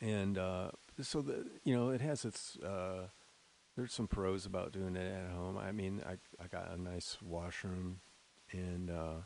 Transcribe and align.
and 0.00 0.38
uh, 0.38 0.70
so 1.00 1.22
the 1.22 1.46
you 1.64 1.74
know 1.74 1.90
it 1.90 2.00
has 2.00 2.24
its 2.24 2.56
uh, 2.58 3.08
there's 3.76 3.92
some 3.92 4.08
pros 4.08 4.46
about 4.46 4.72
doing 4.72 4.96
it 4.96 5.12
at 5.12 5.30
home. 5.30 5.56
I 5.56 5.72
mean, 5.72 6.02
I 6.06 6.12
I 6.42 6.48
got 6.48 6.72
a 6.72 6.80
nice 6.80 7.18
washroom, 7.22 8.00
and 8.52 8.90
uh, 8.90 9.20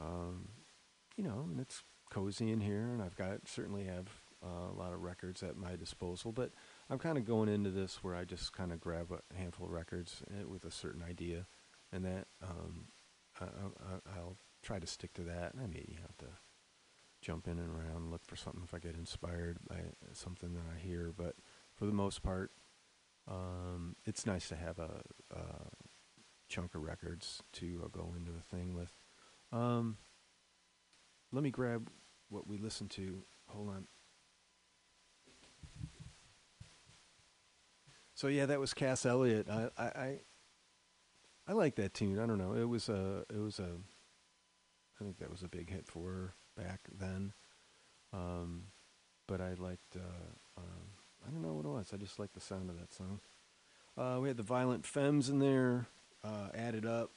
um, 0.00 0.48
you 1.16 1.24
know, 1.24 1.46
and 1.50 1.60
it's 1.60 1.82
cozy 2.10 2.50
in 2.50 2.60
here, 2.60 2.90
and 2.92 3.02
I've 3.02 3.16
got 3.16 3.46
certainly 3.46 3.84
have 3.84 4.08
uh, 4.42 4.70
a 4.72 4.76
lot 4.76 4.92
of 4.92 5.02
records 5.02 5.42
at 5.42 5.56
my 5.56 5.76
disposal. 5.76 6.32
But 6.32 6.50
I'm 6.88 6.98
kind 6.98 7.18
of 7.18 7.24
going 7.24 7.48
into 7.48 7.70
this 7.70 8.02
where 8.02 8.14
I 8.14 8.24
just 8.24 8.52
kind 8.52 8.72
of 8.72 8.80
grab 8.80 9.12
a 9.12 9.36
handful 9.36 9.66
of 9.66 9.72
records 9.72 10.22
eh, 10.30 10.44
with 10.46 10.64
a 10.64 10.70
certain 10.70 11.02
idea, 11.02 11.46
and 11.92 12.04
that 12.04 12.26
um, 12.42 12.86
I, 13.40 13.44
I, 13.44 14.18
I'll 14.18 14.36
try 14.62 14.78
to 14.78 14.86
stick 14.86 15.12
to 15.14 15.22
that. 15.22 15.52
I 15.62 15.66
mean, 15.66 15.86
you 15.88 15.98
have 16.02 16.16
to 16.18 16.26
jump 17.20 17.46
in 17.46 17.58
and 17.58 17.70
around, 17.70 18.10
look 18.10 18.24
for 18.24 18.36
something 18.36 18.62
if 18.64 18.74
I 18.74 18.78
get 18.78 18.94
inspired 18.94 19.58
by 19.68 19.76
something 20.12 20.54
that 20.54 20.64
I 20.74 20.78
hear. 20.78 21.12
But 21.16 21.34
for 21.74 21.86
the 21.86 21.92
most 21.92 22.22
part, 22.22 22.50
um, 23.28 23.96
it's 24.04 24.26
nice 24.26 24.48
to 24.48 24.56
have 24.56 24.78
a, 24.78 25.02
a 25.30 25.44
chunk 26.48 26.74
of 26.74 26.82
records 26.82 27.42
to 27.54 27.82
uh, 27.84 27.88
go 27.88 28.14
into 28.16 28.32
a 28.32 28.42
thing 28.42 28.74
with. 28.74 28.92
Um, 29.52 29.98
let 31.32 31.42
me 31.42 31.50
grab 31.50 31.90
what 32.28 32.46
we 32.46 32.58
listened 32.58 32.90
to. 32.90 33.22
Hold 33.48 33.68
on. 33.68 33.86
So 38.14 38.28
yeah, 38.28 38.46
that 38.46 38.60
was 38.60 38.74
Cass 38.74 39.06
Elliot. 39.06 39.46
I 39.48 39.68
I 39.78 39.84
I, 39.84 40.20
I 41.48 41.52
like 41.52 41.76
that 41.76 41.94
tune. 41.94 42.18
I 42.18 42.26
don't 42.26 42.38
know. 42.38 42.54
It 42.54 42.68
was 42.68 42.88
a 42.88 43.24
it 43.30 43.38
was 43.38 43.58
a 43.58 43.76
I 45.00 45.04
think 45.04 45.18
that 45.18 45.30
was 45.30 45.42
a 45.42 45.48
big 45.48 45.70
hit 45.70 45.86
for 45.86 46.10
her 46.10 46.34
back 46.56 46.80
then. 46.98 47.32
Um, 48.12 48.64
but 49.26 49.40
I 49.40 49.54
liked 49.54 49.96
uh, 49.96 50.58
um, 50.58 50.90
I 51.26 51.30
don't 51.30 51.42
know 51.42 51.54
what 51.54 51.64
it 51.64 51.68
was. 51.68 51.90
I 51.92 51.96
just 51.96 52.18
liked 52.18 52.34
the 52.34 52.40
sound 52.40 52.70
of 52.70 52.78
that 52.78 52.92
song. 52.92 53.20
Uh, 53.96 54.18
we 54.20 54.28
had 54.28 54.36
the 54.36 54.42
Violent 54.42 54.86
Femmes 54.86 55.28
in 55.28 55.38
there, 55.38 55.86
uh, 56.24 56.48
Add 56.54 56.74
It 56.74 56.86
Up 56.86 57.10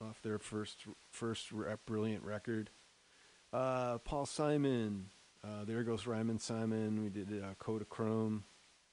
off 0.00 0.20
their 0.22 0.38
first 0.38 0.84
first 1.10 1.50
brilliant 1.86 2.24
record. 2.24 2.70
Uh, 3.52 3.98
Paul 3.98 4.26
Simon, 4.26 5.06
uh, 5.42 5.64
there 5.64 5.82
goes 5.82 6.06
Rhymin' 6.06 6.40
Simon. 6.40 7.02
We 7.02 7.08
did 7.08 7.42
uh, 7.42 7.54
Kodachrome, 7.62 8.42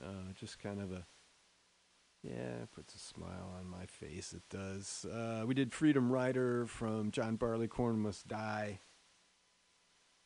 uh, 0.01 0.31
just 0.39 0.59
kind 0.59 0.81
of 0.81 0.91
a 0.91 1.05
yeah, 2.23 2.65
puts 2.73 2.95
a 2.95 2.99
smile 2.99 3.53
on 3.59 3.67
my 3.67 3.85
face. 3.85 4.33
It 4.33 4.43
does. 4.49 5.05
Uh, 5.05 5.43
we 5.45 5.53
did 5.53 5.73
Freedom 5.73 6.09
Rider 6.09 6.65
from 6.65 7.11
John 7.11 7.35
Barleycorn 7.35 7.99
Must 7.99 8.25
Die, 8.27 8.79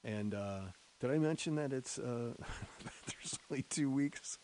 and 0.03 0.33
uh, 0.33 0.61
did 0.99 1.11
I 1.11 1.17
mention 1.17 1.55
that 1.55 1.73
it's 1.73 1.99
uh, 1.99 2.33
there's 3.07 3.37
only 3.49 3.63
two 3.63 3.91
weeks 3.91 4.39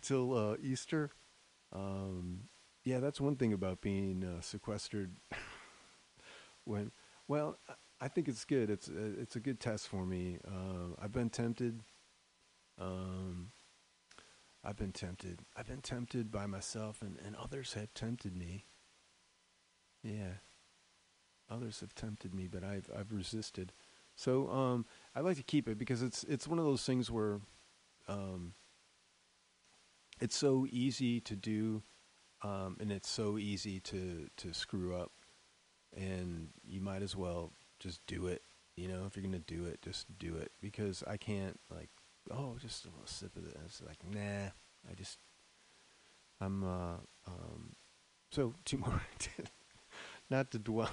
till 0.00 0.36
uh, 0.36 0.56
Easter? 0.62 1.10
Um, 1.72 2.48
yeah, 2.84 2.98
that's 2.98 3.20
one 3.20 3.36
thing 3.36 3.52
about 3.52 3.80
being 3.80 4.24
uh, 4.24 4.40
sequestered. 4.40 5.12
when, 6.64 6.90
well, 7.28 7.58
I 8.00 8.08
think 8.08 8.28
it's 8.28 8.44
good. 8.44 8.68
It's 8.70 8.88
uh, 8.88 9.12
it's 9.20 9.36
a 9.36 9.40
good 9.40 9.60
test 9.60 9.86
for 9.86 10.04
me. 10.04 10.38
Uh, 10.46 10.94
I've 11.00 11.12
been 11.12 11.30
tempted. 11.30 11.80
Um, 12.80 13.52
I've 14.64 14.76
been 14.76 14.92
tempted. 14.92 15.40
I've 15.56 15.68
been 15.68 15.82
tempted 15.82 16.32
by 16.32 16.46
myself, 16.46 17.00
and, 17.00 17.16
and 17.24 17.36
others 17.36 17.74
have 17.74 17.94
tempted 17.94 18.36
me. 18.36 18.64
Yeah, 20.02 20.38
others 21.48 21.78
have 21.80 21.94
tempted 21.94 22.34
me, 22.34 22.48
but 22.48 22.64
I've 22.64 22.90
I've 22.96 23.12
resisted. 23.12 23.72
So 24.14 24.48
um, 24.50 24.86
I 25.14 25.20
like 25.20 25.36
to 25.36 25.42
keep 25.42 25.68
it 25.68 25.78
because 25.78 26.02
it's 26.02 26.24
it's 26.24 26.46
one 26.46 26.58
of 26.58 26.64
those 26.64 26.84
things 26.84 27.10
where 27.10 27.40
um, 28.08 28.54
it's 30.20 30.36
so 30.36 30.66
easy 30.70 31.20
to 31.20 31.36
do, 31.36 31.82
um, 32.42 32.76
and 32.80 32.92
it's 32.92 33.08
so 33.08 33.38
easy 33.38 33.80
to 33.80 34.28
to 34.36 34.52
screw 34.52 34.94
up, 34.94 35.12
and 35.96 36.48
you 36.64 36.80
might 36.80 37.02
as 37.02 37.16
well 37.16 37.52
just 37.78 38.06
do 38.06 38.26
it. 38.26 38.42
You 38.76 38.88
know, 38.88 39.04
if 39.06 39.16
you're 39.16 39.24
gonna 39.24 39.38
do 39.38 39.66
it, 39.66 39.82
just 39.82 40.06
do 40.18 40.36
it 40.36 40.52
because 40.60 41.02
I 41.06 41.16
can't 41.16 41.58
like 41.70 41.90
oh 42.30 42.56
just 42.60 42.84
a 42.84 42.88
little 42.88 43.06
sip 43.06 43.36
of 43.36 43.46
it. 43.46 43.56
It's 43.64 43.82
like 43.82 43.98
nah, 44.08 44.50
I 44.90 44.94
just 44.96 45.18
I'm 46.40 46.64
uh 46.64 46.96
um 47.26 47.76
so 48.30 48.54
two 48.64 48.78
more 48.78 49.02
not 50.30 50.50
to 50.50 50.58
dwell 50.58 50.90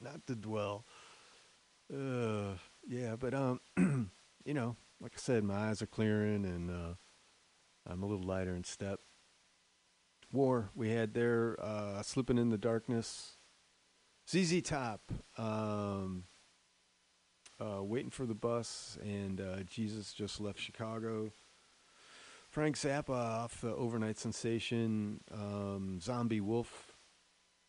not 0.00 0.26
to 0.26 0.34
dwell 0.34 0.84
uh, 1.92 2.54
yeah, 2.88 3.16
but 3.16 3.34
um, 3.34 3.60
you 4.44 4.54
know, 4.54 4.76
like 5.00 5.12
I 5.14 5.18
said, 5.20 5.44
my 5.44 5.68
eyes 5.68 5.82
are 5.82 5.86
clearing 5.86 6.44
and 6.44 6.70
uh, 6.70 6.94
I'm 7.86 8.02
a 8.02 8.06
little 8.06 8.26
lighter 8.26 8.54
in 8.54 8.64
step. 8.64 9.00
War 10.32 10.70
we 10.74 10.90
had 10.90 11.14
there, 11.14 11.56
uh, 11.60 12.02
slipping 12.02 12.38
in 12.38 12.50
the 12.50 12.58
darkness. 12.58 13.36
ZZ 14.28 14.62
Top, 14.62 15.12
um, 15.38 16.24
uh, 17.60 17.82
waiting 17.82 18.10
for 18.10 18.26
the 18.26 18.34
bus, 18.34 18.96
and 19.02 19.40
uh, 19.40 19.62
Jesus 19.64 20.12
just 20.12 20.40
left 20.40 20.60
Chicago. 20.60 21.32
Frank 22.48 22.76
Zappa 22.76 23.10
off 23.10 23.60
the 23.60 23.74
overnight 23.74 24.18
sensation, 24.18 25.20
um, 25.32 25.98
Zomby 26.00 26.40
Woof, 26.40 26.92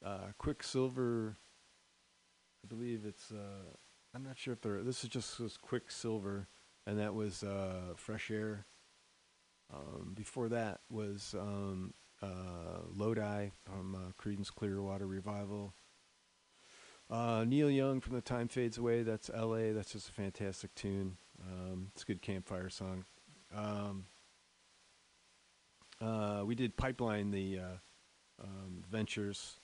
uh, 0.06 0.34
Quicksilver. 0.38 1.38
I 2.64 2.68
believe 2.68 3.06
it's 3.06 3.32
uh, 3.32 3.74
I'm 4.14 4.24
not 4.24 4.38
sure 4.38 4.54
if 4.54 4.62
they're. 4.62 4.84
This 4.84 5.04
is 5.04 5.10
just 5.10 5.40
was 5.40 5.58
Quicksilver, 5.58 6.48
and 6.86 7.00
that 7.00 7.14
was 7.14 7.44
uh, 7.44 7.94
Fresh 7.96 8.30
Air. 8.30 8.66
Um, 9.74 10.12
before 10.14 10.50
that 10.50 10.82
was 10.90 11.34
um, 11.40 11.94
uh, 12.22 12.82
Lodi 12.94 13.52
from 13.64 13.96
uh, 13.96 14.12
Creedence 14.22 14.54
Clearwater 14.54 15.08
Revival. 15.08 15.74
Uh, 17.10 17.46
Neil 17.48 17.70
Young 17.70 18.02
from 18.02 18.16
The 18.16 18.22
Time 18.22 18.50
Fades 18.50 18.78
Away. 18.78 19.04
That's 19.04 19.30
L.A. 19.34 19.72
That's 19.72 19.94
just 19.94 20.10
a 20.10 20.14
fantastic 20.14 20.76
tune. 20.76 21.18
Um, 21.42 21.88
it's 21.94 22.04
a 22.04 22.06
good 22.06 22.22
campfire 22.22 22.70
song. 22.70 23.06
Um, 23.56 24.06
uh, 26.02 26.44
we 26.46 26.56
did 26.56 26.76
Pipeline, 26.76 27.32
the 27.32 27.60
uh, 27.60 28.44
um, 28.44 28.84
Ventures 28.90 29.61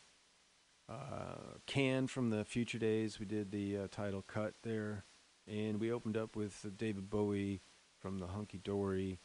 uh, 0.89 1.57
Can 1.65 2.07
from 2.07 2.29
the 2.29 2.45
Future 2.45 2.79
Days. 2.79 3.19
We 3.19 3.25
did 3.25 3.51
the 3.51 3.77
uh, 3.77 3.87
title 3.89 4.23
cut 4.25 4.53
there, 4.63 5.05
and 5.47 5.79
we 5.79 5.91
opened 5.91 6.17
up 6.17 6.35
with 6.35 6.65
David 6.77 7.09
Bowie 7.09 7.61
from 7.99 8.19
the 8.19 8.27
Hunky 8.27 8.57
Dory, 8.57 9.19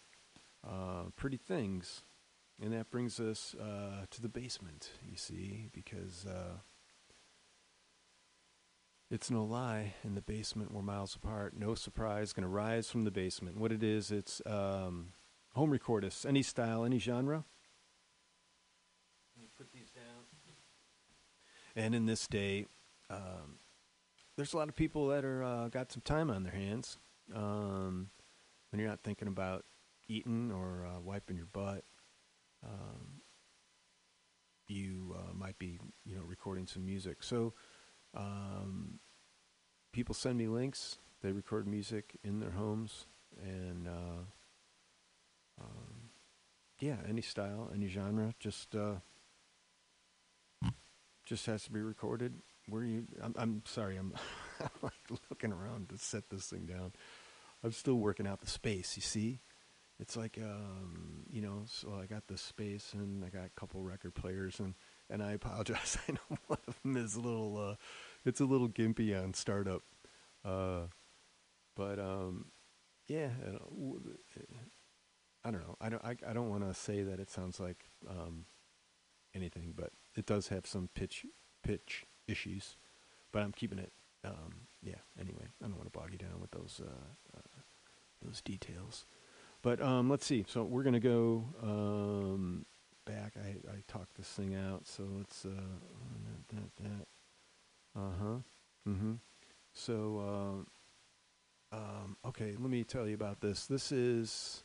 uh, 0.66 1.04
Pretty 1.16 1.36
Things, 1.36 2.02
and 2.60 2.72
that 2.72 2.90
brings 2.90 3.20
us 3.20 3.54
uh, 3.54 4.06
to 4.10 4.22
the 4.22 4.28
basement. 4.28 4.90
You 5.08 5.16
see, 5.16 5.68
because 5.72 6.26
uh, 6.26 6.58
it's 9.10 9.30
no 9.30 9.44
lie. 9.44 9.94
In 10.04 10.14
the 10.14 10.22
basement, 10.22 10.72
we're 10.72 10.82
miles 10.82 11.14
apart. 11.14 11.54
No 11.56 11.74
surprise, 11.74 12.32
going 12.32 12.44
to 12.44 12.48
rise 12.48 12.90
from 12.90 13.04
the 13.04 13.10
basement. 13.10 13.58
What 13.58 13.70
it 13.70 13.82
is, 13.82 14.10
it's 14.10 14.40
um, 14.46 15.08
home 15.54 15.70
recordists, 15.70 16.24
any 16.24 16.42
style, 16.42 16.84
any 16.84 16.98
genre. 16.98 17.44
And 21.74 21.94
in 21.94 22.06
this 22.06 22.26
day, 22.26 22.66
um, 23.10 23.58
there's 24.36 24.52
a 24.52 24.56
lot 24.56 24.68
of 24.68 24.76
people 24.76 25.08
that 25.08 25.24
are 25.24 25.42
uh, 25.42 25.68
got 25.68 25.92
some 25.92 26.02
time 26.02 26.30
on 26.30 26.42
their 26.42 26.52
hands. 26.52 26.98
Um, 27.34 28.10
when 28.70 28.80
you're 28.80 28.88
not 28.88 29.02
thinking 29.02 29.28
about 29.28 29.64
eating 30.08 30.50
or 30.50 30.86
uh, 30.86 31.00
wiping 31.00 31.36
your 31.36 31.46
butt, 31.46 31.84
um, 32.64 33.20
you 34.68 35.14
uh, 35.18 35.34
might 35.34 35.58
be, 35.58 35.78
you 36.04 36.16
know, 36.16 36.22
recording 36.22 36.66
some 36.66 36.84
music. 36.84 37.22
So, 37.22 37.52
um, 38.14 38.98
people 39.92 40.14
send 40.14 40.38
me 40.38 40.48
links. 40.48 40.98
They 41.22 41.32
record 41.32 41.66
music 41.66 42.16
in 42.24 42.40
their 42.40 42.50
homes, 42.50 43.06
and 43.40 43.86
uh, 43.86 44.24
um, 45.60 46.10
yeah, 46.80 46.96
any 47.08 47.22
style, 47.22 47.70
any 47.72 47.86
genre. 47.86 48.34
Just 48.40 48.74
uh, 48.74 48.94
just 51.24 51.46
has 51.46 51.64
to 51.64 51.72
be 51.72 51.80
recorded. 51.80 52.34
Where 52.68 52.84
you? 52.84 53.06
I'm, 53.22 53.34
I'm 53.36 53.62
sorry. 53.66 53.96
I'm, 53.98 54.12
like 54.82 55.20
looking 55.30 55.52
around 55.52 55.88
to 55.90 55.98
set 55.98 56.30
this 56.30 56.46
thing 56.46 56.66
down. 56.66 56.92
I'm 57.64 57.72
still 57.72 57.96
working 57.96 58.26
out 58.26 58.40
the 58.40 58.46
space. 58.46 58.96
You 58.96 59.02
see, 59.02 59.40
it's 59.98 60.16
like 60.16 60.38
um, 60.42 61.24
you 61.30 61.42
know. 61.42 61.62
So 61.66 61.98
I 62.00 62.06
got 62.06 62.26
the 62.26 62.38
space, 62.38 62.92
and 62.92 63.24
I 63.24 63.28
got 63.28 63.46
a 63.46 63.60
couple 63.60 63.82
record 63.82 64.14
players, 64.14 64.60
and 64.60 64.74
and 65.10 65.22
I 65.22 65.32
apologize. 65.32 65.98
I 66.08 66.12
know 66.12 66.38
one 66.46 66.58
of 66.66 66.80
them 66.82 66.96
is 66.96 67.14
a 67.14 67.20
little. 67.20 67.56
Uh, 67.56 67.74
it's 68.24 68.40
a 68.40 68.44
little 68.44 68.68
gimpy 68.68 69.20
on 69.20 69.34
startup. 69.34 69.82
Uh, 70.44 70.86
but 71.76 71.98
um, 71.98 72.46
yeah, 73.08 73.30
I 75.44 75.50
don't 75.50 75.60
know. 75.60 75.76
I 75.80 75.88
don't. 75.88 76.04
I, 76.04 76.16
I 76.28 76.32
don't 76.32 76.50
want 76.50 76.66
to 76.66 76.74
say 76.74 77.02
that 77.02 77.20
it 77.20 77.30
sounds 77.30 77.58
like 77.58 77.84
um, 78.08 78.46
anything, 79.34 79.74
but 79.76 79.92
it 80.16 80.26
does 80.26 80.48
have 80.48 80.66
some 80.66 80.88
pitch 80.94 81.26
pitch 81.62 82.06
issues. 82.26 82.76
But 83.32 83.42
I'm 83.42 83.52
keeping 83.52 83.78
it. 83.78 83.92
Um, 84.24 84.66
yeah. 84.82 85.00
Anyway, 85.18 85.46
I 85.62 85.66
don't 85.66 85.76
want 85.76 85.92
to 85.92 85.98
bog 85.98 86.10
you 86.12 86.18
down 86.18 86.40
with 86.40 86.50
those 86.50 86.80
uh, 86.84 87.36
uh, 87.36 87.60
those 88.24 88.40
details. 88.40 89.06
But 89.62 89.80
um, 89.80 90.10
let's 90.10 90.26
see. 90.26 90.44
So 90.48 90.64
we're 90.64 90.82
gonna 90.82 91.00
go 91.00 91.44
um, 91.62 92.66
back. 93.04 93.34
I, 93.36 93.50
I 93.70 93.82
talked 93.88 94.16
this 94.16 94.28
thing 94.28 94.54
out. 94.54 94.86
So 94.86 95.04
let's 95.16 95.44
uh, 95.44 95.50
that 96.50 96.56
that. 96.56 96.84
that. 96.84 97.06
Uh 97.94 98.10
huh. 98.20 98.38
Mm-hmm. 98.88 99.12
So 99.72 100.64
uh, 101.72 101.76
um, 101.76 102.16
okay, 102.26 102.54
let 102.58 102.70
me 102.70 102.84
tell 102.84 103.08
you 103.08 103.14
about 103.14 103.40
this. 103.40 103.66
This 103.66 103.92
is 103.92 104.64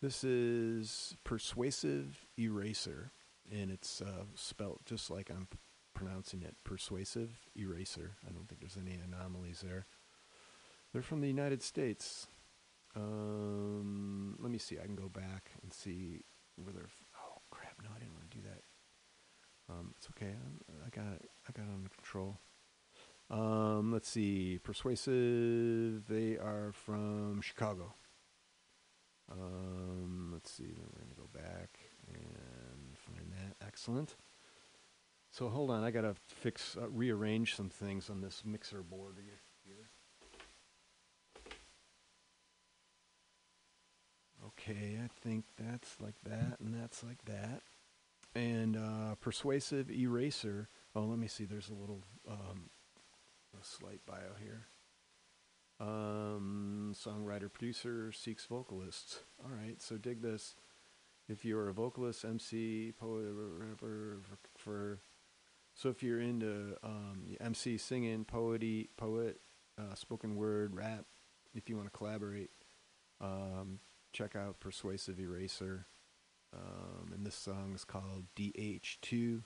this 0.00 0.24
is 0.24 1.16
persuasive 1.24 2.26
eraser, 2.38 3.10
and 3.50 3.70
it's 3.70 4.00
uh, 4.00 4.24
spelt 4.34 4.84
just 4.84 5.10
like 5.10 5.30
I'm 5.30 5.48
pronouncing 5.94 6.42
it. 6.42 6.56
Persuasive 6.64 7.30
eraser. 7.56 8.16
I 8.28 8.32
don't 8.32 8.48
think 8.48 8.60
there's 8.60 8.76
any 8.76 8.98
anomalies 9.02 9.62
there. 9.66 9.86
They're 10.92 11.02
from 11.02 11.20
the 11.20 11.28
United 11.28 11.62
States. 11.62 12.28
Um, 12.96 14.36
let 14.40 14.50
me 14.50 14.58
see. 14.58 14.78
I 14.78 14.84
can 14.84 14.94
go 14.94 15.08
back 15.08 15.50
and 15.62 15.72
see 15.72 16.22
where 16.56 16.72
they're. 16.72 16.88
Oh 17.16 17.40
crap! 17.50 17.76
No, 17.82 17.90
I 17.94 17.98
didn't 17.98 18.14
want 18.14 18.30
to 18.30 18.36
do 18.38 18.44
that. 18.44 18.62
Um, 19.68 19.94
it's 19.96 20.08
okay. 20.10 20.32
I'm, 20.32 20.60
I 20.86 20.90
got 20.90 21.12
it. 21.14 21.30
I 21.48 21.52
got 21.52 21.66
it 21.66 21.74
under 21.74 21.88
control. 21.88 22.38
Um, 23.30 23.92
let's 23.92 24.08
see. 24.08 24.58
Persuasive. 24.62 26.06
They 26.06 26.36
are 26.36 26.72
from 26.72 27.40
Chicago. 27.40 27.94
Um, 29.32 30.30
let's 30.32 30.50
see. 30.50 30.76
We're 30.92 31.02
gonna 31.02 31.14
go 31.16 31.28
back. 31.32 31.83
Excellent. 33.74 34.14
So 35.32 35.48
hold 35.48 35.68
on. 35.72 35.82
I 35.82 35.90
gotta 35.90 36.14
fix, 36.28 36.76
uh, 36.80 36.88
rearrange 36.88 37.56
some 37.56 37.68
things 37.68 38.08
on 38.08 38.20
this 38.20 38.44
mixer 38.44 38.84
board 38.84 39.16
here. 39.16 39.40
Okay, 44.46 45.00
I 45.02 45.08
think 45.08 45.44
that's 45.58 46.00
like 46.00 46.14
that, 46.24 46.60
and 46.60 46.72
that's 46.72 47.02
like 47.02 47.24
that. 47.24 47.62
And 48.36 48.76
uh, 48.76 49.16
persuasive 49.20 49.90
eraser. 49.90 50.68
Oh, 50.94 51.02
let 51.02 51.18
me 51.18 51.26
see. 51.26 51.44
There's 51.44 51.68
a 51.68 51.74
little 51.74 52.04
um, 52.30 52.70
a 53.60 53.64
slight 53.64 54.06
bio 54.06 54.36
here. 54.40 54.68
Um, 55.80 56.94
songwriter, 56.94 57.52
producer, 57.52 58.12
seeks 58.12 58.46
vocalists. 58.46 59.24
All 59.42 59.50
right, 59.50 59.82
so 59.82 59.96
dig 59.96 60.22
this. 60.22 60.54
If 61.28 61.44
you're 61.44 61.68
a 61.68 61.72
vocalist, 61.72 62.24
MC, 62.24 62.92
poet, 62.98 63.24
whatever, 63.34 64.18
for, 64.58 65.00
so 65.74 65.88
if 65.88 66.02
you're 66.02 66.20
into 66.20 66.76
um, 66.82 67.22
MC, 67.40 67.78
singing, 67.78 68.24
poety, 68.24 68.88
poet, 68.96 69.40
uh, 69.78 69.94
spoken 69.94 70.36
word, 70.36 70.74
rap, 70.74 71.06
if 71.54 71.68
you 71.68 71.76
want 71.76 71.90
to 71.90 71.96
collaborate, 71.96 72.50
um, 73.20 73.80
check 74.12 74.36
out 74.36 74.60
Persuasive 74.60 75.18
Eraser. 75.18 75.86
Um, 76.54 77.12
and 77.12 77.26
this 77.26 77.34
song 77.34 77.72
is 77.74 77.84
called 77.84 78.26
DH2 78.36 79.42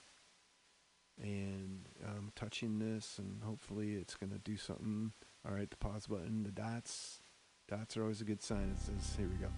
and 1.21 1.87
I'm 2.05 2.31
touching 2.35 2.79
this, 2.79 3.17
and 3.17 3.43
hopefully 3.43 3.95
it's 3.95 4.15
going 4.15 4.31
to 4.31 4.39
do 4.39 4.57
something. 4.57 5.11
All 5.45 5.53
right, 5.53 5.69
the 5.69 5.77
pause 5.77 6.07
button, 6.07 6.43
the 6.43 6.51
dots. 6.51 7.19
Dots 7.67 7.97
are 7.97 8.03
always 8.03 8.21
a 8.21 8.25
good 8.25 8.41
sign. 8.41 8.73
It 8.75 8.79
says, 8.79 9.15
here 9.17 9.27
we 9.27 9.35
go. 9.35 9.49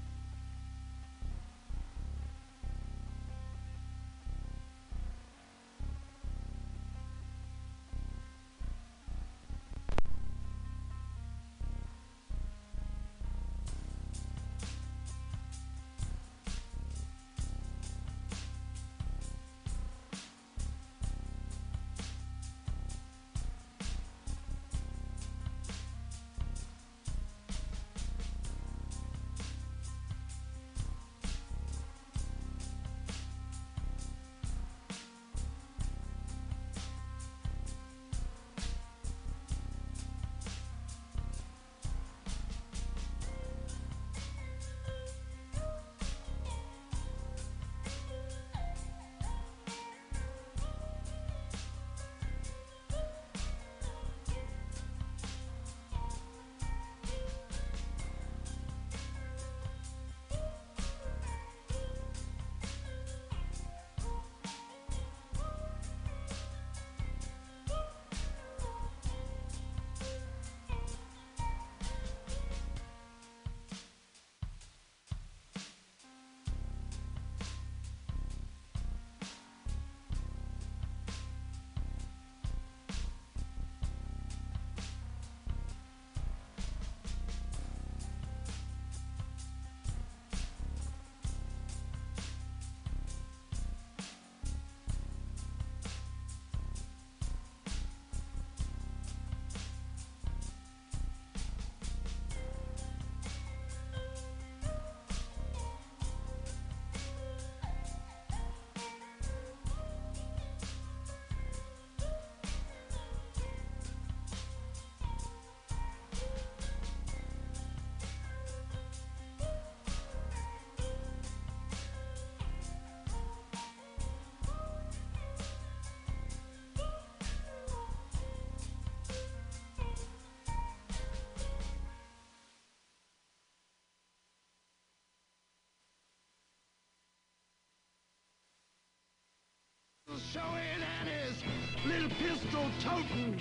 Showing 140.34 140.82
and 141.02 141.10
his 141.10 141.44
little 141.86 142.10
pistol 142.10 142.66
toting. 142.80 143.38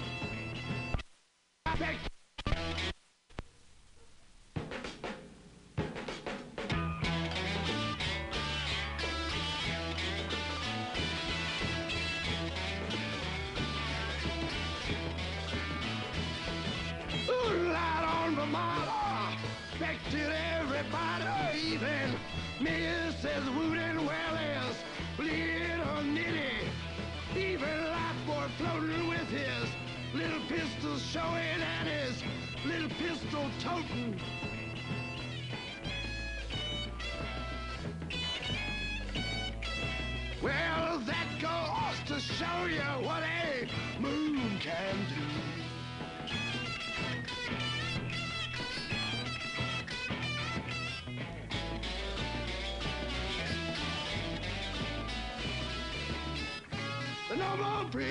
No 58.00 58.06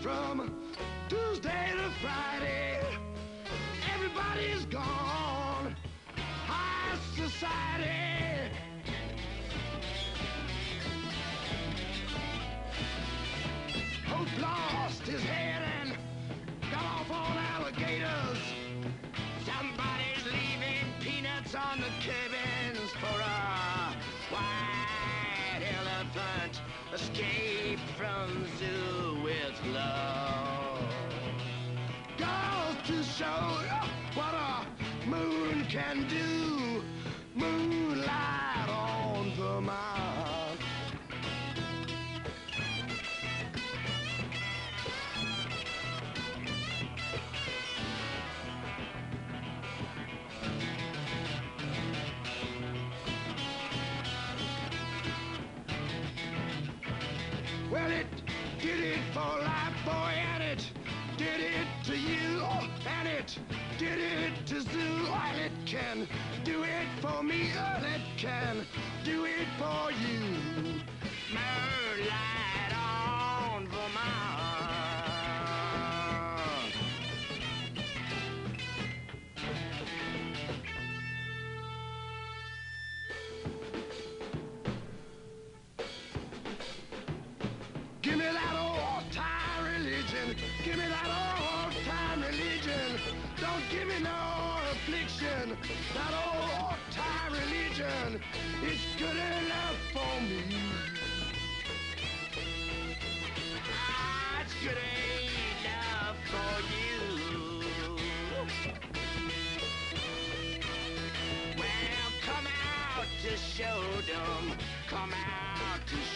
from 0.00 0.54
Tuesday 1.08 1.72
to 1.72 1.90
Friday. 2.00 2.80
Everybody's 3.92 4.64
gone. 4.66 5.74
High 6.46 6.96
society. 7.16 8.52
Hope 14.06 14.40
lost 14.40 15.02
his 15.02 15.22
head 15.24 15.62
and 15.80 15.96
got 16.70 16.84
off 16.84 17.10
on 17.10 17.36
alligators. 17.36 18.38
Somebody's 19.44 20.24
leaving 20.26 20.86
peanuts 21.00 21.56
on 21.56 21.80
the 21.80 21.90
cabins 22.06 22.90
for 23.00 23.20
a 23.20 23.96
white 24.30 25.62
elephant 25.80 26.60
escape 26.94 27.80
from 27.98 28.46
zoo 28.58 28.73
it. 63.24 63.38
Did 63.78 63.98
it 63.98 64.46
to 64.46 64.60
Zoo, 64.60 65.06
and 65.12 65.40
it 65.40 65.52
can. 65.66 66.06
Do 66.44 66.62
it 66.62 66.88
for 67.00 67.22
me, 67.22 67.50
and 67.56 67.84
it 67.84 68.02
can. 68.16 68.66
Do 69.04 69.24
it 69.24 69.48
for 69.58 69.90
you. 69.92 70.82
Moonlight 71.32 72.23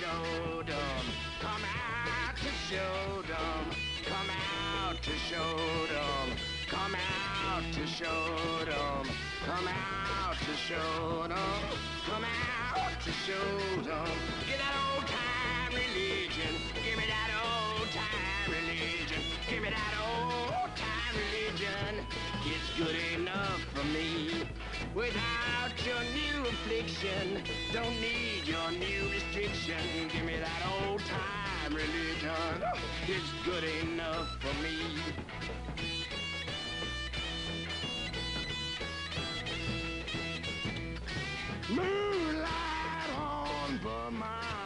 to 0.08 0.14
Showdom. 0.14 1.04
Come 1.40 1.64
out 1.64 2.36
to 2.36 2.50
Showdom. 2.68 3.64
Come 4.06 4.30
out 4.30 5.02
to 5.02 5.10
Showdom. 5.10 6.36
Come 6.68 6.94
out 6.94 7.62
to 7.72 7.80
Showdom. 7.80 9.06
Come 9.44 9.68
out 9.68 10.36
to 10.36 10.52
Showdom. 10.66 11.62
Come 12.06 12.24
out 12.24 13.00
to 13.02 13.10
Showdom. 13.10 14.08
Get 14.46 14.58
that 14.58 14.74
old 14.94 15.06
time 15.06 15.72
religion. 15.72 16.54
Give 16.84 16.96
me 16.96 17.04
that 17.06 17.30
old 17.44 17.88
time 17.90 18.48
religion. 18.48 19.22
Give 19.48 19.62
me 19.62 19.70
that 19.70 19.94
old 20.00 20.76
time 20.76 20.97
religion. 21.14 22.06
It's 22.44 22.70
good 22.78 22.96
enough 23.20 23.60
for 23.74 23.84
me. 23.84 24.44
Without 24.94 25.72
your 25.86 26.02
new 26.14 26.48
affliction, 26.48 27.42
don't 27.72 28.00
need 28.00 28.46
your 28.46 28.70
new 28.72 29.10
restriction. 29.10 30.08
Give 30.12 30.24
me 30.24 30.36
that 30.38 30.62
old 30.82 31.00
time 31.00 31.74
religion. 31.74 32.62
It's 33.06 33.32
good 33.44 33.64
enough 33.64 34.28
for 34.40 34.54
me. 34.62 34.78
Moonlight 41.70 43.10
on 43.18 43.78
Vermont. 43.78 44.57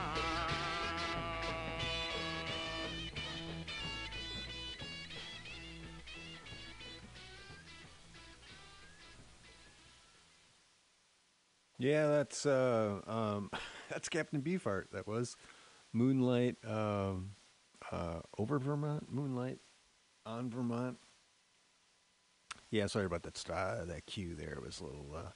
Yeah, 11.82 12.06
that's 12.06 12.46
uh, 12.46 13.00
um, 13.08 13.50
that's 13.90 14.08
Captain 14.08 14.40
Beefheart. 14.40 14.90
That 14.92 15.08
was 15.08 15.36
Moonlight 15.92 16.56
um, 16.64 17.30
uh, 17.90 18.20
over 18.38 18.60
Vermont. 18.60 19.06
Moonlight 19.10 19.58
on 20.24 20.48
Vermont. 20.48 20.96
Yeah, 22.70 22.86
sorry 22.86 23.06
about 23.06 23.24
that. 23.24 23.50
Uh, 23.50 23.84
that 23.86 24.06
cue 24.06 24.36
there 24.36 24.60
was 24.64 24.80
a 24.80 24.84
little. 24.84 25.08
Uh, 25.12 25.30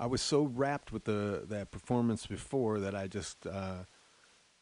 I 0.00 0.06
was 0.06 0.20
so 0.20 0.42
wrapped 0.42 0.90
with 0.90 1.04
the 1.04 1.44
that 1.48 1.70
performance 1.70 2.26
before 2.26 2.80
that 2.80 2.96
I 2.96 3.06
just 3.06 3.46
uh, 3.46 3.84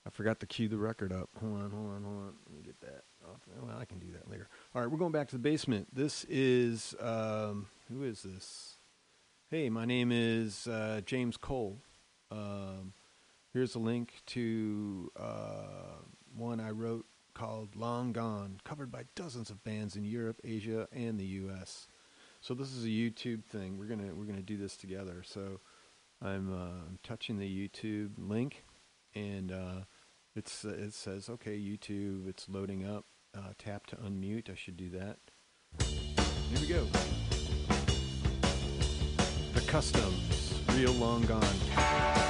I 0.07 0.11
forgot 0.11 0.41
to 0.41 0.47
cue 0.47 0.69
the 0.69 0.77
record 0.77 1.11
up. 1.11 1.31
Hold 1.41 1.55
on, 1.55 1.71
hold 1.71 1.91
on, 1.91 2.03
hold 2.05 2.19
on. 2.19 2.35
Let 2.49 2.55
me 2.55 2.63
get 2.63 2.79
that. 2.81 3.05
Off. 3.27 3.41
Well, 3.63 3.79
I 3.79 3.87
can 3.87 3.99
do 3.99 4.13
that 4.13 4.31
later. 4.31 4.49
All 4.75 4.83
right, 4.83 4.91
we're 4.91 4.99
going 4.99 5.13
back 5.13 5.29
to 5.29 5.37
the 5.37 5.43
basement. 5.43 5.89
This 5.95 6.25
is 6.29 6.95
um, 7.01 7.69
who 7.89 8.03
is 8.03 8.23
this? 8.23 8.70
Hey, 9.52 9.69
my 9.69 9.85
name 9.85 10.12
is 10.12 10.69
uh, 10.69 11.00
James 11.04 11.37
Cole. 11.37 11.80
Um, 12.30 12.92
here's 13.52 13.75
a 13.75 13.80
link 13.80 14.23
to 14.26 15.11
uh, 15.19 16.04
one 16.37 16.61
I 16.61 16.71
wrote 16.71 17.04
called 17.35 17.75
"Long 17.75 18.12
Gone," 18.12 18.61
covered 18.62 18.92
by 18.92 19.07
dozens 19.16 19.50
of 19.50 19.64
bands 19.64 19.97
in 19.97 20.04
Europe, 20.04 20.40
Asia, 20.45 20.87
and 20.92 21.19
the 21.19 21.25
U.S. 21.25 21.88
So 22.40 22.54
this 22.54 22.73
is 22.73 22.85
a 22.85 22.88
YouTube 22.88 23.45
thing. 23.45 23.76
We're 23.76 23.87
gonna 23.87 24.14
we're 24.14 24.26
gonna 24.26 24.40
do 24.40 24.57
this 24.57 24.76
together. 24.76 25.25
So 25.26 25.59
I'm 26.23 26.54
uh, 26.54 26.87
I'm 26.87 27.00
touching 27.02 27.40
the 27.40 27.69
YouTube 27.69 28.11
link, 28.19 28.64
and 29.16 29.50
uh, 29.50 29.80
it's 30.37 30.64
uh, 30.64 30.76
it 30.78 30.95
says 30.95 31.28
okay 31.28 31.59
YouTube. 31.59 32.28
It's 32.28 32.49
loading 32.49 32.87
up. 32.87 33.04
Uh, 33.37 33.54
tap 33.59 33.87
to 33.87 33.97
unmute. 33.97 34.49
I 34.49 34.54
should 34.54 34.76
do 34.76 34.90
that. 34.90 35.19
Here 35.80 36.61
we 36.61 36.69
go. 36.69 36.87
The 39.61 39.67
Customs, 39.67 40.55
Real 40.75 40.93
Long 40.93 41.21
Gone. 41.26 42.30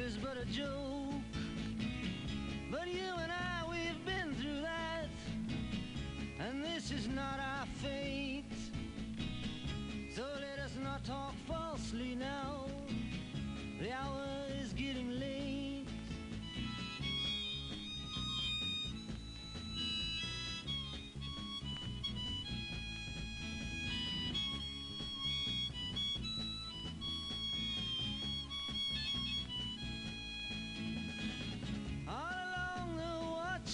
is 0.00 0.16
but 0.16 0.36
a 0.36 0.44
joke. 0.46 0.89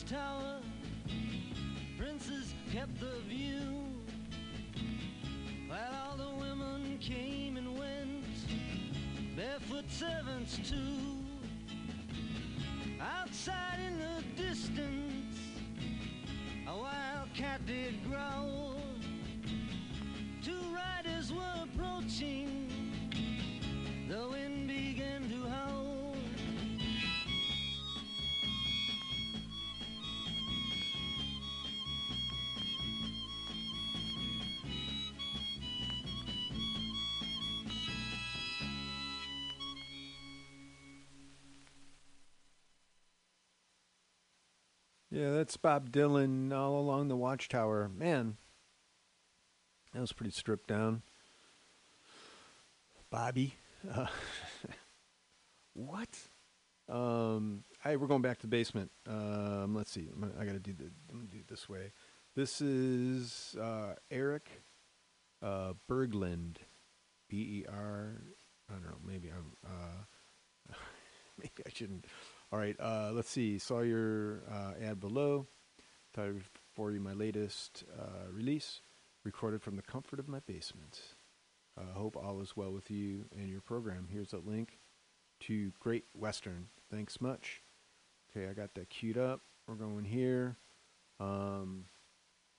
Watchtower, 0.06 0.60
princes 1.98 2.54
kept 2.72 2.98
the 3.00 3.18
view. 3.28 3.84
While 5.66 5.94
all 5.94 6.16
the 6.16 6.40
women 6.40 6.98
came 7.00 7.56
and 7.56 7.76
went, 7.78 8.24
barefoot 9.36 9.90
servants 9.90 10.58
too. 10.58 11.24
Outside 13.00 13.78
in 13.86 13.98
the 13.98 14.42
distance, 14.42 15.38
a 16.68 16.76
wild 16.76 17.32
cat 17.34 17.66
did 17.66 17.94
growl. 18.08 18.76
Two 20.42 20.60
riders 20.72 21.32
were 21.32 21.64
approaching, 21.64 22.45
Yeah, 45.16 45.30
that's 45.30 45.56
Bob 45.56 45.90
Dylan 45.92 46.52
all 46.52 46.78
along 46.78 47.08
the 47.08 47.16
Watchtower. 47.16 47.88
Man, 47.88 48.36
that 49.94 50.00
was 50.02 50.12
pretty 50.12 50.30
stripped 50.30 50.68
down. 50.68 51.00
Bobby, 53.08 53.54
uh, 53.90 54.08
what? 55.72 56.10
Um, 56.90 57.64
hey, 57.82 57.96
we're 57.96 58.08
going 58.08 58.20
back 58.20 58.36
to 58.40 58.42
the 58.42 58.50
basement. 58.50 58.90
Um, 59.08 59.74
let's 59.74 59.90
see. 59.90 60.06
I'm 60.12 60.20
gonna, 60.20 60.34
I 60.38 60.44
got 60.44 60.52
to 60.52 60.58
do 60.58 60.74
the. 60.74 60.90
I'm 61.10 61.20
gonna 61.20 61.30
do 61.30 61.38
it 61.38 61.48
this 61.48 61.66
way. 61.66 61.92
This 62.34 62.60
is 62.60 63.56
uh, 63.58 63.94
Eric 64.10 64.50
uh, 65.42 65.72
Berglund, 65.90 66.56
B 67.30 67.62
E 67.62 67.64
R. 67.66 68.20
I 68.68 68.74
don't 68.74 68.84
know. 68.84 68.98
Maybe 69.02 69.30
I'm. 69.30 69.52
Uh, 69.66 70.74
maybe 71.38 71.62
I 71.66 71.70
shouldn't. 71.72 72.04
All 72.52 72.58
right. 72.58 72.76
Uh, 72.78 73.10
let's 73.12 73.30
see. 73.30 73.58
Saw 73.58 73.80
your 73.80 74.42
uh, 74.50 74.72
ad 74.82 75.00
below. 75.00 75.46
Thought 76.14 76.26
I'd 76.26 76.42
for 76.74 76.92
you 76.92 77.00
my 77.00 77.14
latest 77.14 77.84
uh, 77.98 78.30
release, 78.30 78.82
recorded 79.24 79.62
from 79.62 79.76
the 79.76 79.82
comfort 79.82 80.18
of 80.18 80.28
my 80.28 80.40
basement. 80.40 81.00
Uh, 81.78 81.92
hope 81.94 82.16
all 82.16 82.40
is 82.40 82.56
well 82.56 82.70
with 82.70 82.90
you 82.90 83.24
and 83.36 83.48
your 83.48 83.62
program. 83.62 84.08
Here's 84.10 84.32
a 84.32 84.38
link 84.38 84.78
to 85.40 85.72
Great 85.80 86.04
Western. 86.14 86.68
Thanks 86.90 87.20
much. 87.20 87.62
Okay, 88.30 88.48
I 88.48 88.52
got 88.52 88.74
that 88.74 88.90
queued 88.90 89.18
up. 89.18 89.40
We're 89.66 89.74
going 89.74 90.04
here. 90.04 90.56
Um, 91.18 91.84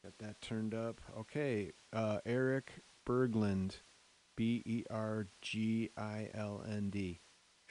got 0.04 0.17
that 0.19 0.41
turned 0.41 0.73
up. 0.73 1.00
Okay, 1.17 1.71
uh, 1.93 2.19
Eric 2.26 2.71
Berglund, 3.08 3.78
B 4.36 4.63
E 4.65 4.84
R 4.89 5.28
G 5.41 5.91
I 5.95 6.30
L 6.34 6.63
N 6.67 6.89
D. 6.89 7.21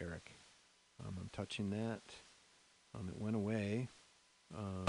Eric. 0.00 0.32
Um, 1.04 1.16
I'm 1.20 1.30
touching 1.32 1.70
that. 1.70 2.02
Um, 2.94 3.08
it 3.08 3.18
went 3.18 3.36
away. 3.36 3.88
Um, 4.56 4.84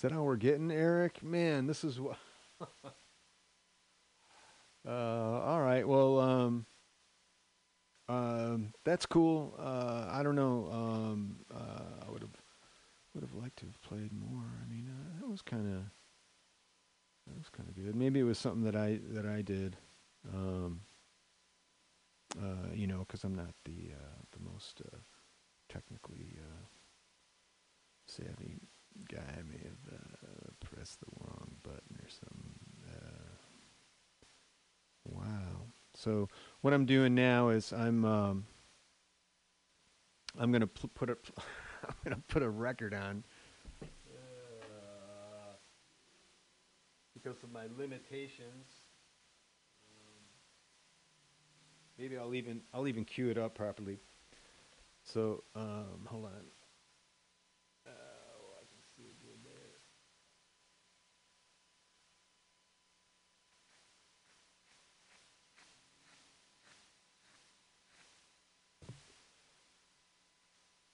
Is 0.00 0.02
that 0.02 0.12
how 0.12 0.22
we're 0.22 0.36
getting, 0.36 0.70
Eric? 0.70 1.22
Man, 1.22 1.66
this 1.66 1.84
is 1.84 2.00
what. 2.00 2.16
uh, 4.88 4.90
all 4.90 5.60
right. 5.60 5.86
Well, 5.86 6.18
um, 6.18 6.64
um, 8.08 8.72
that's 8.82 9.04
cool. 9.04 9.54
Uh, 9.58 10.08
I 10.10 10.22
don't 10.22 10.36
know. 10.36 10.70
Um, 10.72 11.40
uh, 11.54 12.06
I 12.08 12.10
would 12.10 12.22
have 12.22 12.30
would 13.12 13.20
have 13.24 13.34
liked 13.34 13.58
to 13.58 13.66
have 13.66 13.78
played 13.82 14.10
more. 14.14 14.46
I 14.64 14.72
mean, 14.72 14.88
uh, 14.88 15.20
that 15.20 15.28
was 15.28 15.42
kind 15.42 15.66
of 15.66 15.82
that 17.26 17.36
was 17.36 17.50
kind 17.50 17.68
of 17.68 17.74
good. 17.74 17.94
Maybe 17.94 18.20
it 18.20 18.22
was 18.22 18.38
something 18.38 18.62
that 18.62 18.76
I 18.76 19.00
that 19.10 19.26
I 19.26 19.42
did. 19.42 19.76
Um, 20.32 20.80
uh, 22.40 22.72
you 22.72 22.86
know, 22.86 23.00
because 23.00 23.22
I'm 23.22 23.34
not 23.34 23.52
the 23.66 23.90
uh, 23.92 24.22
the 24.32 24.50
most 24.50 24.80
uh, 24.80 24.96
technically. 25.68 26.38
Uh, 26.38 26.64
savvy 28.06 28.58
guy 29.08 29.42
may 29.50 29.58
have 29.58 29.94
uh, 29.94 30.50
pressed 30.64 31.00
the 31.00 31.06
wrong 31.20 31.50
button 31.62 31.98
or 32.02 32.08
something. 32.08 32.54
Uh, 32.88 33.30
wow. 35.04 35.66
So 35.94 36.28
what 36.60 36.72
I'm 36.72 36.86
doing 36.86 37.14
now 37.14 37.48
is 37.50 37.72
I'm 37.72 38.04
um, 38.04 38.46
I'm 40.38 40.52
gonna 40.52 40.66
put 40.66 41.10
a 41.10 41.16
I'm 41.84 41.94
gonna 42.04 42.22
put 42.28 42.42
a 42.42 42.48
record 42.48 42.94
on 42.94 43.24
uh, 43.82 43.86
because 47.14 47.42
of 47.42 47.52
my 47.52 47.64
limitations. 47.76 48.66
Um, 49.84 50.22
maybe 51.98 52.16
I'll 52.16 52.34
even 52.34 52.62
I'll 52.72 52.88
even 52.88 53.04
cue 53.04 53.28
it 53.30 53.38
up 53.38 53.54
properly. 53.54 53.98
So 55.04 55.42
um, 55.54 56.06
hold 56.06 56.26
on. 56.26 56.30
Oh, 57.86 57.90
I 58.56 58.64
can 58.64 58.80
see 58.96 59.02
it 59.02 59.16
good 59.20 59.42
there. 59.44 59.78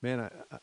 Man, 0.07 0.21
I, 0.21 0.55
I 0.55 0.57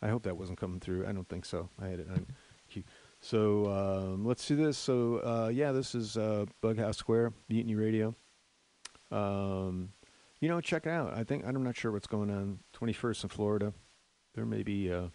I 0.00 0.08
hope 0.08 0.22
that 0.22 0.38
wasn't 0.38 0.58
coming 0.58 0.80
through. 0.80 1.06
I 1.06 1.12
don't 1.12 1.28
think 1.28 1.44
so. 1.44 1.68
I 1.78 1.88
had 1.88 2.00
it 2.00 2.08
on 2.10 2.26
cue. 2.70 2.82
So 3.20 3.66
um, 3.66 4.24
let's 4.24 4.48
do 4.48 4.56
this. 4.56 4.78
So 4.78 5.16
uh, 5.16 5.50
yeah, 5.52 5.72
this 5.72 5.94
is 5.94 6.16
uh, 6.16 6.46
Bughouse 6.62 6.96
Square, 6.96 7.34
Mutiny 7.50 7.74
Radio. 7.74 8.14
Um, 9.10 9.90
you 10.40 10.48
know, 10.48 10.62
check 10.62 10.86
it 10.86 10.90
out. 10.90 11.12
I 11.12 11.24
think 11.24 11.44
I'm 11.46 11.62
not 11.62 11.76
sure 11.76 11.92
what's 11.92 12.06
going 12.06 12.30
on. 12.30 12.60
21st 12.72 13.24
in 13.24 13.28
Florida. 13.28 13.74
There 14.34 14.46
may 14.46 14.62
be 14.62 14.90
uh, 14.90 15.08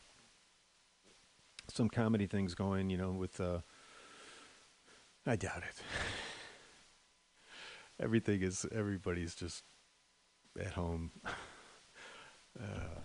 some 1.74 1.90
comedy 1.90 2.28
things 2.28 2.54
going. 2.54 2.92
You 2.92 2.98
know, 2.98 3.14
with 3.14 3.42
uh, 3.42 3.62
I 5.26 5.38
doubt 5.38 5.64
it. 5.68 5.82
Everything 8.00 8.44
is 8.44 8.64
everybody's 8.72 9.34
just 9.34 9.64
at 10.60 10.74
home. 10.74 11.14
Uh, 12.60 13.02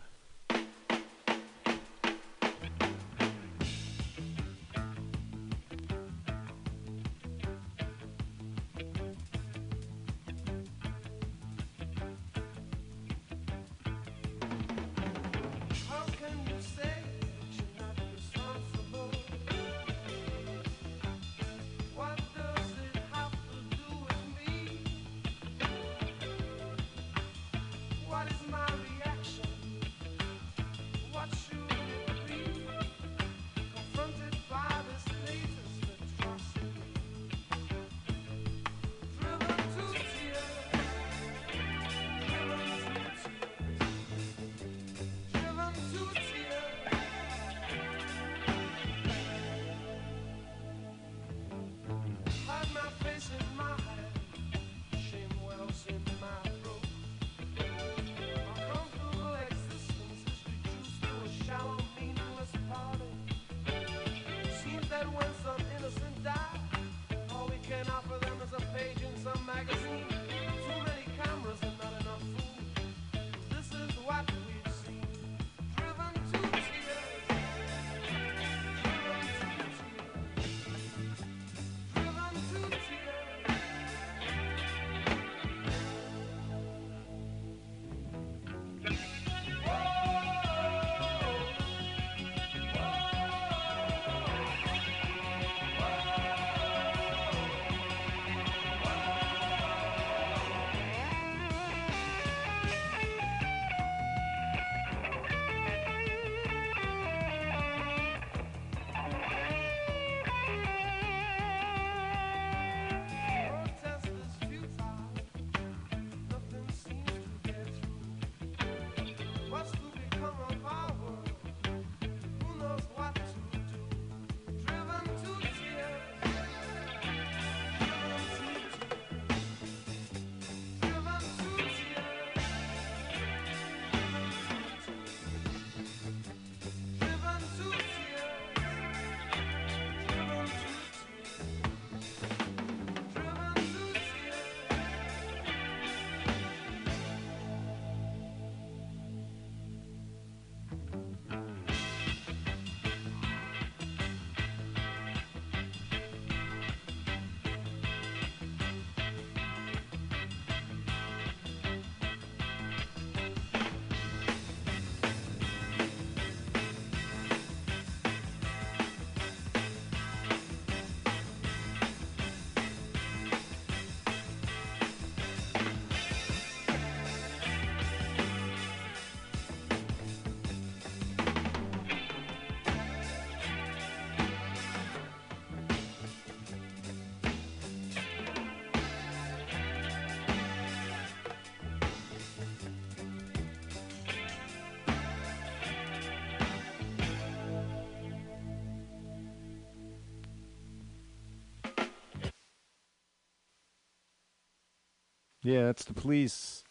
Yeah, 205.50 205.68
it's 205.68 205.84
the 205.84 205.94
police, 205.94 206.62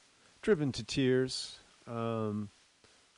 driven 0.41 0.71
to 0.71 0.85
tears. 0.85 1.57
Um, 1.85 2.47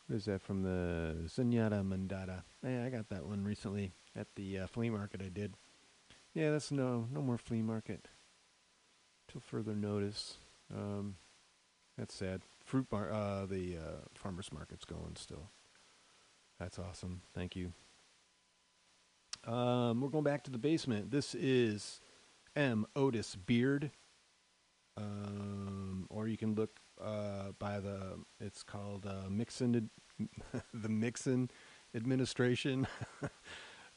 what 0.08 0.15
is 0.15 0.26
that 0.26 0.41
from 0.41 0.63
the 0.63 1.17
Zenyatta 1.28 1.88
Mondatta? 1.88 2.41
Yeah, 2.65 2.84
I 2.84 2.89
got 2.89 3.10
that 3.10 3.28
one 3.28 3.43
recently 3.43 3.91
at 4.15 4.26
the 4.36 4.62
uh, 4.62 4.65
flea 4.65 4.89
market. 4.89 5.21
I 5.24 5.30
did. 5.30 5.54
Yeah, 6.34 6.50
that's 6.50 6.71
no 6.71 7.06
no 7.13 7.21
more 7.21 7.38
flea 7.38 7.62
market 7.62 8.08
till 9.28 9.39
further 9.39 9.76
notice. 9.76 10.38
Um, 10.76 11.17
that's 11.95 12.15
sad. 12.15 12.41
Fruit 12.65 12.89
bar, 12.89 13.12
uh, 13.12 13.45
the 13.45 13.78
uh, 13.78 14.08
farmers 14.15 14.52
market's 14.52 14.86
going 14.86 15.15
still. 15.15 15.52
That's 16.60 16.80
awesome. 16.80 17.21
Thank 17.36 17.56
you. 17.56 17.71
Um, 19.45 20.02
we're 20.02 20.10
going 20.10 20.24
back 20.24 20.43
to 20.45 20.52
the 20.52 20.58
basement. 20.58 21.12
This 21.12 21.36
is 21.36 22.02
M. 22.56 22.88
Otis 22.95 23.36
Beard 23.36 23.91
can 26.41 26.56
look 26.56 26.80
uh, 27.01 27.51
by 27.60 27.80
the 27.80 28.19
it's 28.39 28.63
called 28.63 29.06
uh, 29.06 29.30
Mixon 29.30 29.89
the 30.73 30.89
Mixon 30.89 31.49
administration. 31.95 32.88
uh, 33.23 33.30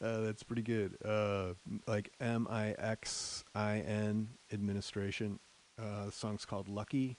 that's 0.01 0.43
pretty 0.43 0.63
good. 0.63 0.97
Uh, 1.05 1.55
like 1.87 2.13
M 2.21 2.47
I 2.51 2.75
X 2.79 3.45
I 3.55 3.79
N 3.79 4.29
administration. 4.53 5.41
Uh, 5.81 6.07
the 6.07 6.13
song's 6.13 6.45
called 6.45 6.69
Lucky, 6.69 7.17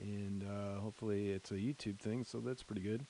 and 0.00 0.44
uh, 0.44 0.80
hopefully 0.80 1.30
it's 1.30 1.50
a 1.50 1.56
YouTube 1.56 1.98
thing, 1.98 2.24
so 2.24 2.40
that's 2.40 2.62
pretty 2.62 2.82
good. 2.82 3.06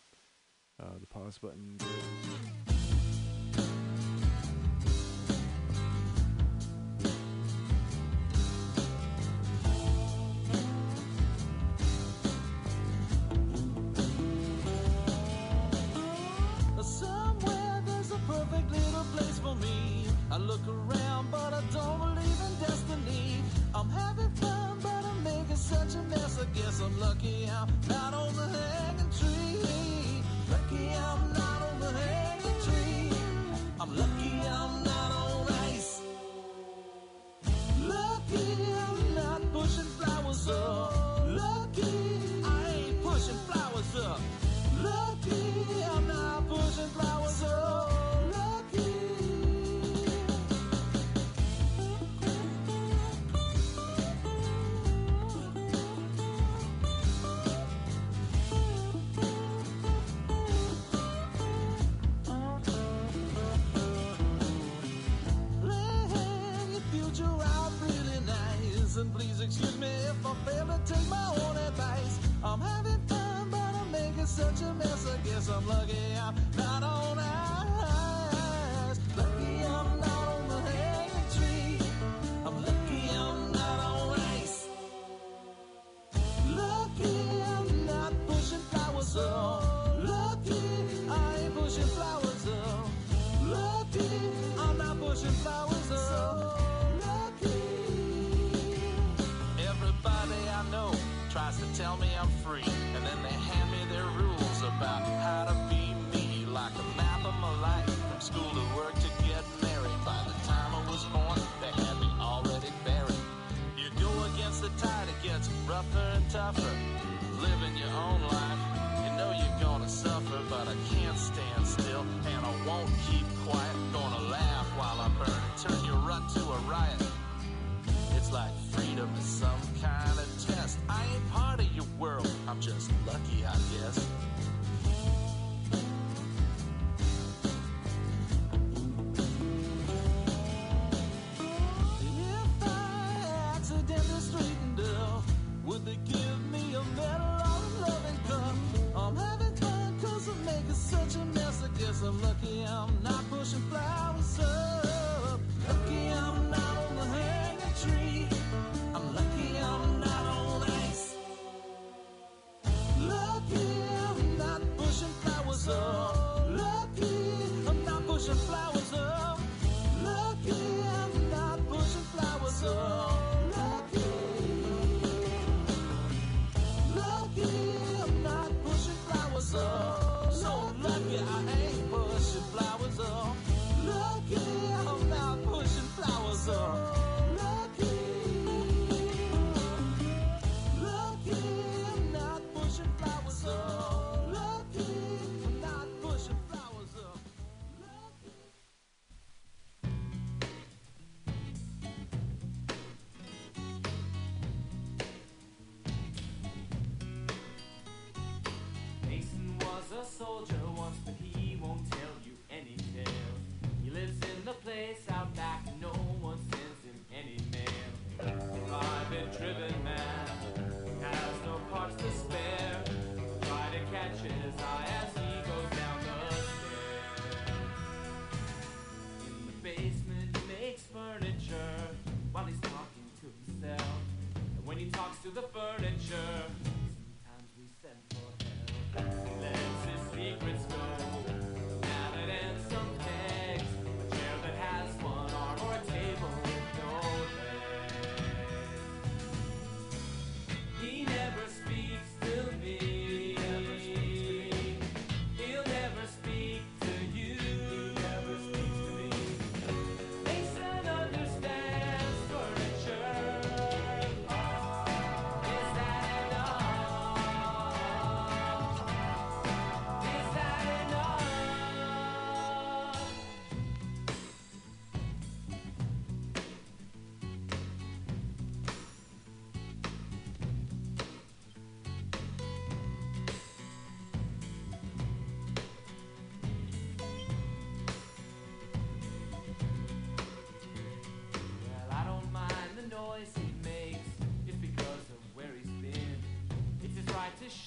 Uh, 0.82 0.98
the 0.98 1.06
pause 1.06 1.38
button. 1.38 1.76
Goes. 1.76 2.73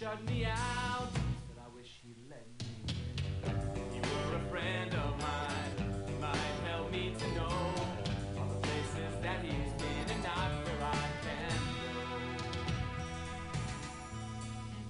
shut 0.08 0.24
me 0.30 0.46
out, 0.46 1.10
but 1.50 1.58
I 1.60 1.68
wish 1.76 2.00
he'd 2.02 2.22
let 2.30 2.48
me 2.60 2.66
in. 3.44 3.56
You 3.94 4.02
were 4.02 4.36
a 4.38 4.40
friend 4.50 4.94
of 4.94 5.22
mine, 5.22 5.74
you 6.08 6.16
might 6.22 6.56
help 6.66 6.92
me 6.92 7.14
to 7.18 7.28
know 7.36 7.58
all 8.38 8.48
the 8.48 8.60
places 8.68 9.14
that 9.22 9.44
he's 9.44 9.74
been 9.82 10.08
and 10.14 10.24
not 10.24 10.50
where 10.64 10.82
I 10.82 11.08
can 11.26 11.60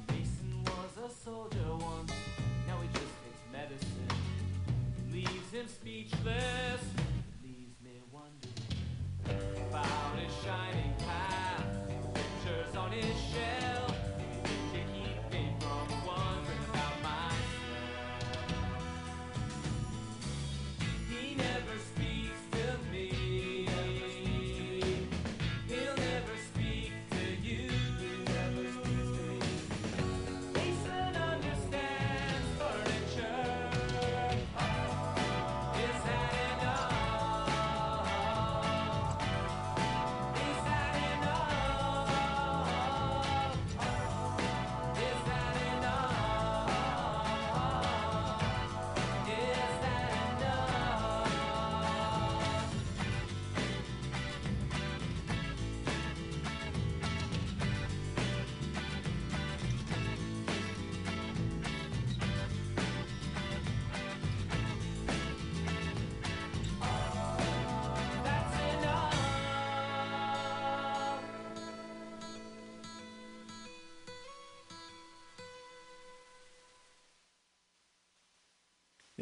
go. 0.07 0.13
Mason 0.13 0.51
was 0.65 0.93
a 1.03 1.09
soldier 1.25 1.75
once, 1.79 2.13
now 2.67 2.77
he 2.81 2.87
just 2.89 3.13
takes 3.23 3.43
medicine, 3.51 4.11
leaves 5.11 5.51
him 5.51 5.67
speechless. 5.67 6.46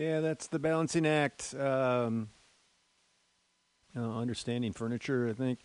Yeah, 0.05 0.19
that's 0.19 0.45
the 0.45 0.59
balancing 0.59 1.07
act. 1.07 1.55
Um, 1.55 2.29
uh, 3.97 4.01
understanding 4.01 4.71
furniture, 4.71 5.27
I 5.27 5.33
think. 5.33 5.59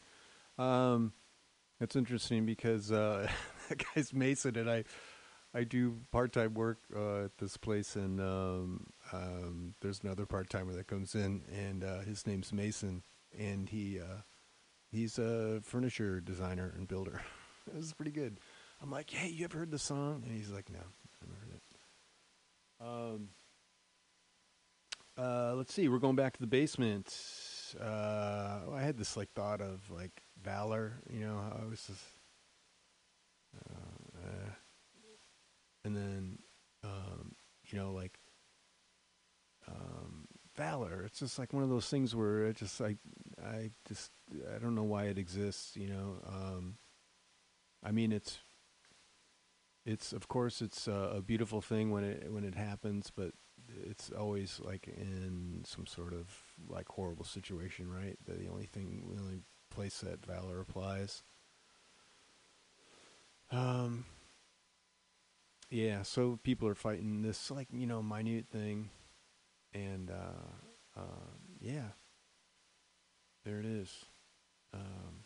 Um, 0.57 1.13
it's 1.79 1.95
interesting 1.95 2.47
because 2.47 2.91
uh, 2.91 3.29
that 3.69 3.85
guy's 3.95 4.15
Mason, 4.15 4.57
and 4.57 4.71
I, 4.71 4.85
I 5.53 5.65
do 5.65 5.99
part 6.11 6.33
time 6.33 6.55
work 6.55 6.79
uh, 6.97 7.25
at 7.25 7.37
this 7.37 7.59
place, 7.59 7.97
and 7.97 8.19
um, 8.19 8.87
um, 9.13 9.75
there's 9.83 10.01
another 10.03 10.25
part 10.25 10.49
timer 10.49 10.73
that 10.73 10.87
comes 10.87 11.15
in, 11.15 11.43
and 11.55 11.85
uh, 11.85 12.01
his 12.01 12.27
name's 12.27 12.51
Mason, 12.51 13.03
and 13.39 13.69
he 13.69 14.01
uh, 14.01 14.23
he's 14.91 15.19
a 15.19 15.61
furniture 15.63 16.19
designer 16.19 16.73
and 16.79 16.89
builder. 16.89 17.21
it 17.67 17.77
was 17.77 17.93
pretty 17.93 18.13
good. 18.13 18.41
I'm 18.83 18.91
like, 18.91 19.11
hey, 19.11 19.29
you 19.29 19.45
ever 19.45 19.59
heard 19.59 19.71
the 19.71 19.79
song? 19.79 20.23
And 20.25 20.35
he's 20.35 20.49
like, 20.51 20.71
no, 20.71 20.81
never 21.21 21.39
heard 21.39 21.53
it. 21.53 21.63
Um, 22.81 23.29
uh, 25.21 25.53
let's 25.71 25.77
see. 25.77 25.87
We're 25.87 25.99
going 25.99 26.17
back 26.17 26.33
to 26.33 26.41
the 26.41 26.49
basement. 26.49 27.15
Uh, 27.81 28.59
I 28.75 28.81
had 28.81 28.99
this 28.99 29.17
like 29.17 29.31
thought 29.35 29.61
of 29.61 29.89
like 29.89 30.21
valor. 30.43 30.95
You 31.09 31.21
know, 31.21 31.41
I 31.63 31.65
was 31.65 31.81
just, 31.87 32.05
uh, 33.57 34.19
uh, 34.19 34.51
and 35.85 35.97
then 35.97 36.39
um, 36.83 37.37
you 37.69 37.79
know 37.79 37.93
like 37.93 38.19
um, 39.69 40.27
valor. 40.57 41.05
It's 41.07 41.21
just 41.21 41.39
like 41.39 41.53
one 41.53 41.63
of 41.63 41.69
those 41.69 41.87
things 41.87 42.17
where 42.17 42.47
it 42.47 42.57
just 42.57 42.81
like 42.81 42.97
I 43.41 43.71
just 43.87 44.11
I 44.53 44.59
don't 44.59 44.75
know 44.75 44.83
why 44.83 45.05
it 45.05 45.19
exists. 45.19 45.77
You 45.77 45.91
know, 45.91 46.17
um, 46.27 46.79
I 47.85 47.93
mean 47.93 48.11
it's 48.11 48.39
it's 49.87 50.13
of 50.13 50.27
course 50.27 50.63
it's 50.63 50.89
a, 50.89 51.13
a 51.19 51.23
beautiful 51.23 51.61
thing 51.61 51.93
when 51.93 52.03
it 52.03 52.33
when 52.33 52.43
it 52.43 52.57
happens, 52.57 53.13
but 53.15 53.35
it's 53.85 54.11
always 54.11 54.61
like 54.63 54.89
in 54.89 55.63
some 55.67 55.87
sort 55.87 56.13
of 56.13 56.29
like 56.69 56.89
horrible 56.89 57.25
situation, 57.25 57.91
right? 57.91 58.17
The, 58.25 58.35
the 58.35 58.49
only 58.49 58.67
thing, 58.67 59.05
the 59.15 59.21
only 59.21 59.41
place 59.71 59.99
that 60.01 60.25
valor 60.25 60.61
applies. 60.61 61.23
Um. 63.51 64.05
Yeah, 65.71 66.03
so 66.03 66.39
people 66.43 66.67
are 66.69 66.75
fighting 66.75 67.23
this 67.23 67.51
like 67.51 67.69
you 67.73 67.87
know 67.87 68.03
minute 68.03 68.47
thing, 68.51 68.91
and 69.73 70.11
uh, 70.11 71.01
uh, 71.01 71.31
yeah, 71.61 71.91
there 73.45 73.59
it 73.61 73.67
is. 73.67 74.05
Um, 74.75 75.25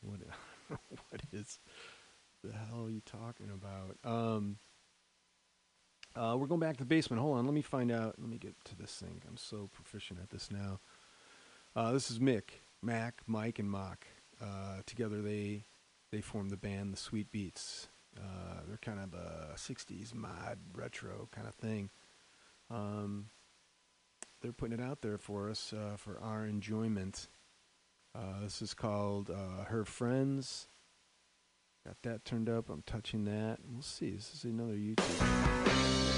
what 0.00 0.20
what 0.68 1.22
is 1.32 1.58
the 2.42 2.52
hell 2.52 2.86
are 2.86 2.90
you 2.90 3.02
talking 3.04 3.50
about? 3.50 3.96
Um, 4.04 4.58
uh, 6.16 6.36
we're 6.38 6.46
going 6.46 6.60
back 6.60 6.76
to 6.76 6.84
the 6.84 6.88
basement. 6.88 7.20
Hold 7.20 7.38
on, 7.38 7.44
let 7.44 7.54
me 7.54 7.62
find 7.62 7.90
out. 7.90 8.14
Let 8.18 8.28
me 8.28 8.38
get 8.38 8.54
to 8.66 8.76
this 8.76 8.92
thing. 8.92 9.22
I'm 9.28 9.36
so 9.36 9.68
proficient 9.72 10.20
at 10.20 10.30
this 10.30 10.50
now. 10.50 10.80
Uh, 11.74 11.92
this 11.92 12.10
is 12.10 12.18
Mick, 12.18 12.60
Mac, 12.82 13.22
Mike, 13.26 13.58
and 13.58 13.70
Mock. 13.70 14.06
Uh, 14.40 14.78
together, 14.86 15.20
they 15.22 15.64
they 16.12 16.20
formed 16.20 16.50
the 16.50 16.56
band 16.56 16.92
The 16.92 16.96
Sweet 16.96 17.32
Beats. 17.32 17.88
Uh, 18.16 18.60
they're 18.68 18.76
kind 18.76 19.00
of 19.00 19.12
a 19.14 19.54
'60s 19.56 20.14
mod 20.14 20.58
retro 20.72 21.28
kind 21.32 21.48
of 21.48 21.54
thing. 21.54 21.90
Um, 22.70 23.26
they're 24.40 24.52
putting 24.52 24.78
it 24.78 24.82
out 24.82 25.02
there 25.02 25.18
for 25.18 25.50
us 25.50 25.72
uh, 25.72 25.96
for 25.96 26.20
our 26.20 26.46
enjoyment. 26.46 27.28
Uh, 28.14 28.40
this 28.42 28.62
is 28.62 28.72
called 28.74 29.30
Her 29.66 29.84
Friends. 29.84 30.68
Got 31.86 32.00
that 32.02 32.24
turned 32.24 32.48
up. 32.48 32.70
I'm 32.70 32.82
touching 32.86 33.24
that. 33.26 33.58
We'll 33.70 33.82
see. 33.82 34.12
This 34.12 34.32
is 34.34 34.44
another 34.44 34.72
YouTube. 34.72 36.13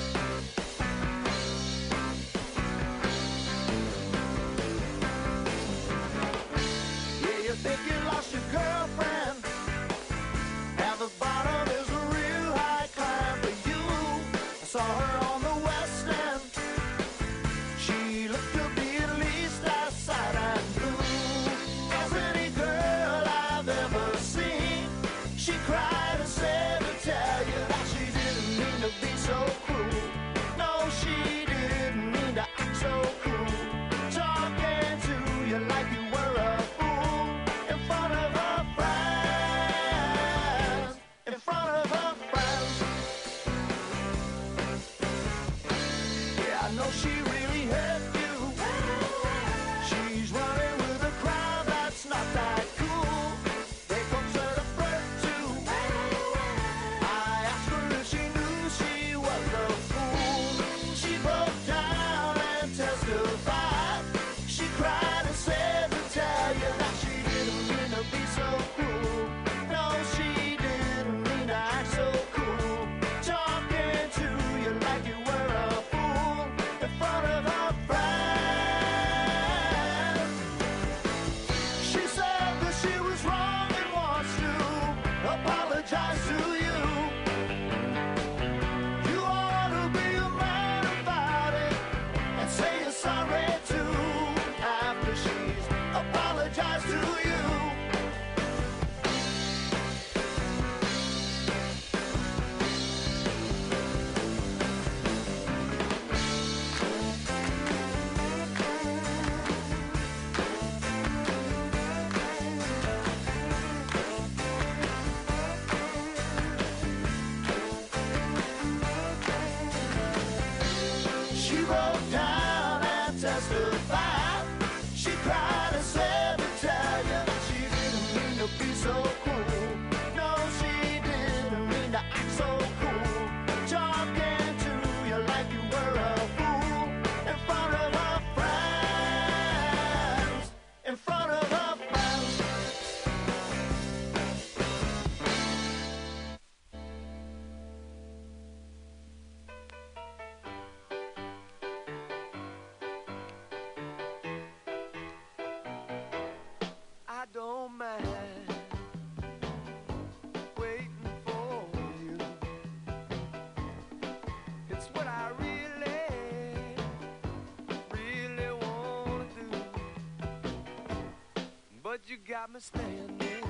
You 172.17 172.35
got 172.35 172.53
me 172.53 172.61
standing, 172.61 173.43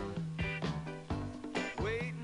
waiting 1.82 2.15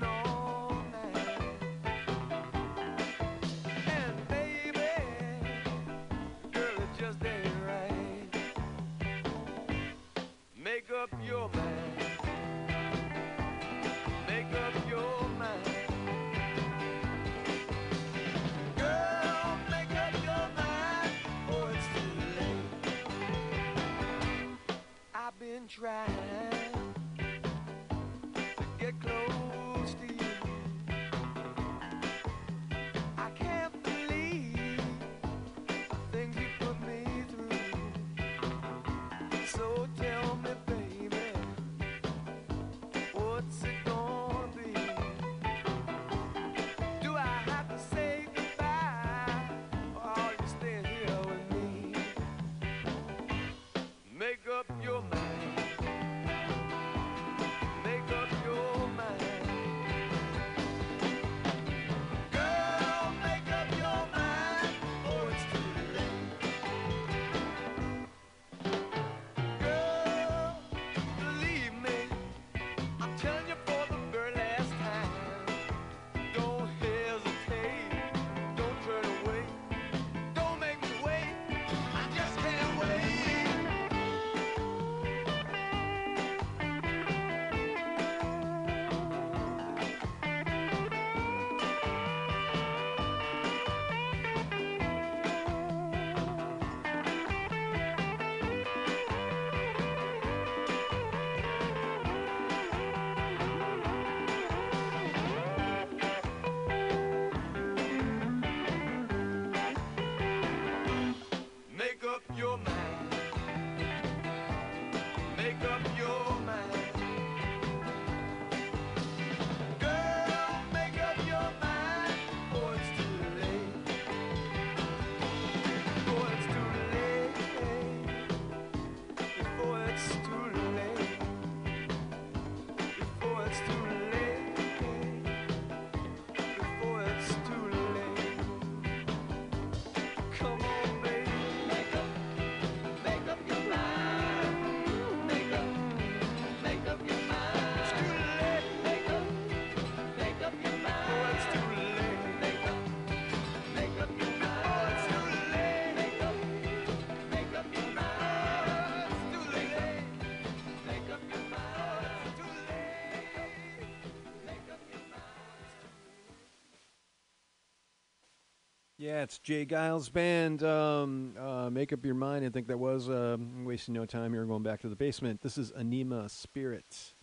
Yeah, 169.13 169.21
it's 169.21 169.37
J. 169.37 169.63
Geils 169.63 170.11
Band. 170.11 170.63
Um, 170.63 171.35
uh, 171.39 171.69
make 171.69 171.93
up 171.93 172.03
your 172.03 172.15
mind. 172.15 172.43
I 172.43 172.49
think 172.49 172.65
that 172.65 172.79
was 172.79 173.09
uh, 173.09 173.37
wasting 173.63 173.93
no 173.93 174.07
time. 174.07 174.33
You're 174.33 174.47
going 174.47 174.63
back 174.63 174.81
to 174.81 174.89
the 174.89 174.95
basement. 174.95 175.39
This 175.43 175.55
is 175.55 175.69
Anima 175.69 176.27
Spirit. 176.29 177.13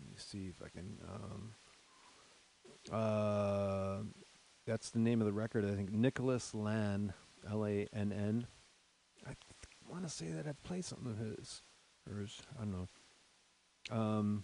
Let 0.00 0.10
me 0.10 0.16
see 0.16 0.48
if 0.48 0.60
I 0.60 0.68
can. 0.70 0.98
Um, 1.08 2.92
uh, 2.92 3.98
that's 4.66 4.90
the 4.90 4.98
name 4.98 5.20
of 5.20 5.26
the 5.28 5.32
record. 5.32 5.64
I 5.64 5.76
think 5.76 5.92
Nicholas 5.92 6.52
Lann, 6.52 7.12
L 7.48 7.64
A 7.64 7.86
N 7.92 8.12
N. 8.12 8.48
I 9.22 9.28
th- 9.28 9.36
want 9.88 10.02
to 10.02 10.10
say 10.10 10.26
that 10.32 10.48
I 10.48 10.52
played 10.64 10.84
something 10.84 11.12
of 11.12 11.18
his, 11.18 11.62
hers. 12.10 12.42
I 12.56 12.64
don't 12.64 12.72
know. 12.72 13.96
Um, 13.96 14.42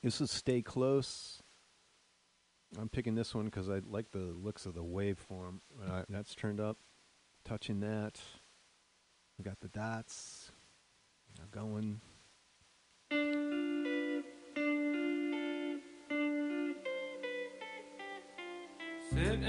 this 0.00 0.20
is 0.20 0.30
Stay 0.30 0.62
Close. 0.62 1.33
I'm 2.78 2.88
picking 2.88 3.14
this 3.14 3.34
one 3.34 3.46
because 3.46 3.68
I 3.68 3.80
like 3.88 4.10
the 4.12 4.18
looks 4.18 4.66
of 4.66 4.74
the 4.74 4.82
waveform. 4.82 5.60
Right, 5.88 6.04
that's 6.08 6.34
turned 6.34 6.60
up. 6.60 6.76
Touching 7.44 7.80
that. 7.80 8.20
We 9.38 9.44
got 9.44 9.60
the 9.60 9.68
dots. 9.68 10.50
Going. 11.50 12.00
Sitting 19.10 19.44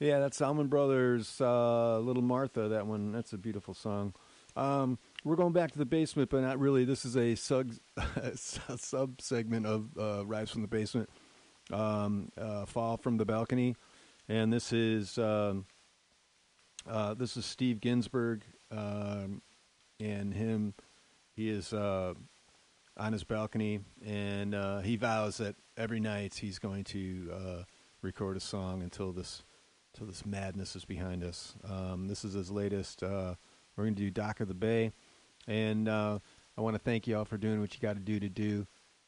Yeah, 0.00 0.18
that's 0.18 0.40
Allman 0.40 0.68
Brothers, 0.68 1.42
uh, 1.42 1.98
Little 1.98 2.22
Martha. 2.22 2.68
That 2.68 2.86
one, 2.86 3.12
that's 3.12 3.34
a 3.34 3.38
beautiful 3.38 3.74
song. 3.74 4.14
Um, 4.56 4.98
we're 5.24 5.36
going 5.36 5.52
back 5.52 5.72
to 5.72 5.78
the 5.78 5.84
basement, 5.84 6.30
but 6.30 6.40
not 6.40 6.58
really. 6.58 6.86
This 6.86 7.04
is 7.04 7.18
a 7.18 7.34
sub 7.34 7.72
sub 8.34 9.20
segment 9.20 9.66
of 9.66 9.90
uh, 9.98 10.24
Rise 10.24 10.50
from 10.50 10.62
the 10.62 10.68
Basement, 10.68 11.10
um, 11.70 12.32
uh, 12.38 12.64
Fall 12.64 12.96
from 12.96 13.18
the 13.18 13.26
Balcony, 13.26 13.76
and 14.26 14.50
this 14.50 14.72
is 14.72 15.18
um, 15.18 15.66
uh, 16.88 17.12
this 17.12 17.36
is 17.36 17.44
Steve 17.44 17.82
Ginsberg 17.82 18.42
um, 18.70 19.42
and 20.00 20.32
him. 20.32 20.72
He 21.36 21.50
is 21.50 21.74
uh, 21.74 22.14
on 22.96 23.12
his 23.12 23.24
balcony, 23.24 23.80
and 24.02 24.54
uh, 24.54 24.80
he 24.80 24.96
vows 24.96 25.36
that 25.36 25.56
every 25.76 26.00
night 26.00 26.36
he's 26.36 26.58
going 26.58 26.84
to 26.84 27.30
uh, 27.34 27.62
record 28.00 28.38
a 28.38 28.40
song 28.40 28.82
until 28.82 29.12
this 29.12 29.42
until 29.92 30.06
this 30.06 30.24
madness 30.24 30.76
is 30.76 30.84
behind 30.84 31.24
us. 31.24 31.54
Um, 31.68 32.08
this 32.08 32.24
is 32.24 32.34
his 32.34 32.50
latest. 32.50 33.02
Uh, 33.02 33.34
we're 33.76 33.84
going 33.84 33.94
to 33.94 34.02
do 34.02 34.10
Dock 34.10 34.40
of 34.40 34.48
the 34.48 34.54
Bay, 34.54 34.92
and 35.46 35.88
uh, 35.88 36.18
I 36.56 36.60
want 36.60 36.74
to 36.74 36.80
thank 36.80 37.06
you 37.06 37.16
all 37.16 37.24
for 37.24 37.38
doing 37.38 37.60
what 37.60 37.74
you 37.74 37.80
got 37.80 37.94
to 37.94 38.00
do 38.00 38.20
to 38.20 38.28
do. 38.28 38.66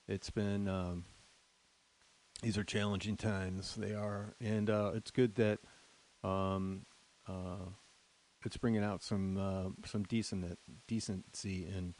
It's 0.09 0.31
been 0.31 0.69
um, 0.69 1.05
these 2.43 2.59
are 2.59 2.65
challenging 2.65 3.17
times. 3.17 3.75
They 3.77 3.95
are, 3.95 4.35
and 4.41 4.69
uh, 4.69 4.93
it's 4.95 5.11
good 5.11 5.37
that 5.37 5.61
um, 6.25 6.87
uh, 7.29 7.67
it's 8.45 8.57
bringing 8.57 8.83
out 8.83 9.03
some 9.03 9.39
uh, 9.39 9.71
some 9.87 10.03
decent 10.05 10.59
decency 10.87 11.67
in 11.67 11.95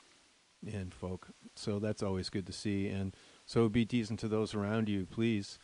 in 0.67 0.91
folk. 0.91 1.29
So 1.57 1.79
that's 1.79 2.03
always 2.03 2.31
good 2.31 2.47
to 2.47 2.53
see. 2.53 2.89
And 2.89 3.15
so 3.47 3.69
be 3.69 3.85
decent 3.85 4.21
to 4.21 4.29
those 4.29 4.55
around 4.55 4.89
you, 4.89 5.07
please, 5.07 5.59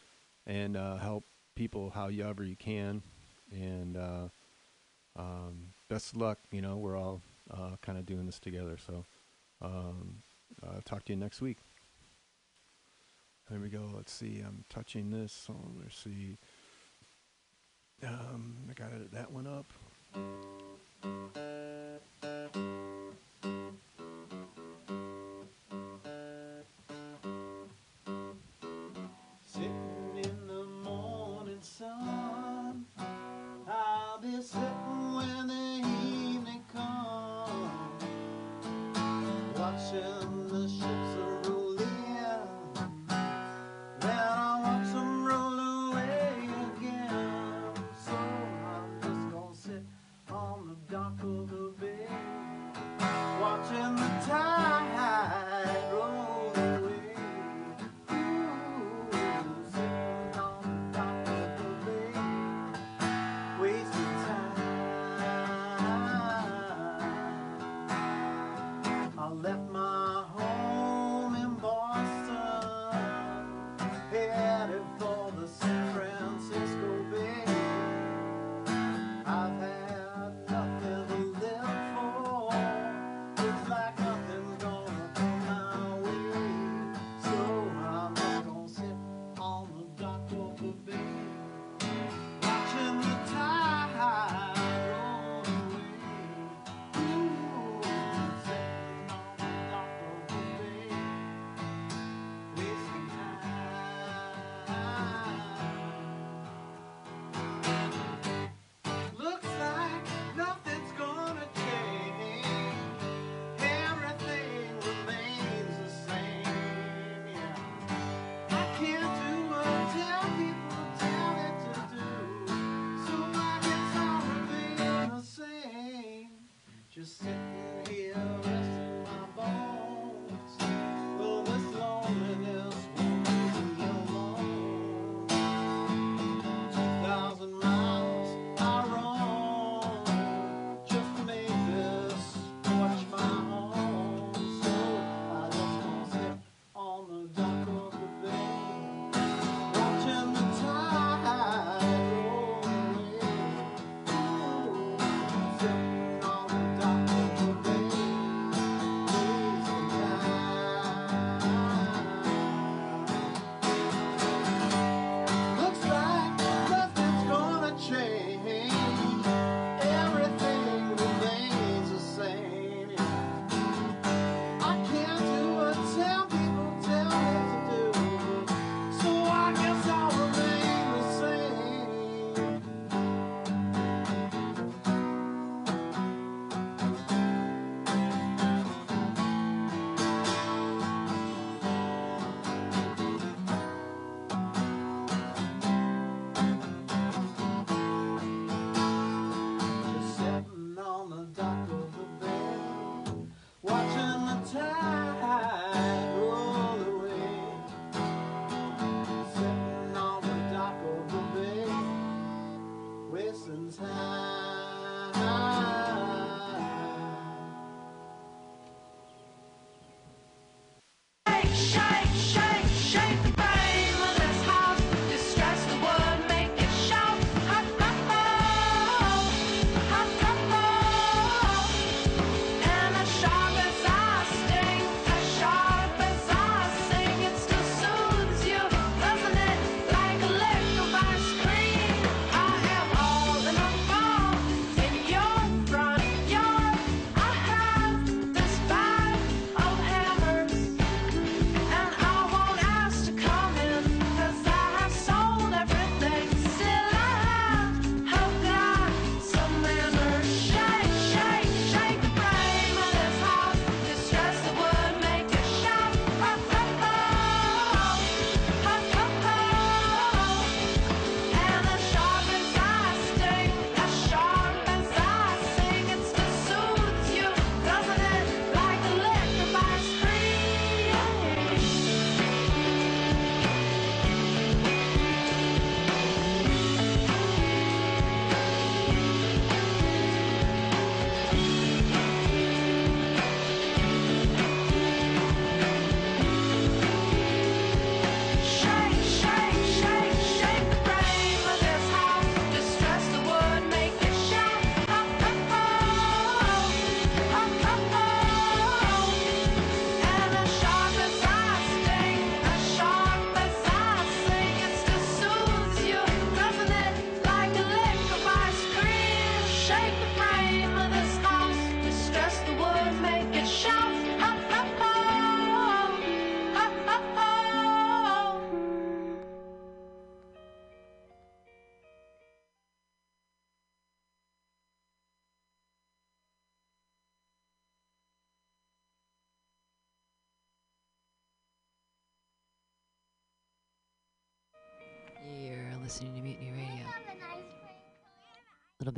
and 0.46 0.76
uh, 0.76 0.96
help 0.96 1.24
people 1.58 1.90
however 1.90 2.44
you 2.44 2.56
can. 2.56 3.02
And 3.50 3.96
uh, 3.96 4.28
um, 5.16 5.74
best 5.88 6.16
luck. 6.16 6.38
You 6.52 6.62
know, 6.62 6.76
we're 6.76 6.96
all 6.96 7.20
uh, 7.50 7.76
kind 7.82 7.98
of 7.98 8.06
doing 8.06 8.26
this 8.26 8.38
together. 8.38 8.78
So 8.86 9.04
um, 9.60 10.22
uh, 10.62 10.80
talk 10.84 11.04
to 11.06 11.12
you 11.12 11.18
next 11.18 11.40
week. 11.40 11.58
There 13.50 13.58
we 13.58 13.68
go. 13.68 13.90
Let's 13.92 14.12
see. 14.12 14.40
I'm 14.46 14.64
touching 14.68 15.10
this. 15.10 15.32
So 15.32 15.56
let's 15.80 15.98
see. 15.98 16.38
Um, 18.06 18.56
I 18.70 18.74
got 18.74 19.10
that 19.10 19.32
one 19.32 19.46
up. 19.46 19.72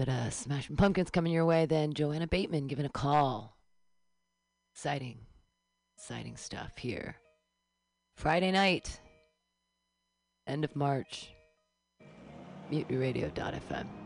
Bit 0.00 0.08
of 0.08 0.32
Smashing 0.32 0.76
Pumpkins 0.76 1.10
coming 1.10 1.30
your 1.30 1.44
way, 1.44 1.66
then 1.66 1.92
Joanna 1.92 2.26
Bateman 2.26 2.68
giving 2.68 2.86
a 2.86 2.90
call. 2.90 3.58
Exciting, 4.74 5.18
exciting 5.98 6.38
stuff 6.38 6.72
here. 6.78 7.16
Friday 8.16 8.50
night, 8.50 8.98
end 10.46 10.64
of 10.64 10.74
March. 10.74 11.28
MutinyRadio.fm. 12.72 13.99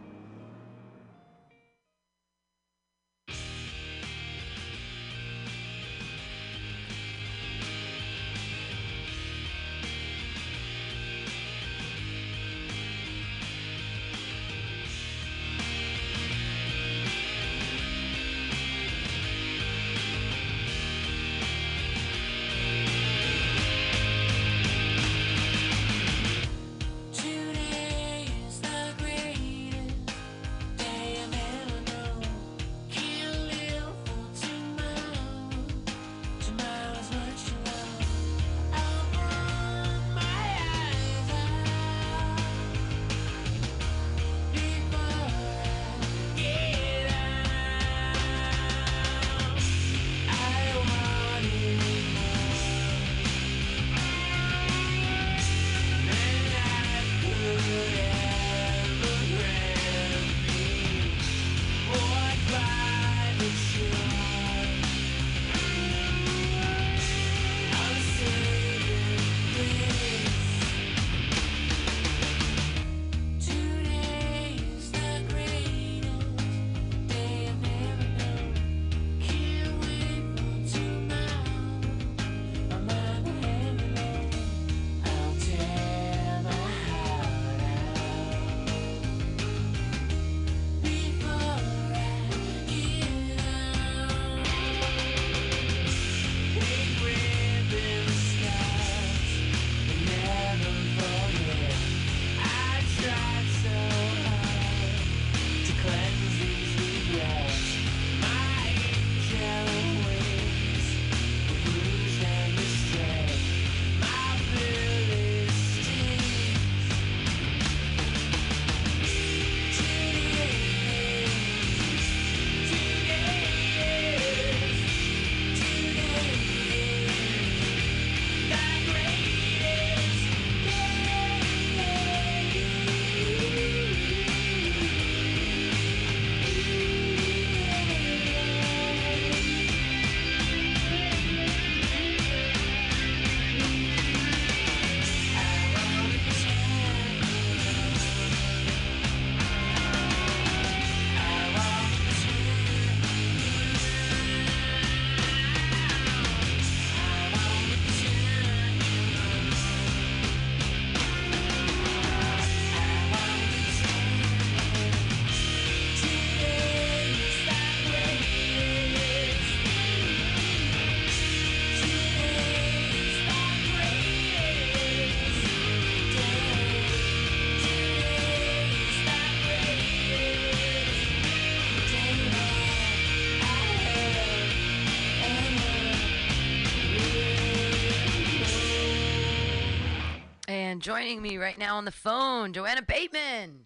joining 190.85 191.23
me 191.23 191.39
right 191.39 191.57
now 191.57 191.79
on 191.79 191.87
the 191.87 191.91
phone, 191.91 192.53
Joanna 192.53 192.83
Bateman. 192.83 193.65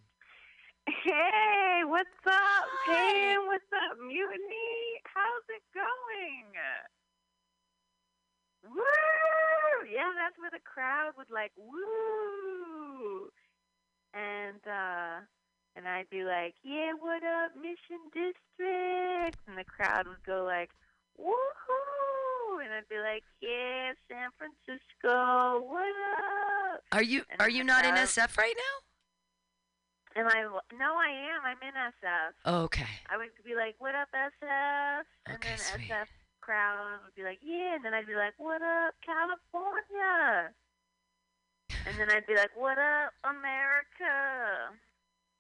Hey, 0.87 1.83
what's 1.85 2.07
up, 2.25 2.69
Pam? 2.87 3.45
What's 3.49 3.65
up, 3.75 3.99
Mutiny? 3.99 5.03
How's 5.03 5.43
it 5.51 5.65
going? 5.75 6.55
Woo! 8.73 9.91
Yeah, 9.93 10.13
that's 10.15 10.39
where 10.39 10.53
the 10.53 10.63
crowd 10.63 11.15
would 11.19 11.29
like 11.29 11.51
woo, 11.57 13.31
and 14.15 14.63
uh, 14.65 15.27
and 15.75 15.89
I'd 15.89 16.09
be 16.11 16.23
like, 16.23 16.55
yeah, 16.63 16.93
what 17.01 17.25
up, 17.25 17.57
Mission 17.57 17.99
District? 18.15 19.39
And 19.49 19.59
the 19.59 19.65
crowd 19.65 20.07
would 20.07 20.23
go 20.25 20.45
like, 20.45 20.71
woohoo! 21.19 22.08
And 22.69 22.77
I'd 22.77 22.89
be 22.93 23.01
like, 23.01 23.25
yeah, 23.41 23.97
San 24.13 24.29
Francisco, 24.37 25.65
what 25.65 25.89
up? 25.89 26.85
Are 26.93 27.03
you 27.03 27.25
And 27.33 27.41
are 27.41 27.49
you 27.49 27.65
not 27.65 27.87
in 27.87 27.95
oh. 27.95 28.05
SF 28.05 28.37
right 28.37 28.53
now? 28.53 30.21
Am 30.21 30.27
I? 30.29 30.43
No, 30.77 30.93
I 30.93 31.09
am. 31.33 31.49
I'm 31.49 31.57
in 31.65 31.73
SF. 31.73 32.33
Oh, 32.45 32.65
okay. 32.65 32.85
I 33.09 33.17
would 33.17 33.31
be 33.43 33.55
like, 33.55 33.77
"What 33.79 33.95
up, 33.95 34.09
SF?" 34.13 35.05
And 35.25 35.37
Okay, 35.37 35.49
then 35.49 35.59
sweet. 35.59 35.89
SF 35.89 36.09
crowd 36.43 37.01
would 37.05 37.15
be 37.15 37.23
like, 37.23 37.39
"Yeah," 37.41 37.77
and 37.77 37.85
then 37.85 37.95
I'd 37.95 38.07
be 38.07 38.17
like, 38.17 38.35
"What 38.37 38.61
up, 38.61 38.95
California?" 39.01 40.53
And 41.87 41.97
then 41.97 42.11
I'd 42.11 42.27
be 42.27 42.35
like, 42.35 42.51
"What 42.55 42.77
up, 42.79 43.15
America?" 43.25 44.77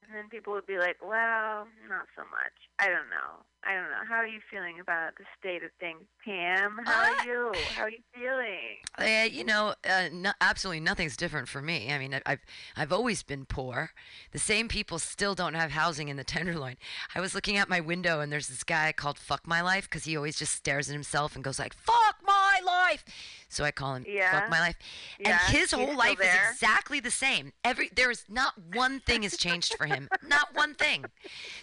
And 0.06 0.14
then 0.14 0.28
people 0.30 0.54
would 0.54 0.66
be 0.66 0.78
like, 0.78 0.96
"Well, 1.02 1.68
not 1.88 2.06
so 2.16 2.22
much. 2.30 2.56
I 2.78 2.88
don't 2.88 3.10
know. 3.10 3.44
I 3.68 3.74
don't 3.74 3.90
know. 3.90 4.00
How 4.08 4.14
are 4.14 4.26
you 4.26 4.40
feeling 4.50 4.80
about 4.80 5.10
the 5.18 5.24
state 5.38 5.62
of 5.62 5.70
things, 5.78 6.00
Pam? 6.24 6.80
How 6.86 7.02
Uh, 7.02 7.14
are 7.18 7.26
you? 7.26 7.52
How 7.76 7.82
are 7.82 7.90
you 7.90 7.98
feeling?" 8.14 8.78
Uh, 8.96 9.24
you 9.30 9.44
know, 9.44 9.74
uh, 9.86 10.08
no, 10.10 10.32
absolutely 10.40 10.80
nothing's 10.80 11.18
different 11.18 11.48
for 11.50 11.60
me. 11.60 11.92
I 11.92 11.98
mean, 11.98 12.14
I- 12.14 12.22
I've 12.24 12.40
I've 12.76 12.92
always 12.94 13.22
been 13.22 13.44
poor. 13.44 13.92
The 14.32 14.38
same 14.38 14.68
people 14.68 14.98
still 14.98 15.34
don't 15.34 15.52
have 15.52 15.72
housing 15.72 16.08
in 16.08 16.16
the 16.16 16.24
Tenderloin. 16.34 16.76
I 17.14 17.20
was 17.20 17.34
looking 17.34 17.58
out 17.58 17.68
my 17.68 17.80
window 17.80 18.20
and 18.20 18.32
there's 18.32 18.48
this 18.48 18.64
guy 18.64 18.90
called 18.92 19.18
Fuck 19.18 19.46
My 19.46 19.60
Life 19.60 19.84
because 19.84 20.04
he 20.04 20.16
always 20.16 20.38
just 20.38 20.54
stares 20.54 20.88
at 20.88 20.94
himself 20.94 21.34
and 21.34 21.44
goes 21.44 21.58
like 21.58 21.74
Fuck 21.74 22.16
my 22.26 22.60
life. 22.64 23.04
So 23.50 23.64
I 23.64 23.70
call 23.70 23.94
him 23.96 24.06
Yeah. 24.08 24.32
Fuck 24.32 24.50
My 24.50 24.60
Life, 24.60 24.76
Yeah, 25.18 25.28
and 25.30 25.40
his 25.56 25.70
he's 25.70 25.72
whole 25.72 25.94
life 25.94 26.18
there? 26.18 26.46
is 26.50 26.52
exactly 26.54 27.00
the 27.00 27.10
same. 27.10 27.52
Every 27.64 27.90
there 27.94 28.10
is 28.10 28.24
not 28.30 28.54
one 28.72 29.00
thing 29.00 29.24
has 29.24 29.36
changed 29.36 29.74
for 29.76 29.84
him, 29.86 30.08
not 30.26 30.54
one 30.54 30.74
thing. 30.74 31.04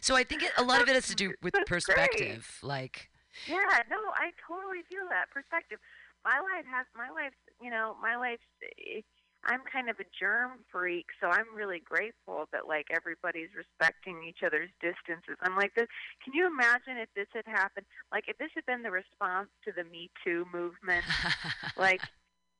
So 0.01 0.15
I 0.15 0.23
think 0.23 0.43
it, 0.43 0.51
a 0.57 0.63
lot 0.63 0.81
of 0.81 0.87
it 0.89 0.93
has 0.93 1.07
to 1.07 1.15
do 1.15 1.33
with 1.41 1.53
That's 1.65 1.65
perspective. 1.95 2.59
Like, 2.61 3.09
Yeah, 3.47 3.83
no, 3.89 3.99
I 4.15 4.31
totally 4.47 4.83
feel 4.89 5.07
that 5.09 5.31
perspective. 5.31 5.79
My 6.23 6.39
life 6.41 6.65
has 6.65 6.85
my 6.95 7.09
life, 7.09 7.33
you 7.61 7.69
know, 7.69 7.95
my 8.01 8.15
life. 8.15 8.39
Eh, 8.63 9.01
I'm 9.45 9.61
kind 9.71 9.89
of 9.89 9.99
a 9.99 10.09
germ 10.17 10.65
freak, 10.71 11.05
so 11.21 11.27
I'm 11.29 11.45
really 11.53 11.77
grateful 11.77 12.49
that 12.51 12.67
like 12.67 12.87
everybody's 12.89 13.53
respecting 13.53 14.25
each 14.27 14.41
other's 14.41 14.73
distances. 14.81 15.37
I'm 15.41 15.55
like, 15.55 15.75
this, 15.75 15.85
can 16.23 16.33
you 16.33 16.47
imagine 16.47 16.97
if 16.97 17.09
this 17.13 17.29
had 17.33 17.45
happened? 17.45 17.85
Like, 18.11 18.25
if 18.27 18.39
this 18.39 18.49
had 18.55 18.65
been 18.65 18.81
the 18.81 18.89
response 18.89 19.49
to 19.65 19.71
the 19.71 19.83
Me 19.83 20.09
Too 20.25 20.45
movement, 20.51 21.05
like 21.77 22.01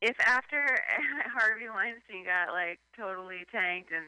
if 0.02 0.16
after 0.22 0.62
Harvey 1.34 1.70
Weinstein 1.74 2.26
got 2.26 2.54
like 2.54 2.80
totally 2.96 3.50
tanked 3.52 3.92
and 3.92 4.06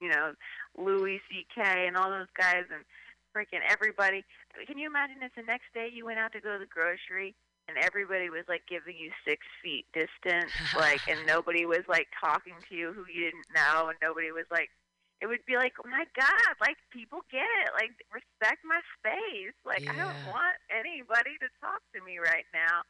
you 0.00 0.08
know 0.08 0.34
Louis 0.78 1.20
C.K. 1.28 1.86
and 1.86 1.96
all 1.96 2.10
those 2.10 2.30
guys 2.38 2.70
and 2.72 2.84
freaking 3.34 3.64
everybody, 3.68 4.24
can 4.66 4.78
you 4.78 4.86
imagine 4.86 5.22
if 5.22 5.34
the 5.34 5.42
next 5.42 5.72
day 5.74 5.88
you 5.92 6.06
went 6.06 6.18
out 6.18 6.32
to 6.32 6.40
go 6.40 6.52
to 6.54 6.58
the 6.58 6.70
grocery 6.70 7.34
and 7.68 7.76
everybody 7.78 8.30
was 8.30 8.44
like 8.48 8.62
giving 8.68 8.96
you 8.96 9.10
six 9.26 9.46
feet 9.62 9.86
distance, 9.92 10.52
like, 10.76 11.00
and 11.08 11.26
nobody 11.26 11.66
was 11.66 11.84
like 11.88 12.08
talking 12.20 12.54
to 12.68 12.74
you 12.74 12.92
who 12.92 13.04
you 13.08 13.30
didn't 13.30 13.48
know, 13.54 13.88
and 13.88 13.98
nobody 14.02 14.30
was 14.30 14.46
like. 14.50 14.70
It 15.22 15.30
would 15.30 15.46
be 15.46 15.54
like, 15.54 15.78
oh 15.78 15.86
my 15.86 16.02
God, 16.18 16.52
like 16.58 16.74
people 16.90 17.22
get 17.30 17.46
it, 17.62 17.70
like 17.78 17.94
respect 18.10 18.58
my 18.66 18.82
space. 18.98 19.54
Like 19.62 19.86
I 19.86 19.94
don't 19.94 20.18
want 20.26 20.58
anybody 20.66 21.38
to 21.38 21.46
talk 21.62 21.78
to 21.94 22.02
me 22.02 22.18
right 22.18 22.42
now. 22.50 22.82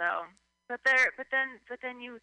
So, 0.00 0.24
but 0.72 0.80
there, 0.88 1.12
but 1.20 1.26
then, 1.28 1.60
but 1.68 1.84
then 1.84 2.00
you, 2.00 2.16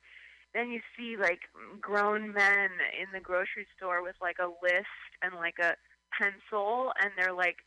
then 0.58 0.72
you 0.72 0.82
see 0.98 1.22
like 1.22 1.46
grown 1.80 2.34
men 2.34 2.74
in 2.98 3.14
the 3.14 3.22
grocery 3.22 3.70
store 3.78 4.02
with 4.02 4.16
like 4.26 4.42
a 4.42 4.50
list 4.66 4.90
and 5.22 5.36
like 5.36 5.62
a 5.62 5.78
pencil, 6.18 6.92
and 7.02 7.12
they're 7.18 7.34
like 7.34 7.58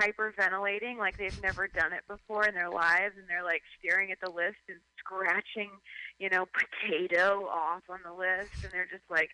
hyperventilating, 0.00 0.98
like 0.98 1.18
they've 1.18 1.42
never 1.42 1.66
done 1.68 1.92
it 1.92 2.02
before 2.08 2.44
in 2.44 2.54
their 2.54 2.70
lives, 2.70 3.14
and 3.18 3.26
they're 3.28 3.44
like 3.44 3.62
staring 3.78 4.12
at 4.12 4.20
the 4.20 4.30
list 4.30 4.62
and 4.68 4.78
scratching, 4.98 5.70
you 6.18 6.28
know, 6.30 6.46
potato 6.46 7.48
off 7.48 7.82
on 7.88 8.00
the 8.04 8.12
list, 8.12 8.52
and 8.62 8.72
they're 8.72 8.88
just 8.90 9.08
like 9.10 9.30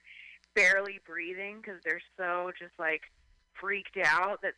barely 0.55 0.99
breathing 1.07 1.61
because 1.61 1.81
they're 1.85 2.03
so 2.17 2.51
just 2.59 2.73
like 2.79 3.03
freaked 3.61 3.99
out 4.05 4.41
that 4.43 4.55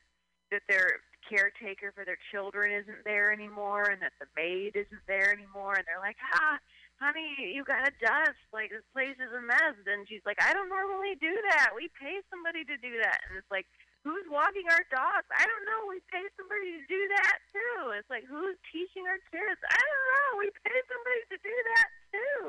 that 0.50 0.62
their 0.68 1.02
caretaker 1.28 1.92
for 1.92 2.06
their 2.06 2.16
children 2.32 2.72
isn't 2.72 3.04
there 3.04 3.32
anymore 3.32 3.90
and 3.90 4.00
that 4.00 4.16
the 4.16 4.26
maid 4.32 4.72
isn't 4.74 5.04
there 5.06 5.28
anymore 5.28 5.74
and 5.74 5.84
they're 5.84 6.00
like 6.00 6.16
ah 6.40 6.56
honey 7.00 7.52
you 7.54 7.62
gotta 7.64 7.92
dust. 8.00 8.38
Like 8.52 8.70
this 8.70 8.86
place 8.92 9.18
is 9.18 9.30
a 9.34 9.42
mess. 9.42 9.76
And 9.86 10.06
she's 10.08 10.24
like 10.24 10.38
i 10.42 10.54
don't 10.54 10.68
normally 10.70 11.14
do 11.20 11.34
that. 11.50 11.74
We 11.74 11.90
pay 12.00 12.22
somebody 12.30 12.64
to 12.64 12.76
do 12.78 12.98
that. 13.02 13.20
And 13.28 13.38
it's 13.38 13.50
like 13.50 13.66
who's 14.08 14.24
walking 14.32 14.64
our 14.72 14.80
dogs? 14.88 15.28
I 15.28 15.44
don't 15.44 15.64
know. 15.68 15.92
We 15.92 16.00
pay 16.08 16.24
somebody 16.40 16.80
to 16.80 16.84
do 16.88 17.02
that 17.20 17.36
too. 17.52 17.92
It's 17.92 18.08
like 18.08 18.24
who's 18.24 18.56
teaching 18.72 19.04
our 19.04 19.20
kids? 19.28 19.60
I 19.68 19.76
don't 19.76 20.06
know. 20.08 20.30
We 20.40 20.48
pay 20.64 20.80
somebody 20.88 21.20
to 21.28 21.36
do 21.44 21.56
that 21.76 21.88
too. 22.08 22.40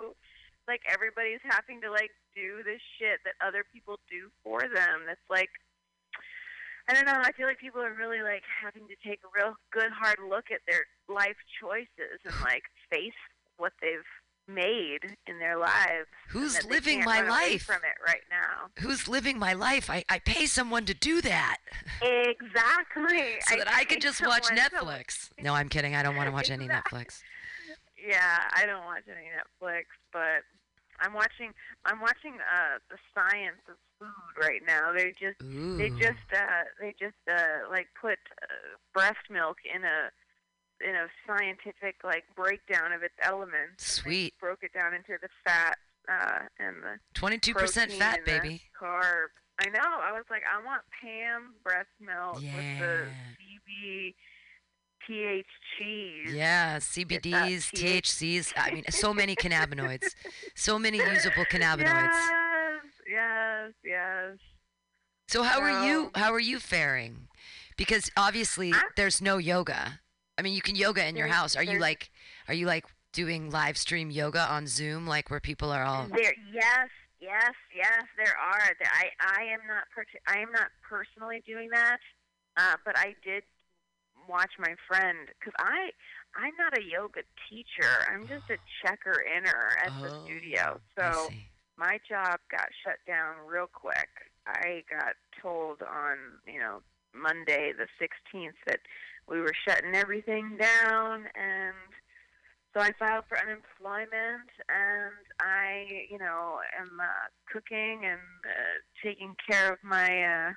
Like 0.72 0.88
everybody's 0.88 1.43
having 1.43 1.84
to 1.84 1.91
like 1.91 2.16
do 2.32 2.64
this 2.64 2.80
shit 2.95 3.20
that 3.28 3.36
other 3.43 3.68
people 3.68 3.99
do 4.07 4.32
for 4.39 4.64
them. 4.64 5.03
That's 5.03 5.28
like 5.28 5.51
I 6.88 6.95
don't 6.95 7.05
know. 7.05 7.20
I 7.20 7.36
feel 7.36 7.45
like 7.45 7.60
people 7.60 7.84
are 7.84 7.93
really 7.93 8.24
like 8.24 8.47
having 8.47 8.88
to 8.88 8.97
take 9.03 9.20
a 9.28 9.30
real 9.36 9.60
good 9.70 9.91
hard 9.91 10.18
look 10.24 10.49
at 10.55 10.64
their 10.64 10.88
life 11.12 11.38
choices 11.60 12.18
and 12.24 12.38
like 12.41 12.64
face 12.88 13.20
what 13.60 13.76
they've 13.84 14.07
made 14.50 15.00
in 15.28 15.39
their 15.39 15.58
lives. 15.58 16.08
Who's 16.30 16.64
living 16.66 17.04
my 17.04 17.22
life? 17.22 17.64
from 17.64 17.78
it 17.78 17.97
right 18.06 18.24
now? 18.30 18.70
Who's 18.80 19.08
living 19.08 19.38
my 19.39 19.54
life? 19.54 19.89
I, 19.89 20.04
I 20.10 20.20
pay 20.20 20.45
someone 20.45 20.86
to 20.86 20.93
do 20.93 21.22
that 21.22 21.58
Exactly. 22.02 23.36
so 23.47 23.58
that 23.58 23.68
I 23.72 23.84
could 23.86 24.02
just 24.02 24.26
watch 24.26 24.45
someone 24.45 24.66
to- 24.70 24.76
Netflix. 24.76 25.30
No, 25.41 25.54
I'm 25.54 25.70
kidding. 25.70 25.95
I 25.95 26.04
don't 26.04 26.16
want 26.16 26.28
to 26.28 26.32
watch 26.34 26.50
any 26.50 26.68
Netflix. 26.68 27.22
Yeah, 28.02 28.39
I 28.56 28.66
don't 28.66 28.86
watch 28.86 29.04
any 29.12 29.28
Netflix, 29.28 29.84
but 30.14 30.43
I'm 31.02 31.14
watching. 31.14 31.52
I'm 31.84 32.00
watching 32.00 32.36
uh 32.39 32.80
the 32.89 32.95
science 33.14 33.60
of 33.68 33.76
food 34.00 34.41
right 34.41 34.62
now. 34.66 34.93
They 34.93 35.12
just 35.20 35.38
they 35.78 35.89
just 35.89 36.24
uh 36.34 36.64
they 36.80 36.95
just 36.97 37.20
uh 37.30 37.70
like 37.70 37.88
put 38.00 38.18
uh, 38.41 38.80
breast 38.93 39.28
milk 39.30 39.58
in 39.76 39.84
a 39.84 40.12
in 40.88 40.95
a 40.95 41.07
scientific 41.27 41.95
like 42.03 42.23
breakdown 42.36 42.91
of 42.93 43.03
its 43.03 43.15
elements. 43.21 43.86
Sweet. 43.86 44.34
broke 44.39 44.63
it 44.63 44.73
down 44.73 44.93
into 44.93 45.13
the 45.21 45.30
fat 45.45 45.77
uh 46.07 46.39
and 46.59 46.77
the 46.84 47.19
22% 47.19 47.91
fat, 47.97 48.17
and 48.17 48.25
baby. 48.25 48.61
Carb. 48.82 49.27
I 49.61 49.67
know. 49.69 49.82
I 49.84 50.11
was 50.13 50.23
like, 50.30 50.43
I 50.51 50.63
want 50.65 50.82
Pam 51.01 51.53
breast 51.63 51.89
milk 51.99 52.36
with 52.36 52.43
the 52.43 52.47
Yeah. 52.47 53.05
CB 53.36 54.13
TH 55.07 55.45
cheese. 55.77 56.34
Yeah, 56.34 56.77
CBDs, 56.77 57.71
THCs. 57.73 58.53
I 58.55 58.71
mean, 58.71 58.84
so 58.89 59.13
many 59.13 59.36
cannabinoids. 59.36 60.13
So 60.55 60.77
many 60.80 60.97
usable 60.99 61.45
cannabinoids. 61.45 62.13
Yes, 62.13 62.84
yes, 63.09 63.71
yes. 63.84 64.38
So 65.27 65.43
how 65.43 65.59
are 65.61 65.86
you 65.86 66.11
how 66.15 66.32
are 66.32 66.39
you 66.39 66.59
faring? 66.59 67.27
Because 67.77 68.09
obviously 68.17 68.71
I'm- 68.73 68.84
there's 68.95 69.21
no 69.21 69.38
yoga. 69.38 69.99
I 70.39 70.41
mean, 70.41 70.53
you 70.53 70.61
can 70.61 70.75
yoga 70.75 71.05
in 71.05 71.17
your 71.17 71.27
There's- 71.27 71.35
house. 71.41 71.55
Are 71.57 71.63
you 71.63 71.79
like 71.79 72.09
are 72.47 72.53
you 72.53 72.65
like 72.65 72.85
doing 73.11 73.49
live 73.49 73.77
stream 73.77 74.09
yoga 74.09 74.39
on 74.49 74.67
Zoom 74.67 75.05
like 75.05 75.29
where 75.29 75.41
people 75.41 75.69
are 75.71 75.83
all 75.83 76.05
There, 76.07 76.33
yes, 76.53 76.87
yes, 77.19 77.53
yes. 77.75 78.03
There 78.17 78.37
are. 78.37 78.71
There- 78.79 78.91
I, 78.93 79.09
I 79.19 79.41
am 79.53 79.59
not. 79.67 79.83
per- 79.93 80.05
I 80.27 80.39
am 80.39 80.51
not 80.53 80.69
personally 80.87 81.43
doing 81.45 81.69
that, 81.73 81.99
uh, 82.55 82.75
but 82.85 82.97
I 82.97 83.15
did 83.23 83.43
watch 84.29 84.51
my 84.59 84.75
friend 84.87 85.17
because 85.39 85.53
I, 85.59 85.89
I'm 86.35 86.53
not 86.57 86.77
a 86.77 86.83
yoga 86.83 87.21
teacher. 87.49 87.91
I'm 88.09 88.27
just 88.27 88.49
a 88.49 88.57
checker 88.81 89.21
inner 89.35 89.71
at 89.83 89.91
the 90.01 90.15
Oh, 90.15 90.23
studio. 90.23 90.79
I 90.97 91.11
So 91.11 91.29
my 91.77 91.99
job 92.07 92.39
got 92.49 92.69
shut 92.85 92.99
down 93.07 93.35
real 93.45 93.67
quick. 93.67 94.09
I 94.47 94.83
got 94.89 95.15
told 95.41 95.81
on, 95.81 96.17
you 96.47 96.59
know, 96.59 96.81
Monday 97.13 97.73
the 97.75 97.87
16th 97.99 98.53
that 98.67 98.79
we 99.30 99.39
were 99.39 99.53
shutting 99.67 99.95
everything 99.95 100.57
down 100.57 101.25
and 101.36 101.75
so 102.73 102.82
I 102.82 102.91
filed 102.99 103.25
for 103.27 103.38
unemployment 103.39 104.49
and 104.69 105.13
I, 105.41 106.05
you 106.09 106.19
know, 106.19 106.59
am 106.80 106.99
uh, 106.99 107.27
cooking 107.51 108.01
and 108.05 108.19
uh, 108.45 108.77
taking 109.03 109.36
care 109.49 109.73
of 109.73 109.80
my 109.84 110.23
uh 110.23 110.53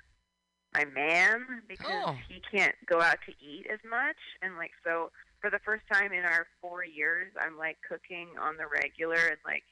my 0.75 0.85
man 0.87 1.63
because 1.69 2.05
Oh. 2.07 2.17
he 2.29 2.41
can't 2.51 2.75
go 2.87 3.01
out 3.01 3.19
to 3.27 3.33
eat 3.45 3.67
as 3.73 3.81
much 3.89 4.17
and 4.43 4.57
like 4.57 4.73
so 4.85 5.11
for 5.41 5.51
the 5.51 5.59
first 5.65 5.83
time 5.93 6.13
in 6.13 6.25
our 6.25 6.47
4 6.61 6.85
years 6.85 7.33
I'm 7.41 7.59
like 7.59 7.77
cooking 7.89 8.29
on 8.41 8.57
the 8.57 8.67
regular 8.67 9.17
and 9.29 9.41
like 9.45 9.65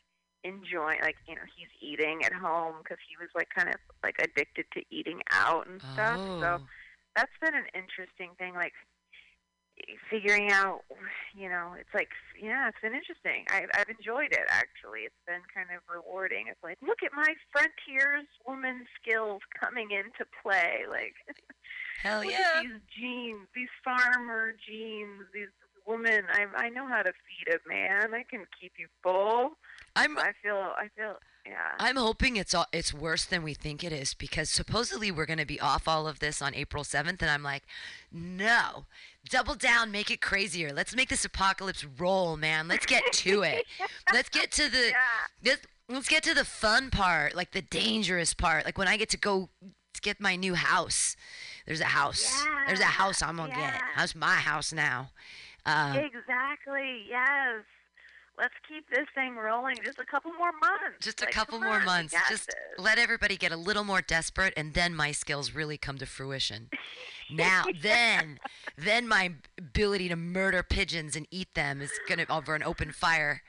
enjoying 0.45 1.01
like 1.03 1.17
you 1.29 1.35
know 1.35 1.45
he's 1.57 1.73
eating 1.81 2.25
at 2.25 2.33
home 2.33 2.77
because 2.83 2.99
he 3.09 3.17
was 3.21 3.29
like 3.35 3.49
kind 3.55 3.69
of 3.69 3.77
like 4.03 4.17
addicted 4.21 4.65
to 4.73 4.83
eating 4.91 5.21
out 5.33 5.67
and 5.69 5.81
stuff 5.93 6.21
so 6.41 6.57
Oh. 6.57 6.59
that's 7.17 7.33
been 7.41 7.55
an 7.55 7.69
interesting 7.75 8.31
thing 8.39 8.55
like 8.55 8.73
figuring 10.11 10.51
out 10.51 10.83
you 11.35 11.49
know 11.49 11.75
it's 11.79 11.93
like 11.95 12.09
yeah 12.41 12.69
it's 12.69 12.81
been 12.83 12.95
interesting. 12.95 13.45
I, 13.49 13.67
i've 13.75 13.89
enjoyed 13.89 14.33
it 14.33 14.47
actually. 14.49 15.01
It's 15.01 15.23
been 15.27 15.43
kind 15.55 15.69
of 15.75 15.83
rewarding. 15.93 16.47
It's 16.49 16.63
like 16.63 16.79
look 16.83 17.03
at 17.05 17.13
my 17.15 17.35
frontiers 17.53 18.27
woman 18.47 18.87
skills 19.01 19.41
coming 19.59 19.91
into 19.91 20.25
play. 20.43 20.85
Like 20.89 21.15
Hell 22.03 22.25
yeah. 22.25 22.63
these 22.63 22.81
genes 22.97 23.47
these 23.55 23.73
farmer 23.85 24.53
genes 24.67 25.25
these 25.35 25.53
woman. 25.87 26.23
i 26.33 26.47
i 26.57 26.69
know 26.69 26.87
how 26.87 27.03
to 27.03 27.13
feed 27.13 27.55
a 27.55 27.59
man. 27.69 28.15
I 28.15 28.25
can 28.29 28.47
keep 28.61 28.73
you 28.79 28.89
full. 29.03 29.53
I'm 29.97 30.19
i 30.19 30.33
feel 30.43 30.73
i 30.77 30.89
feel 30.97 31.17
yeah 31.51 31.75
I'm 31.79 31.97
hoping 31.97 32.37
it's 32.37 32.55
all, 32.55 32.67
it's 32.73 32.95
worse 32.95 33.25
than 33.25 33.43
we 33.43 33.55
think 33.55 33.83
it 33.85 33.93
is 33.93 34.15
because 34.15 34.49
supposedly 34.49 35.11
we're 35.11 35.27
going 35.27 35.39
to 35.39 35.45
be 35.47 35.61
off 35.61 35.89
all 35.89 36.07
of 36.09 36.21
this 36.21 36.41
on 36.41 36.55
April 36.55 36.85
7th 36.85 37.21
and 37.21 37.31
I'm 37.31 37.43
like, 37.43 37.65
"No. 38.13 38.87
Double 39.29 39.55
down, 39.55 39.91
make 39.91 40.11
it 40.11 40.21
crazier. 40.21 40.73
Let's 40.73 40.95
make 40.97 41.09
this 41.11 41.25
apocalypse 41.25 41.85
roll, 41.85 42.37
man. 42.37 42.69
Let's 42.69 42.87
get 42.87 43.03
to 43.13 43.43
it. 43.43 43.67
Let's 44.13 44.29
get 44.31 44.51
to 44.53 44.71
the 44.71 44.89
yeah 44.89 44.95
this, 45.43 45.59
let's 45.89 46.09
get 46.09 46.23
to 46.23 46.35
the 46.35 46.45
fun 46.45 46.91
part, 46.91 47.35
like 47.35 47.51
the 47.53 47.63
dangerous 47.63 48.33
part. 48.33 48.65
Like 48.65 48.79
when 48.79 48.89
I 48.89 48.97
get 48.97 49.11
to 49.11 49.19
go 49.19 49.51
get 50.01 50.21
my 50.21 50.37
new 50.37 50.55
house. 50.55 51.17
There's 51.67 51.81
a 51.81 51.85
house. 51.85 52.45
There's 52.67 52.81
a 52.81 52.85
house 52.85 53.23
I'm 53.23 53.37
going 53.37 53.51
to 53.51 53.57
get. 53.57 53.75
yeah. 53.75 53.81
That's 53.97 54.15
my 54.15 54.37
house 54.37 54.73
now. 54.73 55.11
Uh, 55.67 55.95
Exactly. 55.97 57.05
Yes. 57.09 57.65
Let's 58.41 58.55
keep 58.67 58.89
this 58.89 59.07
thing 59.15 59.37
rolling 59.37 59.77
just 59.85 59.99
a 59.99 60.05
couple 60.07 60.33
more 60.33 60.51
months. 60.53 60.97
just 61.05 61.21
a 61.21 61.27
Like, 61.27 61.35
couple 61.35 61.61
more 61.61 61.75
on, 61.81 61.85
months. 61.85 62.15
Just 62.31 62.47
this. 62.47 62.57
let 62.79 62.99
everybody 62.99 63.37
get 63.37 63.53
a 63.53 63.57
little 63.57 63.85
more 63.85 64.01
desperate, 64.01 64.55
and 64.57 64.73
then 64.73 64.95
my 64.95 65.13
skills 65.13 65.53
really 65.55 65.77
come 65.77 65.99
to 65.99 66.07
fruition. 66.07 66.71
Now, 67.33 67.63
then, 67.81 68.41
then 68.77 69.07
my 69.07 69.35
ability 69.57 70.09
to 70.09 70.17
murder 70.17 70.65
pigeons 70.65 71.15
and 71.15 71.29
eat 71.31 71.55
them 71.55 71.81
is 71.81 71.93
gonna 72.09 72.27
over 72.29 72.57
an 72.57 72.65
open 72.65 72.91
fire. 72.91 73.43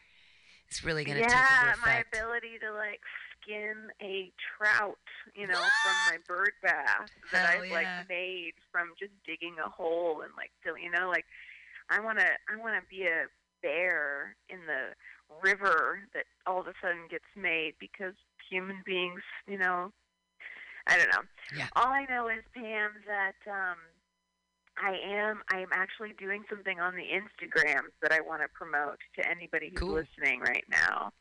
It's 0.68 0.84
really 0.84 1.04
gonna 1.04 1.22
yeah, 1.22 1.28
take 1.30 1.68
into 1.68 1.80
my 1.84 2.04
ability 2.14 2.60
to 2.62 2.72
like 2.74 3.02
skin 3.42 3.90
a 4.00 4.32
trout, 4.56 5.00
you 5.36 5.48
know, 5.48 5.56
from 5.58 5.96
my 6.12 6.18
bird 6.28 6.52
bath 6.62 7.10
that 7.32 7.50
Hell 7.50 7.62
I've 7.64 7.70
yeah. 7.70 7.74
like 7.74 8.10
made 8.10 8.54
from 8.72 8.90
just 9.00 9.14
digging 9.26 9.56
a 9.58 9.68
hole 9.68 10.22
and 10.22 10.32
like 10.38 10.52
you 10.64 10.92
know, 10.92 11.10
like 11.10 11.26
I 11.90 12.00
want 12.02 12.20
to 12.20 12.28
I 12.28 12.58
want 12.58 12.76
to 12.76 12.88
be 12.88 13.04
a 13.04 13.26
bear 13.62 14.36
in 14.50 14.60
the 14.68 14.94
river 15.44 16.00
that 16.14 16.26
all 16.46 16.60
of 16.60 16.68
a 16.68 16.74
sudden 16.82 17.08
gets 17.10 17.26
made 17.36 17.74
because 17.80 18.14
human 18.50 18.82
beings, 18.86 19.22
you 19.48 19.58
know, 19.58 19.92
I 20.88 20.98
don't 20.98 21.10
know. 21.10 21.22
Yeah. 21.56 21.68
All 21.76 21.88
I 21.88 22.06
know 22.10 22.28
is 22.28 22.44
Pam 22.54 22.92
that 23.08 23.38
um 23.50 23.78
I 24.82 24.98
am 25.06 25.42
I 25.54 25.60
am 25.60 25.70
actually 25.72 26.14
doing 26.18 26.44
something 26.50 26.80
on 26.80 26.96
the 26.96 27.04
Instagram 27.04 27.82
that 28.02 28.12
I 28.12 28.20
want 28.22 28.42
to 28.42 28.48
promote 28.54 28.98
to 29.20 29.30
anybody 29.30 29.70
who's 29.70 29.80
Cool. 29.80 29.94
listening 29.94 30.42
right 30.42 30.66
now. 30.70 31.12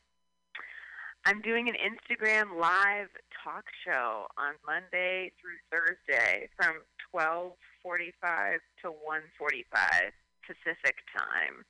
I'm 1.25 1.41
doing 1.41 1.69
an 1.69 1.75
Instagram 1.75 2.59
live 2.59 3.09
talk 3.43 3.65
show 3.85 4.25
on 4.37 4.55
Monday 4.65 5.31
through 5.39 5.57
Thursday 5.69 6.49
from 6.57 6.81
12:45 7.13 8.59
to 8.81 8.89
1:45 8.89 10.11
Pacific 10.47 10.95
time. 11.15 11.63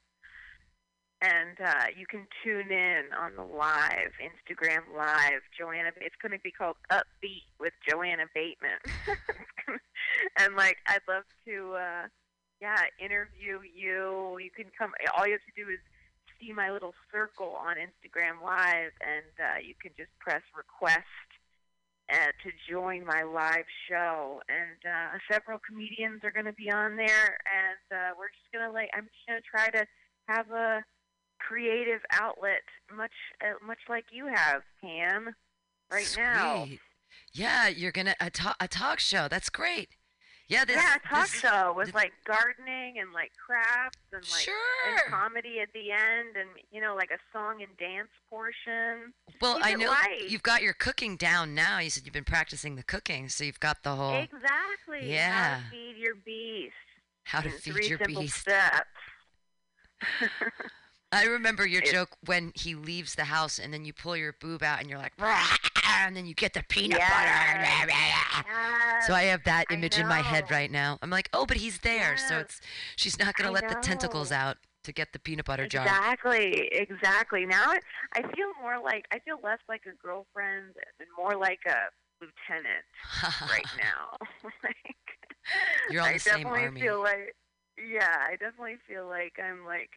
And 1.22 1.57
uh, 1.63 1.86
you 1.95 2.07
can 2.07 2.26
tune 2.43 2.72
in 2.72 3.03
on 3.17 3.36
the 3.36 3.43
live 3.43 4.11
Instagram 4.17 4.82
live. 4.97 5.41
Joanna, 5.57 5.91
it's 5.97 6.15
going 6.19 6.32
to 6.32 6.39
be 6.39 6.49
called 6.49 6.78
Upbeat 6.91 7.45
with 7.59 7.74
Joanna 7.88 8.26
Bateman. 8.34 8.82
and 10.39 10.55
like, 10.55 10.78
I'd 10.88 11.05
love 11.07 11.24
to, 11.45 11.74
uh, 11.76 12.07
yeah, 12.59 12.89
interview 12.99 13.59
you. 13.61 14.38
You 14.39 14.49
can 14.55 14.65
come. 14.78 14.91
All 15.17 15.26
you 15.26 15.34
have 15.34 15.45
to 15.45 15.63
do 15.63 15.69
is 15.69 15.80
see 16.39 16.53
my 16.53 16.72
little 16.72 16.93
circle 17.11 17.55
on 17.57 17.76
Instagram 17.78 18.41
Live, 18.43 18.91
and 19.01 19.34
uh, 19.39 19.59
you 19.65 19.74
can 19.82 19.91
just 19.97 20.11
press 20.19 20.41
request 20.55 21.05
uh, 22.11 22.34
to 22.43 22.49
join 22.69 23.05
my 23.05 23.24
live 23.24 23.65
show. 23.89 24.41
And 24.49 24.78
uh, 24.86 25.17
several 25.32 25.59
comedians 25.59 26.22
are 26.24 26.32
going 26.32 26.45
to 26.45 26.53
be 26.53 26.72
on 26.72 26.95
there, 26.97 27.38
and 27.45 27.86
uh, 27.91 28.09
we're 28.17 28.30
just 28.30 28.49
gonna 28.53 28.72
like 28.72 28.89
I'm 28.93 29.05
just 29.05 29.28
gonna 29.28 29.41
try 29.41 29.69
to 29.69 29.86
have 30.28 30.49
a 30.51 30.84
creative 31.52 32.02
outlet, 32.12 32.62
much 32.95 33.12
uh, 33.41 33.54
much 33.66 33.80
like 33.89 34.06
you 34.12 34.28
have, 34.28 34.62
Pam, 34.82 35.34
right 35.91 36.14
now. 36.18 36.66
Sweet. 36.66 36.80
Yeah, 37.34 37.68
you're 37.68 37.91
gonna 37.91 38.16
a, 38.22 38.30
ta- 38.30 38.56
a 38.60 38.68
talk 38.68 38.99
show. 38.99 39.28
That's 39.28 39.49
great. 39.49 39.89
Yeah, 40.47 40.66
this, 40.66 40.76
yeah, 40.76 40.95
a 40.95 41.08
talk 41.08 41.30
this- 41.30 41.39
show 41.39 41.74
with 41.76 41.93
like 41.93 42.12
gardening 42.26 42.99
and 42.99 43.14
like 43.14 43.32
crafts 43.45 43.97
and 44.12 44.24
like 44.32 44.47
and 44.89 44.99
comedy 45.12 45.60
at 45.62 45.70
the 45.74 45.91
end, 45.91 46.36
and 46.38 46.49
you 46.72 46.82
know 46.82 46.95
like 46.95 47.10
a 47.12 47.20
song 47.34 47.62
and 47.62 47.76
dance 47.78 48.10
portion. 48.30 49.14
Well, 49.41 49.56
Keep 49.58 49.66
I 49.66 49.74
know 49.74 49.88
light. 49.89 50.30
you've 50.30 50.43
got 50.43 50.62
your 50.62 50.74
cooking 50.74 51.16
down 51.18 51.54
now. 51.56 51.80
You 51.80 51.89
said 51.89 52.04
you've 52.06 52.14
been 52.14 52.24
practicing 52.26 52.76
the 52.76 52.84
cooking, 52.84 53.28
so 53.30 53.43
you've 53.43 53.60
got 53.62 53.84
the 53.84 53.95
whole 53.95 54.14
Exactly. 54.16 54.99
How 55.02 55.06
Yeah. 55.08 55.58
to 55.58 55.70
feed 55.72 55.95
your 55.97 56.16
beast. 56.16 56.74
how 57.26 57.41
to 57.41 57.49
feed 57.49 57.74
three 57.74 57.88
your 57.88 57.97
simple 57.99 58.22
beast. 58.24 58.38
steps. 58.39 58.88
I 61.12 61.26
remember 61.26 61.66
your 61.66 61.82
It- 61.84 61.91
joke 61.91 62.09
when 62.26 62.51
he 62.55 62.74
leaves 62.76 63.16
the 63.16 63.26
house 63.26 63.59
and 63.59 63.74
then 63.74 63.84
you 63.86 63.93
pull 63.93 64.16
your 64.16 64.34
boob 64.34 64.64
out 64.64 64.80
and 64.80 64.89
you're 64.89 64.99
like, 64.99 65.14
and 65.86 66.16
then 66.16 66.26
you 66.26 66.34
get 66.34 66.53
the 66.53 66.64
peanut 66.70 66.99
butter. 66.99 67.91
So 69.05 69.14
I 69.14 69.24
have 69.24 69.43
that 69.45 69.66
image 69.72 69.97
in 69.97 70.07
my 70.07 70.22
head 70.22 70.49
right 70.49 70.72
now. 70.72 70.99
I'm 71.01 71.09
like, 71.09 71.30
oh, 71.34 71.45
but 71.45 71.57
he's 71.57 71.80
there, 71.80 72.18
so 72.18 72.38
it's 72.39 72.62
she's 72.95 73.18
not 73.20 73.36
gonna 73.36 73.49
I 73.49 73.53
let 73.53 73.70
the 73.70 73.76
tentacles 73.76 74.32
out 74.32 74.57
to 74.84 74.91
get 74.91 75.14
the 75.14 75.20
peanut 75.20 75.45
butter 75.45 75.68
jar. 75.68 75.84
Exactly, 75.86 76.70
exactly. 76.72 77.45
Now 77.45 77.72
it, 77.72 77.84
I 78.14 78.22
feel 78.36 78.51
more 78.62 78.80
like 78.82 79.05
I 79.12 79.20
feel 79.20 79.39
less 79.43 79.59
like 79.68 79.82
a 79.86 79.95
girlfriend 80.01 80.76
and 80.99 81.07
more 81.18 81.36
like 81.36 81.59
a 81.68 81.89
lieutenant 82.22 82.86
right 83.49 83.66
now. 83.78 84.18
like, 84.64 84.95
You're 85.89 86.01
on 86.03 86.09
I 86.09 86.14
the 86.14 86.20
same 86.20 86.34
definitely 86.43 86.66
army. 86.66 86.82
feel 86.82 86.99
like, 87.01 87.36
yeah, 87.78 88.16
I 88.28 88.32
definitely 88.38 88.78
feel 88.88 89.07
like 89.07 89.34
I'm 89.43 89.66
like, 89.66 89.89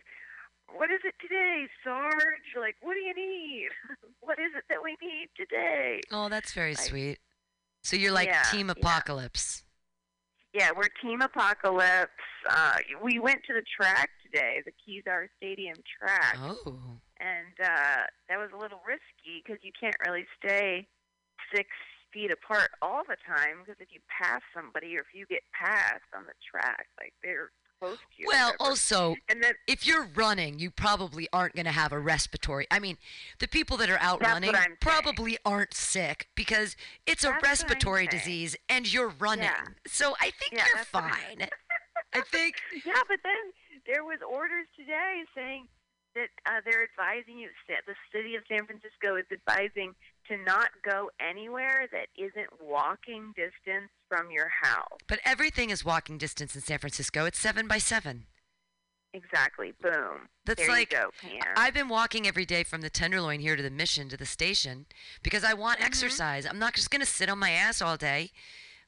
what 0.72 0.90
is 0.90 1.00
it 1.04 1.14
today, 1.20 1.66
Sarge? 1.82 2.54
Like, 2.58 2.76
what 2.82 2.94
do 2.94 3.00
you 3.00 3.14
need? 3.14 3.68
what 4.20 4.38
is 4.38 4.52
it 4.56 4.64
that 4.68 4.82
we 4.82 4.96
need 5.02 5.28
today? 5.36 6.00
Oh, 6.10 6.28
that's 6.28 6.52
very 6.52 6.74
Like- 6.74 6.84
sweet. 6.84 7.18
So 7.82 7.96
you're 7.96 8.12
like 8.12 8.28
Yeah, 8.28 8.42
Team 8.50 8.66
yeah. 8.68 8.72
Apocalypse. 8.78 9.62
Yeah, 10.54 10.70
we're 10.74 10.88
Team 11.02 11.20
Apocalypse. 11.20 12.10
Uh, 12.48 12.76
we 13.02 13.18
went 13.18 13.42
to 13.48 13.52
the 13.52 13.62
track 13.76 14.08
today, 14.24 14.62
the 14.64 14.72
Kezar 14.72 15.26
Stadium 15.36 15.74
track, 15.98 16.36
Oh. 16.38 17.00
and 17.18 17.54
uh, 17.60 18.06
that 18.28 18.38
was 18.38 18.50
a 18.54 18.56
little 18.56 18.80
risky 18.86 19.42
because 19.44 19.58
you 19.64 19.72
can't 19.78 19.96
really 20.06 20.24
stay 20.38 20.86
six 21.54 21.68
feet 22.12 22.30
apart 22.30 22.70
all 22.80 23.02
the 23.02 23.16
time 23.26 23.58
because 23.66 23.80
if 23.80 23.88
you 23.92 23.98
pass 24.08 24.40
somebody 24.54 24.96
or 24.96 25.00
if 25.00 25.12
you 25.12 25.26
get 25.26 25.42
passed 25.52 26.06
on 26.16 26.24
the 26.24 26.34
track, 26.48 26.86
like 27.00 27.12
they're 27.22 27.50
close 27.80 27.96
to 27.98 28.22
you. 28.22 28.26
Well, 28.28 28.52
also, 28.60 29.16
and 29.28 29.42
then 29.42 29.52
if 29.66 29.86
you're 29.86 30.08
running, 30.14 30.58
you 30.58 30.70
probably 30.70 31.28
aren't 31.32 31.54
going 31.54 31.66
to 31.66 31.72
have 31.72 31.92
a 31.92 31.98
respiratory. 31.98 32.66
I 32.70 32.78
mean, 32.78 32.96
the 33.38 33.48
people 33.48 33.76
that 33.78 33.90
are 33.90 33.98
out 34.00 34.20
running 34.22 34.50
I'm 34.50 34.56
saying. 34.56 34.76
probably 34.80 35.38
aren't 35.44 35.74
sick 35.74 36.28
because 36.34 36.76
it's 37.06 37.24
a 37.24 37.28
That's 37.28 37.36
I'm 37.44 37.50
respiratory 37.50 38.06
disease 38.06 38.56
and 38.68 38.90
you're 38.92 39.12
running. 39.18 39.44
Yeah. 39.44 39.64
So 39.86 40.14
I 40.20 40.30
think 40.30 40.52
Yeah, 40.52 40.64
you're 40.66 40.76
that's 40.76 40.92
what 40.92 41.04
I- 41.04 41.10
fine. 41.10 41.48
I 42.14 42.20
think 42.22 42.54
Yeah, 42.86 43.02
but 43.08 43.18
then 43.22 43.52
there 43.86 44.04
was 44.04 44.18
orders 44.28 44.66
today 44.76 45.22
saying 45.34 45.66
that 46.14 46.28
uh, 46.46 46.60
they're 46.64 46.84
advising 46.86 47.38
you. 47.38 47.48
The 47.68 47.94
city 48.14 48.36
of 48.36 48.44
San 48.48 48.66
Francisco 48.66 49.16
is 49.16 49.26
advising 49.32 49.94
to 50.28 50.36
not 50.44 50.70
go 50.84 51.10
anywhere 51.20 51.86
that 51.92 52.06
isn't 52.16 52.48
walking 52.62 53.32
distance 53.36 53.90
from 54.08 54.30
your 54.30 54.48
house. 54.62 54.98
but 55.06 55.18
everything 55.24 55.70
is 55.70 55.84
walking 55.84 56.18
distance 56.18 56.54
in 56.54 56.60
San 56.62 56.78
Francisco. 56.78 57.24
It's 57.26 57.38
7 57.38 57.66
by 57.68 57.78
7. 57.78 58.26
Exactly. 59.12 59.72
Boom. 59.80 60.28
That's 60.44 60.60
there 60.60 60.70
like 60.70 60.92
you 60.92 60.98
go, 60.98 61.10
Pam. 61.20 61.40
I've 61.56 61.74
been 61.74 61.88
walking 61.88 62.26
every 62.26 62.44
day 62.44 62.64
from 62.64 62.80
the 62.80 62.90
Tenderloin 62.90 63.38
here 63.40 63.54
to 63.54 63.62
the 63.62 63.70
Mission 63.70 64.08
to 64.08 64.16
the 64.16 64.26
station 64.26 64.86
because 65.22 65.44
I 65.44 65.54
want 65.54 65.78
Mm-hmm. 65.78 65.86
exercise. 65.86 66.46
I'm 66.46 66.58
not 66.58 66.74
just 66.74 66.90
going 66.90 67.00
to 67.00 67.06
sit 67.06 67.28
on 67.28 67.38
my 67.38 67.50
ass 67.50 67.80
all 67.80 67.96
day. 67.96 68.30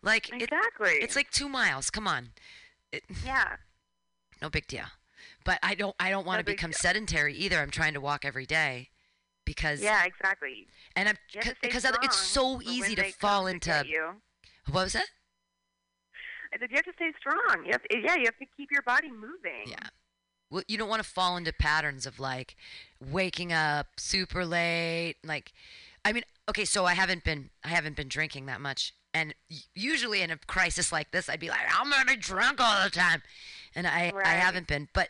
Like 0.02 0.28
it, 0.30 0.42
exactly. 0.42 0.94
it's 1.00 1.14
like 1.16 1.30
2 1.30 1.48
miles. 1.48 1.90
Come 1.90 2.08
on. 2.08 2.30
It, 2.92 3.04
yeah. 3.24 3.56
no 4.42 4.50
big 4.50 4.66
deal. 4.66 4.86
But 5.44 5.60
I 5.62 5.74
don't 5.76 5.94
I 6.00 6.10
don't 6.10 6.26
want 6.26 6.38
No 6.38 6.42
to 6.42 6.46
become 6.52 6.70
deal. 6.72 6.78
sedentary 6.78 7.34
either. 7.34 7.58
I'm 7.60 7.70
trying 7.70 7.94
to 7.94 8.00
walk 8.00 8.24
every 8.24 8.46
day 8.46 8.90
because 9.46 9.80
Yeah, 9.80 10.04
exactly. 10.04 10.66
and 10.94 11.08
I'm 11.08 11.16
You 11.32 11.40
have 11.42 11.44
to 11.54 11.56
stay 11.58 11.68
because 11.68 11.84
it's 12.02 12.16
so 12.16 12.40
strong 12.40 12.60
for 12.60 12.64
when 12.66 12.74
easy 12.74 12.94
to 12.96 13.12
fall 13.12 13.46
into 13.46 13.84
you. 13.88 14.20
what 14.70 14.84
was 14.84 14.92
that? 14.92 15.06
I 16.52 16.58
said 16.58 16.70
you 16.70 16.76
have 16.76 16.84
to 16.84 16.92
stay 16.94 17.12
strong. 17.18 17.64
You 17.64 17.72
have 17.72 17.82
to, 17.82 17.98
yeah, 17.98 18.16
you 18.16 18.24
have 18.26 18.38
to 18.38 18.46
keep 18.56 18.70
your 18.70 18.82
body 18.82 19.10
moving. 19.10 19.66
Yeah. 19.66 19.88
Well, 20.50 20.62
you 20.68 20.78
don't 20.78 20.88
want 20.88 21.02
to 21.02 21.08
fall 21.08 21.36
into 21.36 21.52
patterns 21.52 22.06
of 22.06 22.20
like 22.20 22.56
waking 23.00 23.52
up 23.52 23.86
super 23.98 24.44
late. 24.46 25.16
Like, 25.24 25.52
I 26.04 26.12
mean, 26.12 26.22
okay, 26.48 26.64
so 26.64 26.84
I 26.84 26.94
haven't 26.94 27.24
been 27.24 27.50
I 27.64 27.68
haven't 27.68 27.96
been 27.96 28.08
drinking 28.08 28.46
that 28.46 28.60
much, 28.60 28.94
and 29.12 29.34
usually 29.74 30.22
in 30.22 30.30
a 30.30 30.36
crisis 30.46 30.92
like 30.92 31.10
this, 31.10 31.28
I'd 31.28 31.40
be 31.40 31.48
like, 31.48 31.58
I'm 31.76 31.90
gonna 31.90 32.04
be 32.04 32.16
drunk 32.16 32.60
all 32.60 32.84
the 32.84 32.90
time, 32.90 33.22
and 33.74 33.88
I 33.88 34.12
I 34.24 34.34
haven't 34.34 34.68
been. 34.68 34.88
But 34.92 35.08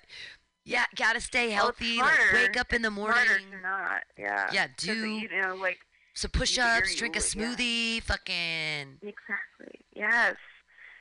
yeah, 0.67 0.85
gotta 0.95 1.21
stay 1.21 1.47
Well, 1.49 1.57
healthy. 1.57 1.97
like, 1.97 2.33
wake 2.33 2.57
up 2.59 2.73
in 2.73 2.83
the 2.83 2.91
morning. 2.91 3.17
Smarter 3.25 3.61
not. 3.63 4.03
Yeah. 4.19 4.51
Yeah, 4.53 4.67
do- 4.77 5.07
you 5.07 5.29
know 5.29 5.55
like 5.55 5.79
So 6.15 6.29
push 6.29 6.57
You- 6.57 6.63
you're- 6.65 6.79
ups, 6.79 6.95
drink 6.97 7.15
a 7.17 7.19
you- 7.21 7.25
yeah. 7.25 7.55
smoothie, 7.55 8.03
fucking. 8.03 8.99
Exactly. 9.03 9.85
Yes. 9.95 10.37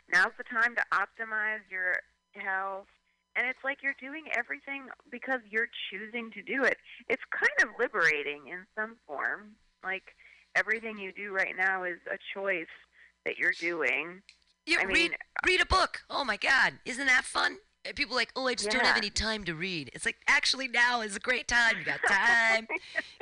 Now's 0.09 0.33
the 0.37 0.43
time 0.43 0.75
to 0.75 0.85
optimize 0.93 1.61
your 1.71 1.95
health. 2.35 2.87
And 3.37 3.47
it's 3.47 3.63
like 3.63 3.81
you're 3.81 3.95
doing 3.99 4.25
everything 4.33 4.87
because 5.09 5.41
you're 5.49 5.69
choosing 5.89 6.31
to 6.31 6.41
do 6.41 6.63
it. 6.63 6.77
It's 7.09 7.23
kind 7.31 7.51
of 7.63 7.69
liberating 7.79 8.47
in 8.47 8.65
some 8.75 8.97
form. 9.07 9.55
Like 9.83 10.15
everything 10.55 10.97
you 10.99 11.11
do 11.11 11.31
right 11.33 11.55
now 11.57 11.83
is 11.83 11.99
a 12.11 12.17
choice 12.33 12.67
that 13.25 13.37
you're 13.37 13.51
doing. 13.59 14.21
You 14.65 14.79
I 14.79 14.83
read 14.83 15.15
read 15.45 15.61
a 15.61 15.65
book. 15.65 16.03
Oh 16.09 16.23
my 16.23 16.37
god, 16.37 16.79
isn't 16.85 17.07
that 17.07 17.23
fun? 17.25 17.59
And 17.85 17.95
People 17.95 18.15
are 18.15 18.19
like, 18.19 18.31
oh, 18.35 18.47
I 18.47 18.55
just 18.55 18.71
don't 18.71 18.83
have 18.83 18.97
any 18.97 19.09
time 19.09 19.43
to 19.45 19.53
read. 19.53 19.91
It's 19.93 20.05
like 20.05 20.17
actually 20.27 20.67
now 20.67 21.01
is 21.01 21.15
a 21.15 21.19
great 21.19 21.47
time. 21.47 21.77
You 21.79 21.85
got 21.85 21.99
time. 22.07 22.67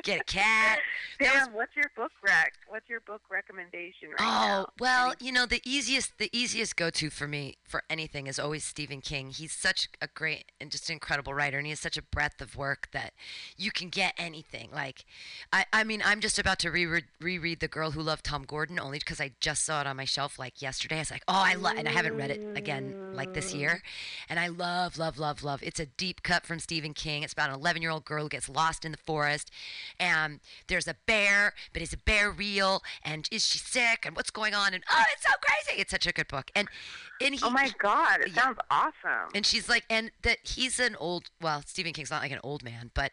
Get 0.02 0.20
a 0.20 0.24
cat. 0.24 0.78
That 1.20 1.34
was- 1.34 1.54
what's 1.54 1.76
your 1.76 1.90
book 1.96 2.12
rec? 2.22 2.54
What's 2.68 2.88
your 2.88 3.00
book 3.00 3.22
recommendation 3.30 4.10
right 4.10 4.20
oh 4.20 4.24
now? 4.24 4.66
well, 4.78 5.06
Any- 5.12 5.26
you 5.26 5.32
know 5.32 5.46
the 5.46 5.60
easiest 5.64 6.18
the 6.18 6.30
easiest 6.32 6.76
go 6.76 6.90
to 6.90 7.10
for 7.10 7.28
me 7.28 7.56
for 7.64 7.82
anything 7.88 8.26
is 8.26 8.38
always 8.38 8.64
Stephen 8.64 9.00
King. 9.00 9.30
He's 9.30 9.52
such 9.52 9.88
a 10.00 10.08
great 10.08 10.50
and 10.60 10.70
just 10.70 10.90
incredible 10.90 11.34
writer, 11.34 11.58
and 11.58 11.66
he 11.66 11.70
has 11.70 11.80
such 11.80 11.96
a 11.96 12.02
breadth 12.02 12.40
of 12.40 12.56
work 12.56 12.88
that 12.92 13.12
you 13.56 13.70
can 13.70 13.88
get 13.88 14.14
anything. 14.18 14.70
Like, 14.72 15.04
I 15.52 15.66
I 15.72 15.84
mean 15.84 16.02
I'm 16.04 16.20
just 16.20 16.38
about 16.38 16.58
to 16.60 16.70
reread 16.70 17.04
reread 17.20 17.60
The 17.60 17.68
Girl 17.68 17.92
Who 17.92 18.02
Loved 18.02 18.24
Tom 18.24 18.44
Gordon 18.44 18.78
only 18.80 18.98
because 18.98 19.20
I 19.20 19.32
just 19.40 19.64
saw 19.64 19.80
it 19.80 19.86
on 19.86 19.96
my 19.96 20.04
shelf 20.04 20.38
like 20.38 20.60
yesterday. 20.62 20.96
I 20.96 21.00
was 21.00 21.10
like, 21.10 21.24
oh 21.28 21.34
I 21.34 21.54
love, 21.54 21.74
and 21.76 21.88
I 21.88 21.92
haven't 21.92 22.16
read 22.16 22.30
it 22.30 22.56
again 22.56 23.14
like 23.14 23.34
this 23.34 23.54
year, 23.54 23.70
mm. 23.70 24.24
and 24.28 24.40
I 24.40 24.48
love 24.56 24.98
love 24.98 25.18
love 25.18 25.42
love. 25.42 25.62
It's 25.62 25.80
a 25.80 25.86
deep 25.86 26.22
cut 26.22 26.46
from 26.46 26.58
Stephen 26.58 26.94
King. 26.94 27.22
It's 27.22 27.32
about 27.32 27.50
an 27.50 27.56
11 27.56 27.82
year 27.82 27.90
old 27.90 28.04
girl 28.04 28.24
who 28.24 28.28
gets 28.28 28.48
lost 28.48 28.84
in 28.84 28.92
the 28.92 28.98
forest, 28.98 29.50
and 29.98 30.40
there's 30.68 30.88
a 30.88 30.96
bear, 31.06 31.54
but 31.72 31.82
is 31.82 31.92
a 31.92 31.98
bear 31.98 32.30
real? 32.30 32.82
And 33.02 33.28
is 33.30 33.46
she 33.46 33.58
sick? 33.58 34.04
And 34.06 34.16
what's 34.16 34.30
going 34.30 34.54
on? 34.54 34.74
And 34.74 34.84
oh, 34.90 35.04
it's 35.12 35.24
so 35.24 35.32
crazy! 35.40 35.80
It's 35.80 35.90
such 35.90 36.06
a 36.06 36.12
good 36.12 36.28
book. 36.28 36.50
And 36.54 36.68
and 37.20 37.34
he, 37.34 37.40
oh 37.44 37.50
my 37.50 37.70
God, 37.78 38.20
it 38.22 38.32
yeah. 38.34 38.42
sounds 38.42 38.58
awesome. 38.70 39.30
and 39.34 39.46
she's 39.46 39.68
like, 39.68 39.84
and 39.88 40.10
that 40.22 40.38
he's 40.42 40.80
an 40.80 40.96
old, 40.96 41.30
well, 41.40 41.62
Stephen 41.64 41.92
King's 41.92 42.10
not 42.10 42.22
like 42.22 42.32
an 42.32 42.40
old 42.42 42.64
man, 42.64 42.90
but 42.94 43.12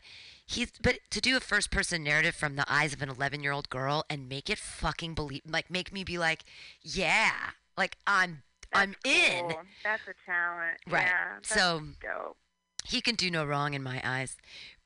He's 0.51 0.69
but 0.81 0.99
to 1.11 1.21
do 1.21 1.37
a 1.37 1.39
first 1.39 1.71
person 1.71 2.03
narrative 2.03 2.35
from 2.35 2.57
the 2.57 2.65
eyes 2.67 2.91
of 2.91 3.01
an 3.01 3.07
11 3.07 3.41
year 3.41 3.53
old 3.53 3.69
girl 3.69 4.03
and 4.09 4.27
make 4.27 4.49
it 4.49 4.57
fucking 4.57 5.13
believe 5.13 5.43
like 5.47 5.71
make 5.71 5.93
me 5.93 6.03
be 6.03 6.17
like, 6.17 6.43
yeah, 6.81 7.31
like 7.77 7.95
I'm 8.05 8.43
I'm 8.73 8.95
in. 9.05 9.53
That's 9.83 10.03
a 10.07 10.13
talent. 10.25 10.77
Right. 10.87 11.07
Yeah, 11.07 11.37
So- 11.43 11.83
dope. 12.01 12.37
He 12.83 12.99
can 12.99 13.13
do 13.13 13.29
no 13.29 13.45
wrong 13.45 13.75
in 13.75 13.83
my 13.83 14.01
eyes. 14.03 14.37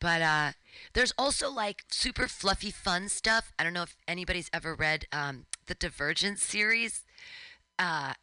But 0.01 0.21
uh 0.21 0.51
there's 0.93 1.13
also 1.17 1.49
like 1.49 1.85
super 1.89 2.27
fluffy 2.27 2.69
fun 2.69 3.07
stuff. 3.07 3.53
I 3.57 3.63
don't 3.63 3.71
know 3.73 3.83
if 3.83 3.95
anybody's 4.05 4.49
ever 4.51 4.75
read 4.75 5.05
um 5.13 5.45
the 5.67 5.75
Divergent 5.75 6.39
series. 6.39 7.05
Uh 7.79 8.13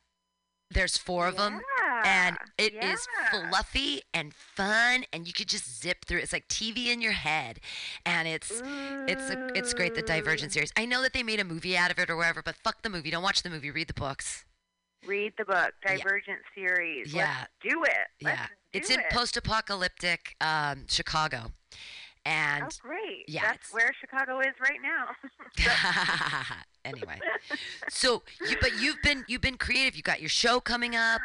there's 0.70 0.96
four 0.96 1.26
of 1.26 1.36
them 1.36 1.60
and 2.04 2.36
it 2.58 2.74
is 2.74 3.06
yeah. 3.32 3.48
fluffy 3.50 4.02
and 4.12 4.32
fun 4.34 5.04
and 5.12 5.26
you 5.26 5.32
could 5.32 5.48
just 5.48 5.82
zip 5.82 6.04
through 6.04 6.18
it's 6.18 6.32
like 6.32 6.48
tv 6.48 6.86
in 6.86 7.00
your 7.00 7.12
head 7.12 7.60
and 8.06 8.26
it's 8.26 8.62
it's 9.06 9.30
a, 9.30 9.48
it's 9.54 9.74
great 9.74 9.94
the 9.94 10.02
divergent 10.02 10.52
series 10.52 10.72
i 10.76 10.84
know 10.84 11.02
that 11.02 11.12
they 11.12 11.22
made 11.22 11.40
a 11.40 11.44
movie 11.44 11.76
out 11.76 11.90
of 11.90 11.98
it 11.98 12.08
or 12.08 12.16
whatever 12.16 12.42
but 12.42 12.56
fuck 12.56 12.82
the 12.82 12.88
movie 12.88 13.10
don't 13.10 13.22
watch 13.22 13.42
the 13.42 13.50
movie 13.50 13.70
read 13.70 13.88
the 13.88 13.94
books 13.94 14.44
Read 15.06 15.32
the 15.38 15.44
book, 15.44 15.72
Yeah. 15.84 15.96
Divergent 15.96 16.40
series. 16.54 17.12
Yeah. 17.12 17.34
Let's 17.40 17.50
do 17.74 17.82
it. 17.84 17.90
Let's 18.22 18.38
yeah 18.38 18.46
do 18.46 18.52
it's 18.78 18.90
in 18.90 19.00
it. 19.00 19.10
post-apocalyptic 19.10 20.34
um, 20.40 20.86
chicago 20.88 21.52
and 22.24 22.64
Oh, 22.64 22.68
great. 22.80 23.24
yeah, 23.28 23.42
That's 23.42 23.72
where 23.74 23.90
Chicago 24.00 24.38
is 24.40 24.54
right 24.60 24.78
now. 24.82 25.08
anyway 26.84 27.18
so 27.88 28.22
you 28.48 28.56
but 28.60 28.80
you've 28.80 29.00
been 29.02 29.24
you've 29.28 29.40
been 29.40 29.56
creative 29.56 29.94
you 29.94 30.02
got 30.02 30.20
your 30.20 30.28
show 30.28 30.58
coming 30.58 30.96
up 30.96 31.20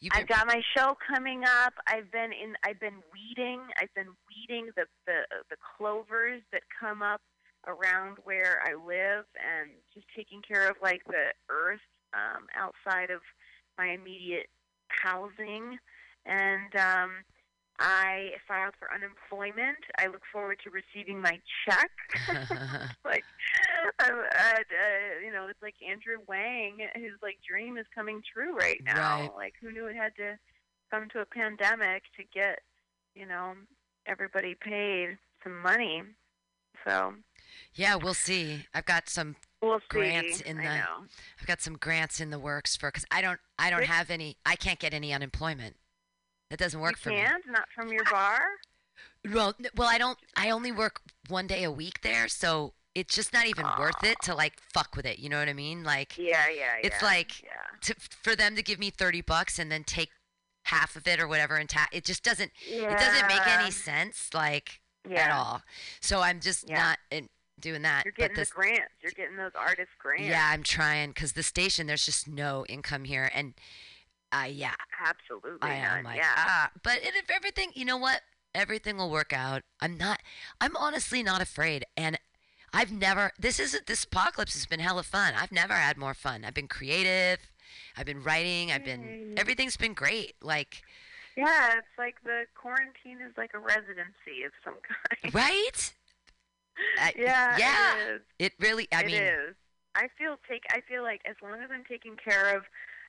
you've 0.00 0.12
I've 0.14 0.28
got 0.28 0.46
my 0.46 0.60
show 0.76 0.96
coming 1.12 1.42
up. 1.44 1.74
I've 1.86 2.10
been 2.10 2.32
in. 2.32 2.54
I've 2.64 2.80
been 2.80 3.02
weeding. 3.12 3.60
I've 3.80 3.92
been 3.94 4.08
weeding 4.28 4.70
the 4.76 4.84
the 5.06 5.20
the 5.48 5.56
clovers 5.76 6.42
that 6.52 6.62
come 6.80 7.02
up 7.02 7.20
around 7.68 8.16
where 8.24 8.60
I 8.66 8.74
live, 8.74 9.26
and 9.38 9.70
just 9.94 10.06
taking 10.16 10.42
care 10.42 10.68
of 10.68 10.74
like 10.82 11.02
the 11.06 11.26
earth 11.48 11.78
um, 12.14 12.46
outside 12.56 13.10
of 13.10 13.20
my 13.78 13.88
immediate 13.88 14.48
housing. 14.88 15.78
And 16.26 16.74
um, 16.76 17.10
I 17.78 18.32
filed 18.46 18.74
for 18.78 18.92
unemployment. 18.92 19.78
I 19.98 20.06
look 20.06 20.22
forward 20.32 20.58
to 20.64 20.70
receiving 20.70 21.20
my 21.20 21.38
check. 21.66 21.90
like, 23.04 23.24
I'm, 23.98 24.14
uh, 24.14 24.20
uh, 24.20 25.24
you 25.24 25.32
know, 25.32 25.46
it's 25.48 25.62
like 25.62 25.74
Andrew 25.86 26.18
Yang. 26.28 26.88
His 26.94 27.12
like 27.22 27.38
dream 27.48 27.76
is 27.76 27.86
coming 27.94 28.22
true 28.32 28.54
right 28.56 28.80
now. 28.84 29.22
Right. 29.22 29.30
Like, 29.34 29.54
who 29.60 29.72
knew 29.72 29.86
it 29.86 29.96
had 29.96 30.14
to 30.16 30.38
come 30.90 31.08
to 31.12 31.20
a 31.20 31.26
pandemic 31.26 32.02
to 32.16 32.24
get, 32.32 32.60
you 33.14 33.26
know, 33.26 33.54
everybody 34.06 34.54
paid 34.54 35.16
some 35.42 35.60
money. 35.60 36.02
So 36.86 37.14
yeah 37.74 37.94
we'll 37.94 38.14
see 38.14 38.66
i've 38.74 38.84
got 38.84 39.08
some 39.08 39.36
we'll 39.62 39.78
see. 39.78 39.84
grants 39.88 40.40
in 40.40 40.58
the. 40.58 40.68
I've 40.68 41.46
got 41.46 41.62
some 41.62 41.74
grants 41.74 42.20
in 42.20 42.30
the 42.30 42.38
works 42.38 42.76
for 42.76 42.90
because 42.90 43.06
I 43.10 43.22
don't 43.22 43.40
I 43.58 43.70
don't 43.70 43.84
have 43.84 44.10
any 44.10 44.36
I 44.44 44.56
can't 44.56 44.78
get 44.78 44.92
any 44.92 45.12
unemployment. 45.12 45.76
That 46.50 46.58
doesn't 46.58 46.80
work 46.80 46.92
you 46.92 46.96
for 46.96 47.10
can't, 47.10 47.44
not 47.48 47.68
from 47.74 47.90
your 47.90 48.04
bar. 48.04 48.42
Well, 49.32 49.54
well, 49.74 49.88
I 49.88 49.98
don't. 49.98 50.18
I 50.36 50.50
only 50.50 50.72
work 50.72 51.00
one 51.28 51.46
day 51.46 51.62
a 51.64 51.70
week 51.70 52.02
there, 52.02 52.28
so 52.28 52.74
it's 52.94 53.14
just 53.14 53.32
not 53.32 53.46
even 53.46 53.64
worth 53.78 54.04
it 54.04 54.16
to 54.24 54.34
like 54.34 54.54
fuck 54.74 54.94
with 54.96 55.06
it. 55.06 55.18
You 55.18 55.30
know 55.30 55.38
what 55.38 55.48
I 55.48 55.54
mean? 55.54 55.82
Like 55.82 56.18
Yeah, 56.18 56.48
yeah, 56.54 56.74
it's 56.82 57.00
yeah, 57.00 57.08
like 57.08 57.42
yeah. 57.42 57.48
to, 57.82 57.94
for 58.22 58.36
them 58.36 58.56
to 58.56 58.62
give 58.62 58.78
me 58.78 58.90
thirty 58.90 59.22
bucks 59.22 59.58
and 59.58 59.72
then 59.72 59.84
take 59.84 60.10
half 60.64 60.94
of 60.94 61.08
it 61.08 61.18
or 61.18 61.26
whatever 61.26 61.56
and 61.56 61.68
ta- 61.68 61.88
it 61.90 62.04
just 62.04 62.22
doesn't 62.22 62.52
yeah. 62.70 62.92
it 62.92 62.96
doesn't 62.96 63.26
make 63.26 63.44
any 63.48 63.70
sense 63.72 64.30
like 64.32 64.80
at 65.10 65.30
all. 65.32 65.62
So 66.00 66.20
I'm 66.20 66.38
just 66.38 66.68
not 66.68 66.98
in, 67.10 67.28
doing 67.62 67.82
that. 67.82 68.04
You're 68.04 68.12
getting 68.12 68.36
this, 68.36 68.50
the 68.50 68.54
grants. 68.54 68.92
You're 69.02 69.12
getting 69.12 69.36
those 69.36 69.52
artist 69.58 69.90
grants. 69.98 70.24
yeah, 70.24 70.50
I'm 70.52 70.62
trying 70.62 71.10
because 71.10 71.32
the 71.32 71.42
station 71.42 71.86
there's 71.86 72.04
just 72.04 72.28
no 72.28 72.64
income 72.68 73.04
here 73.04 73.30
and. 73.34 73.54
Uh, 74.34 74.46
yeah, 74.50 74.72
absolutely. 75.06 75.68
I 75.68 75.74
am 75.74 76.04
like, 76.04 76.16
yeah. 76.16 76.32
ah, 76.36 76.70
but 76.82 77.00
if 77.02 77.30
everything, 77.30 77.70
you 77.74 77.84
know 77.84 77.98
what? 77.98 78.22
Everything 78.54 78.96
will 78.96 79.10
work 79.10 79.32
out. 79.34 79.60
I'm 79.78 79.98
not. 79.98 80.20
I'm 80.58 80.74
honestly 80.76 81.22
not 81.22 81.42
afraid, 81.42 81.84
and 81.98 82.18
I've 82.72 82.90
never. 82.90 83.32
This 83.38 83.60
is 83.60 83.78
this 83.86 84.04
apocalypse 84.04 84.54
has 84.54 84.64
been 84.64 84.80
hella 84.80 85.02
fun. 85.02 85.34
I've 85.36 85.52
never 85.52 85.74
had 85.74 85.98
more 85.98 86.14
fun. 86.14 86.46
I've 86.46 86.54
been 86.54 86.66
creative. 86.68 87.40
I've 87.94 88.06
been 88.06 88.22
writing. 88.22 88.72
I've 88.72 88.84
been. 88.86 89.34
Everything's 89.36 89.76
been 89.76 89.92
great. 89.92 90.34
Like, 90.42 90.82
Yeah, 91.36 91.76
it's 91.76 91.98
like 91.98 92.16
the 92.24 92.44
quarantine 92.54 93.18
is 93.26 93.36
like 93.36 93.50
a 93.52 93.58
residency 93.58 94.44
of 94.46 94.52
some 94.64 94.76
kind. 95.22 95.34
right? 95.34 95.92
I- 96.98 97.14
yeah, 97.16 97.56
yeah. 97.58 97.94
it 97.96 98.12
is. 98.14 98.20
It 98.38 98.52
really. 98.60 98.88
I 98.92 99.00
It 99.02 99.06
mean, 99.06 99.22
is. 99.22 99.54
I 99.94 100.08
feel 100.18 100.36
take. 100.48 100.62
I 100.70 100.80
feel 100.88 101.02
like 101.02 101.20
as 101.28 101.36
long 101.42 101.60
as 101.62 101.70
I'm 101.72 101.84
taking 101.88 102.16
care 102.16 102.56
of, 102.56 102.62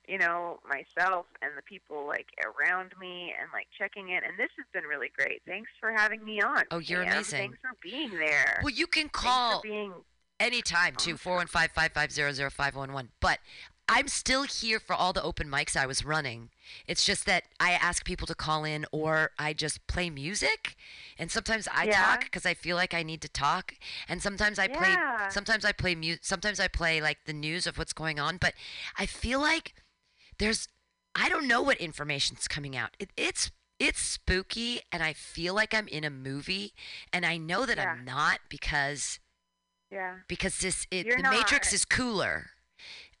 you 0.06 0.18
know, 0.18 0.60
myself 0.68 1.26
and 1.40 1.52
the 1.56 1.62
people 1.62 2.06
like 2.06 2.26
around 2.44 2.92
me 3.00 3.32
and 3.40 3.48
like 3.52 3.66
checking 3.78 4.08
in, 4.10 4.16
and 4.16 4.38
this 4.38 4.50
has 4.58 4.66
been 4.72 4.84
really 4.84 5.10
great. 5.16 5.40
Thanks 5.46 5.70
for 5.80 5.92
having 5.92 6.22
me 6.24 6.42
on. 6.42 6.64
Oh, 6.70 6.78
you're 6.78 7.02
amazing. 7.02 7.52
Thanks 7.52 7.58
for 7.62 7.76
being 7.82 8.10
there. 8.18 8.60
well, 8.62 8.72
you 8.74 8.86
can 8.86 9.08
call 9.08 9.62
being. 9.62 9.94
anytime 10.38 10.94
too. 10.96 11.16
Four 11.16 11.36
one 11.36 11.46
five 11.46 11.70
five 11.72 11.92
five 11.92 12.12
zero 12.12 12.32
zero 12.32 12.50
five 12.50 12.76
one 12.76 12.92
one. 12.92 13.08
But 13.20 13.38
I'm 13.86 14.08
still 14.08 14.44
here 14.44 14.80
for 14.80 14.94
all 14.94 15.12
the 15.12 15.22
open 15.22 15.48
mics 15.48 15.76
I 15.76 15.84
was 15.86 16.04
running. 16.04 16.48
It's 16.86 17.04
just 17.04 17.26
that 17.26 17.44
I 17.60 17.72
ask 17.72 18.04
people 18.04 18.26
to 18.28 18.34
call 18.34 18.64
in 18.64 18.86
or 18.92 19.32
I 19.38 19.52
just 19.52 19.86
play 19.86 20.08
music. 20.08 20.74
And 21.18 21.30
sometimes 21.30 21.68
I 21.70 21.84
Yeah. 21.84 22.02
talk 22.02 22.20
because 22.24 22.46
I 22.46 22.54
feel 22.54 22.76
like 22.76 22.94
I 22.94 23.02
need 23.02 23.20
to 23.22 23.28
talk. 23.28 23.74
And 24.08 24.22
sometimes 24.22 24.58
I 24.58 24.68
play 24.68 24.92
Yeah. 24.92 25.28
sometimes 25.28 25.64
I 25.66 25.72
play 25.72 25.94
mu- 25.94 26.16
sometimes 26.22 26.58
I 26.60 26.68
play 26.68 27.02
like 27.02 27.24
the 27.26 27.34
news 27.34 27.66
of 27.66 27.76
what's 27.76 27.92
going 27.92 28.18
on, 28.18 28.38
but 28.38 28.54
I 28.96 29.04
feel 29.06 29.40
like 29.40 29.74
there's 30.38 30.68
I 31.14 31.28
don't 31.28 31.46
know 31.46 31.62
what 31.62 31.76
information's 31.76 32.48
coming 32.48 32.74
out. 32.76 32.96
It, 32.98 33.10
it's 33.16 33.50
it's 33.78 34.00
spooky 34.00 34.80
and 34.92 35.02
I 35.02 35.12
feel 35.12 35.52
like 35.52 35.74
I'm 35.74 35.88
in 35.88 36.04
a 36.04 36.10
movie 36.10 36.72
and 37.12 37.26
I 37.26 37.36
know 37.36 37.66
that 37.66 37.76
Yeah. 37.76 37.90
I'm 37.92 38.04
not 38.04 38.40
because 38.48 39.20
Yeah. 39.90 40.20
because 40.26 40.58
this 40.58 40.86
it, 40.90 41.06
the 41.06 41.22
Matrix 41.30 41.72
is 41.74 41.84
cooler. 41.84 42.50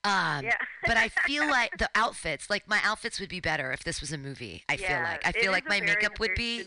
Um, 0.04 0.44
Yeah. 0.44 0.56
but 0.86 0.96
I 0.96 1.08
feel 1.08 1.46
like 1.48 1.78
the 1.78 1.88
outfits, 1.94 2.50
like 2.50 2.68
my 2.68 2.80
outfits, 2.84 3.18
would 3.20 3.28
be 3.28 3.40
better 3.40 3.72
if 3.72 3.82
this 3.84 4.00
was 4.00 4.12
a 4.12 4.18
movie. 4.18 4.64
I 4.68 4.76
feel 4.76 5.00
like 5.00 5.26
I 5.26 5.32
feel 5.32 5.52
like 5.52 5.68
my 5.68 5.80
makeup 5.80 6.18
would 6.20 6.34
be. 6.36 6.64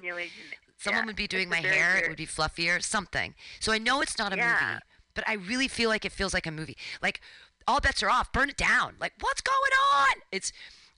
Someone 0.79 1.03
yeah, 1.03 1.05
would 1.07 1.15
be 1.15 1.27
doing 1.27 1.49
my 1.49 1.57
hair. 1.57 1.97
It 1.97 2.07
would 2.07 2.17
be 2.17 2.27
fluffier, 2.27 2.83
something. 2.83 3.33
So 3.59 3.71
I 3.71 3.79
know 3.79 4.01
it's 4.01 4.19
not 4.19 4.31
a 4.31 4.37
Yeah. 4.37 4.51
movie, 4.59 4.79
but 5.15 5.27
I 5.27 5.33
really 5.33 5.67
feel 5.67 5.89
like 5.89 6.05
it 6.05 6.11
feels 6.11 6.33
like 6.35 6.45
a 6.45 6.51
movie. 6.51 6.77
Like 7.01 7.19
all 7.67 7.79
bets 7.79 8.03
are 8.03 8.09
off. 8.09 8.31
Burn 8.31 8.49
it 8.49 8.57
down. 8.57 8.95
Like 8.99 9.13
what's 9.19 9.41
going 9.41 9.71
on? 9.93 10.21
It's. 10.31 10.51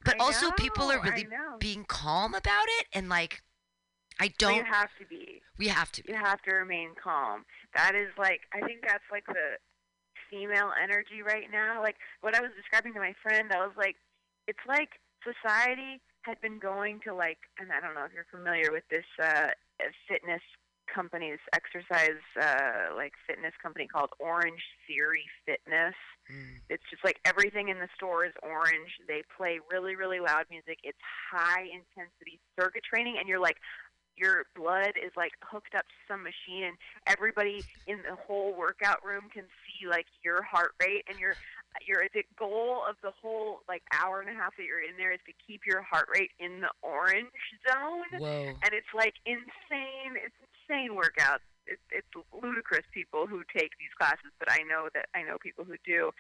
But 0.05 0.15
I 0.15 0.23
also 0.23 0.51
people 0.51 0.89
are 0.91 1.01
really 1.01 1.27
being 1.59 1.83
calm 1.85 2.33
about 2.33 2.65
it, 2.79 2.87
and 2.93 3.09
like 3.09 3.41
I 4.19 4.29
don't. 4.37 4.55
you 4.55 4.63
have 4.63 4.89
to 4.99 5.05
be. 5.05 5.41
we 5.57 5.67
have 5.67 5.91
to. 5.93 6.03
Be. 6.03 6.11
You 6.11 6.17
have 6.17 6.41
to 6.43 6.51
remain 6.51 6.91
calm. 7.01 7.45
That 7.75 7.95
is 7.95 8.09
like 8.17 8.41
I 8.53 8.59
think 8.65 8.81
that's 8.81 9.03
like 9.11 9.25
the 9.27 9.57
female 10.29 10.71
energy 10.81 11.21
right 11.25 11.47
now. 11.51 11.81
Like 11.81 11.97
what 12.21 12.35
I 12.35 12.41
was 12.41 12.51
describing 12.55 12.93
to 12.93 12.99
my 12.99 13.13
friend, 13.21 13.51
I 13.51 13.65
was 13.65 13.75
like, 13.77 13.95
it's 14.47 14.63
like 14.67 14.99
society 15.23 16.01
had 16.21 16.39
been 16.41 16.59
going 16.59 16.99
to 17.05 17.13
like, 17.13 17.39
and 17.59 17.71
I 17.71 17.79
don't 17.79 17.95
know 17.95 18.05
if 18.05 18.11
you're 18.13 18.29
familiar 18.29 18.71
with 18.71 18.83
this 18.89 19.07
uh, 19.21 19.49
fitness 20.07 20.41
company's 20.93 21.39
exercise 21.53 22.21
uh, 22.41 22.95
like 22.95 23.13
fitness 23.27 23.53
company 23.61 23.87
called 23.87 24.09
Orange 24.19 24.61
Theory 24.87 25.25
Fitness. 25.45 25.95
Mm. 26.31 26.61
It's 26.69 26.83
just 26.89 27.03
like 27.03 27.17
everything 27.25 27.69
in 27.69 27.79
the 27.79 27.87
store 27.95 28.25
is 28.25 28.33
orange. 28.41 28.97
They 29.07 29.23
play 29.37 29.59
really, 29.71 29.95
really 29.95 30.19
loud 30.19 30.45
music. 30.49 30.79
It's 30.83 30.97
high 31.31 31.65
intensity 31.69 32.39
circuit 32.59 32.83
training, 32.83 33.17
and 33.19 33.27
you're 33.27 33.41
like, 33.41 33.57
your 34.19 34.45
blood 34.55 34.93
is 34.99 35.11
like 35.15 35.31
hooked 35.41 35.73
up 35.75 35.87
to 35.87 35.97
some 36.07 36.23
machine, 36.23 36.63
and 36.67 36.77
everybody 37.07 37.63
in 37.87 37.99
the 38.03 38.15
whole 38.27 38.53
workout 38.53 39.03
room 39.03 39.31
can 39.33 39.43
see 39.63 39.87
like 39.87 40.05
your 40.23 40.43
heart 40.43 40.71
rate 40.81 41.05
and 41.09 41.17
your 41.19 41.35
your 41.87 42.03
the 42.13 42.23
goal 42.37 42.83
of 42.87 42.95
the 43.01 43.11
whole 43.21 43.61
like 43.67 43.81
hour 43.93 44.19
and 44.19 44.29
a 44.29 44.33
half 44.33 44.55
that 44.57 44.65
you're 44.65 44.81
in 44.81 44.97
there 44.97 45.11
is 45.11 45.19
to 45.25 45.33
keep 45.45 45.61
your 45.65 45.81
heart 45.81 46.07
rate 46.13 46.31
in 46.39 46.61
the 46.61 46.69
orange 46.81 47.29
zone 47.63 48.19
Whoa. 48.19 48.53
and 48.63 48.71
it's 48.73 48.91
like 48.93 49.13
insane. 49.25 50.19
It's 50.19 50.35
insane 50.43 50.91
workouts. 50.91 51.45
It's 51.65 51.81
it's 51.91 52.27
ludicrous 52.33 52.85
people 52.93 53.27
who 53.27 53.43
take 53.55 53.71
these 53.79 53.93
classes, 53.97 54.33
but 54.39 54.51
I 54.51 54.59
know 54.67 54.89
that 54.93 55.07
I 55.15 55.23
know 55.23 55.37
people 55.41 55.63
who 55.63 55.75
do, 55.85 56.11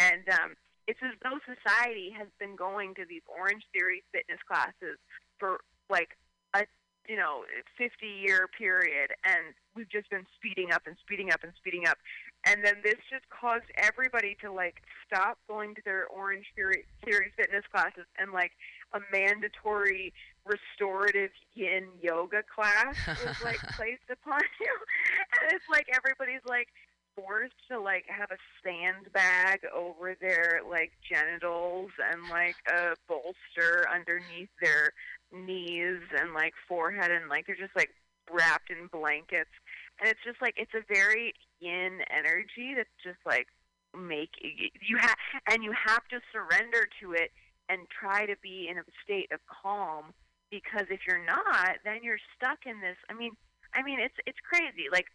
and 0.00 0.26
um, 0.28 0.56
it's 0.86 1.00
as 1.02 1.16
though 1.22 1.38
society 1.44 2.12
has 2.16 2.28
been 2.38 2.56
going 2.56 2.94
to 2.96 3.04
these 3.08 3.22
Orange 3.28 3.62
Theory 3.72 4.02
fitness 4.12 4.40
classes 4.46 4.98
for 5.38 5.60
like 5.88 6.16
a 6.54 6.64
you 7.08 7.16
know 7.16 7.42
50 7.78 8.06
year 8.06 8.48
period, 8.56 9.10
and 9.24 9.54
we've 9.74 9.90
just 9.90 10.10
been 10.10 10.26
speeding 10.36 10.72
up 10.72 10.82
and 10.86 10.96
speeding 11.04 11.32
up 11.32 11.42
and 11.42 11.52
speeding 11.56 11.86
up, 11.86 11.98
and 12.46 12.64
then 12.64 12.76
this 12.82 12.96
just 13.10 13.28
caused 13.30 13.68
everybody 13.76 14.36
to 14.42 14.52
like 14.52 14.82
stop 15.06 15.38
going 15.48 15.74
to 15.74 15.82
their 15.84 16.06
Orange 16.06 16.46
Theory, 16.54 16.84
Theory 17.04 17.32
fitness 17.36 17.64
classes 17.72 18.06
and 18.18 18.32
like 18.32 18.52
a 18.92 19.00
mandatory 19.12 20.12
restorative 20.46 21.30
yin 21.54 21.88
yoga 22.02 22.42
class 22.54 22.96
was 23.06 23.36
like 23.44 23.60
placed 23.76 24.08
upon 24.10 24.40
you, 24.60 24.76
and 25.40 25.52
it's 25.52 25.68
like 25.70 25.86
everybody's 25.94 26.44
like 26.46 26.68
forced 27.16 27.54
to 27.70 27.78
like 27.78 28.04
have 28.08 28.30
a 28.30 28.38
sandbag 28.62 29.60
over 29.74 30.16
their 30.20 30.60
like 30.68 30.92
genitals 31.08 31.90
and 32.12 32.28
like 32.30 32.56
a 32.68 32.94
bolster 33.08 33.86
underneath 33.92 34.48
their 34.60 34.92
knees 35.34 36.00
and 36.18 36.34
like 36.34 36.54
forehead 36.68 37.10
and 37.10 37.28
like 37.28 37.46
they're 37.46 37.56
just 37.56 37.76
like 37.76 37.90
wrapped 38.32 38.70
in 38.70 38.86
blankets. 38.92 39.50
And 40.00 40.08
it's 40.08 40.20
just 40.24 40.40
like 40.40 40.54
it's 40.56 40.74
a 40.74 40.84
very 40.92 41.34
yin 41.60 42.00
energy 42.10 42.74
that's 42.76 42.88
just 43.02 43.18
like 43.26 43.46
make 43.96 44.30
you 44.42 44.96
have 44.98 45.16
and 45.48 45.62
you 45.62 45.72
have 45.72 46.06
to 46.08 46.20
surrender 46.32 46.88
to 47.00 47.12
it 47.12 47.30
and 47.68 47.86
try 47.88 48.26
to 48.26 48.34
be 48.42 48.68
in 48.68 48.78
a 48.78 48.82
state 49.04 49.30
of 49.32 49.38
calm 49.46 50.12
because 50.50 50.86
if 50.90 51.00
you're 51.06 51.24
not 51.24 51.78
then 51.84 52.00
you're 52.02 52.18
stuck 52.36 52.66
in 52.66 52.80
this 52.80 52.96
i 53.08 53.14
mean 53.14 53.30
i 53.72 53.82
mean 53.82 54.00
it's 54.00 54.14
it's 54.26 54.38
crazy. 54.42 54.90
Like 54.90 55.06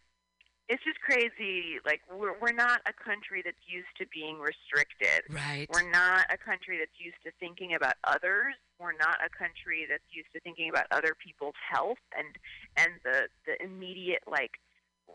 it's 0.70 0.82
just 0.86 1.00
crazy 1.02 1.82
like 1.84 2.00
we're 2.08 2.38
we're 2.40 2.54
not 2.54 2.80
a 2.86 2.94
country 2.94 3.42
that's 3.44 3.60
used 3.66 3.90
to 3.98 4.06
being 4.14 4.38
restricted 4.38 5.26
Right. 5.28 5.66
we're 5.74 5.90
not 5.90 6.24
a 6.30 6.38
country 6.38 6.78
that's 6.78 6.94
used 6.98 7.18
to 7.26 7.30
thinking 7.42 7.74
about 7.74 7.94
others. 8.04 8.54
We're 8.78 8.96
not 8.96 9.18
a 9.20 9.28
country 9.28 9.84
that's 9.90 10.06
used 10.10 10.32
to 10.32 10.40
thinking 10.40 10.70
about 10.70 10.86
other 10.90 11.12
people's 11.18 11.58
health 11.60 12.00
and 12.16 12.38
and 12.78 12.92
the 13.04 13.28
the 13.46 13.60
immediate 13.62 14.22
like 14.30 14.52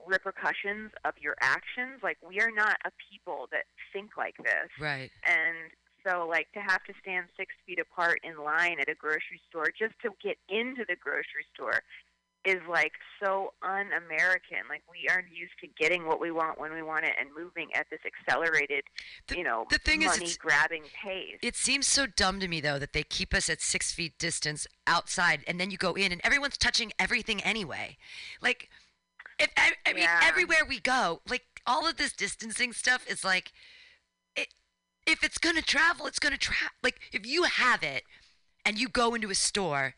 repercussions 0.05 0.91
of 1.05 1.13
your 1.19 1.35
actions. 1.41 2.03
Like 2.03 2.17
we 2.21 2.39
are 2.41 2.51
not 2.51 2.77
a 2.85 2.91
people 3.09 3.47
that 3.51 3.63
think 3.93 4.17
like 4.17 4.35
this. 4.37 4.69
Right. 4.79 5.09
And 5.25 5.71
so 6.05 6.27
like 6.27 6.51
to 6.53 6.59
have 6.59 6.83
to 6.85 6.93
stand 7.01 7.25
six 7.37 7.55
feet 7.65 7.79
apart 7.79 8.19
in 8.23 8.43
line 8.43 8.77
at 8.79 8.89
a 8.89 8.95
grocery 8.95 9.41
store 9.49 9.71
just 9.77 9.95
to 10.03 10.11
get 10.21 10.37
into 10.49 10.85
the 10.87 10.95
grocery 10.95 11.47
store 11.53 11.81
is 12.45 12.61
like 12.69 12.91
so 13.21 13.53
un-American. 13.61 14.59
Like 14.69 14.83
we 14.89 15.07
aren't 15.09 15.29
used 15.31 15.53
to 15.61 15.67
getting 15.79 16.05
what 16.05 16.19
we 16.19 16.31
want 16.31 16.59
when 16.59 16.73
we 16.73 16.81
want 16.81 17.05
it 17.05 17.13
and 17.19 17.29
moving 17.35 17.73
at 17.73 17.87
this 17.89 17.99
accelerated, 18.05 18.83
you 19.35 19.43
know, 19.43 19.65
the 19.69 19.77
thing 19.79 20.01
is, 20.01 20.07
money 20.09 20.23
it's- 20.23 20.37
grabbing 20.37 20.83
pace. 21.03 21.37
It 21.41 21.55
seems 21.55 21.87
so 21.87 22.05
dumb 22.05 22.39
to 22.39 22.47
me 22.47 22.61
though 22.61 22.79
that 22.79 22.93
they 22.93 23.03
keep 23.03 23.33
us 23.33 23.49
at 23.49 23.61
six 23.61 23.91
feet 23.91 24.17
distance 24.19 24.67
outside, 24.87 25.43
and 25.47 25.59
then 25.59 25.71
you 25.71 25.77
go 25.77 25.93
in, 25.93 26.11
and 26.11 26.21
everyone's 26.23 26.57
touching 26.57 26.91
everything 26.99 27.41
anyway. 27.41 27.97
Like, 28.41 28.69
if 29.39 29.49
I, 29.57 29.73
I 29.85 29.93
mean, 29.93 30.03
Yeah. 30.03 30.21
everywhere 30.23 30.63
we 30.67 30.79
go, 30.79 31.21
like 31.27 31.43
all 31.65 31.87
of 31.87 31.97
this 31.97 32.13
distancing 32.13 32.71
stuff 32.73 33.05
is 33.09 33.23
like, 33.23 33.51
it, 34.35 34.53
if 35.07 35.23
it's 35.23 35.37
gonna 35.37 35.61
travel, 35.61 36.05
it's 36.07 36.19
gonna 36.19 36.37
travel. 36.37 36.69
Like, 36.83 36.99
if 37.11 37.25
you 37.25 37.43
have 37.43 37.83
it, 37.83 38.03
and 38.63 38.79
you 38.79 38.87
go 38.89 39.13
into 39.13 39.29
a 39.29 39.35
store, 39.35 39.95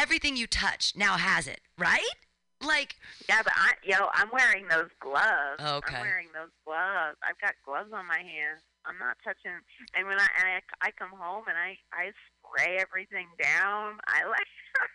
everything 0.00 0.36
you 0.36 0.46
touch 0.46 0.96
now 0.96 1.16
has 1.16 1.46
it, 1.46 1.60
right? 1.78 2.16
Like, 2.64 2.96
Yeah, 3.28 3.40
but 3.44 3.52
I, 3.56 3.72
yo, 3.84 4.08
I'm 4.12 4.28
wearing 4.32 4.68
those 4.68 4.88
gloves. 5.00 5.60
Okay. 5.60 5.96
I'm 5.96 6.00
wearing 6.00 6.28
those 6.32 6.52
gloves. 6.64 7.16
I've 7.24 7.40
got 7.40 7.52
gloves 7.64 7.92
on 7.92 8.08
my 8.08 8.20
hands. 8.20 8.64
I'm 8.84 8.96
not 8.96 9.16
touching. 9.24 9.52
And 9.94 10.08
when 10.08 10.16
I 10.16 10.28
and 10.40 10.48
I, 10.56 10.88
I 10.88 10.90
come 10.96 11.12
home 11.12 11.44
and 11.48 11.56
I 11.56 11.76
I 11.92 12.12
spray 12.40 12.80
everything 12.80 13.28
down. 13.36 14.00
I 14.08 14.24
like 14.28 14.48
I'm 14.80 14.92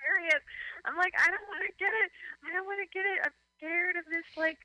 serious. 0.00 0.42
I'm 0.84 0.96
like 0.96 1.12
I 1.20 1.28
don't 1.28 1.44
want 1.48 1.64
to 1.68 1.72
get 1.76 1.92
it. 1.92 2.10
I 2.44 2.56
don't 2.56 2.64
want 2.64 2.80
to 2.80 2.88
get 2.92 3.04
it. 3.04 3.20
I'm 3.24 3.36
scared 3.56 3.96
of 3.96 4.04
this 4.08 4.24
like 4.36 4.58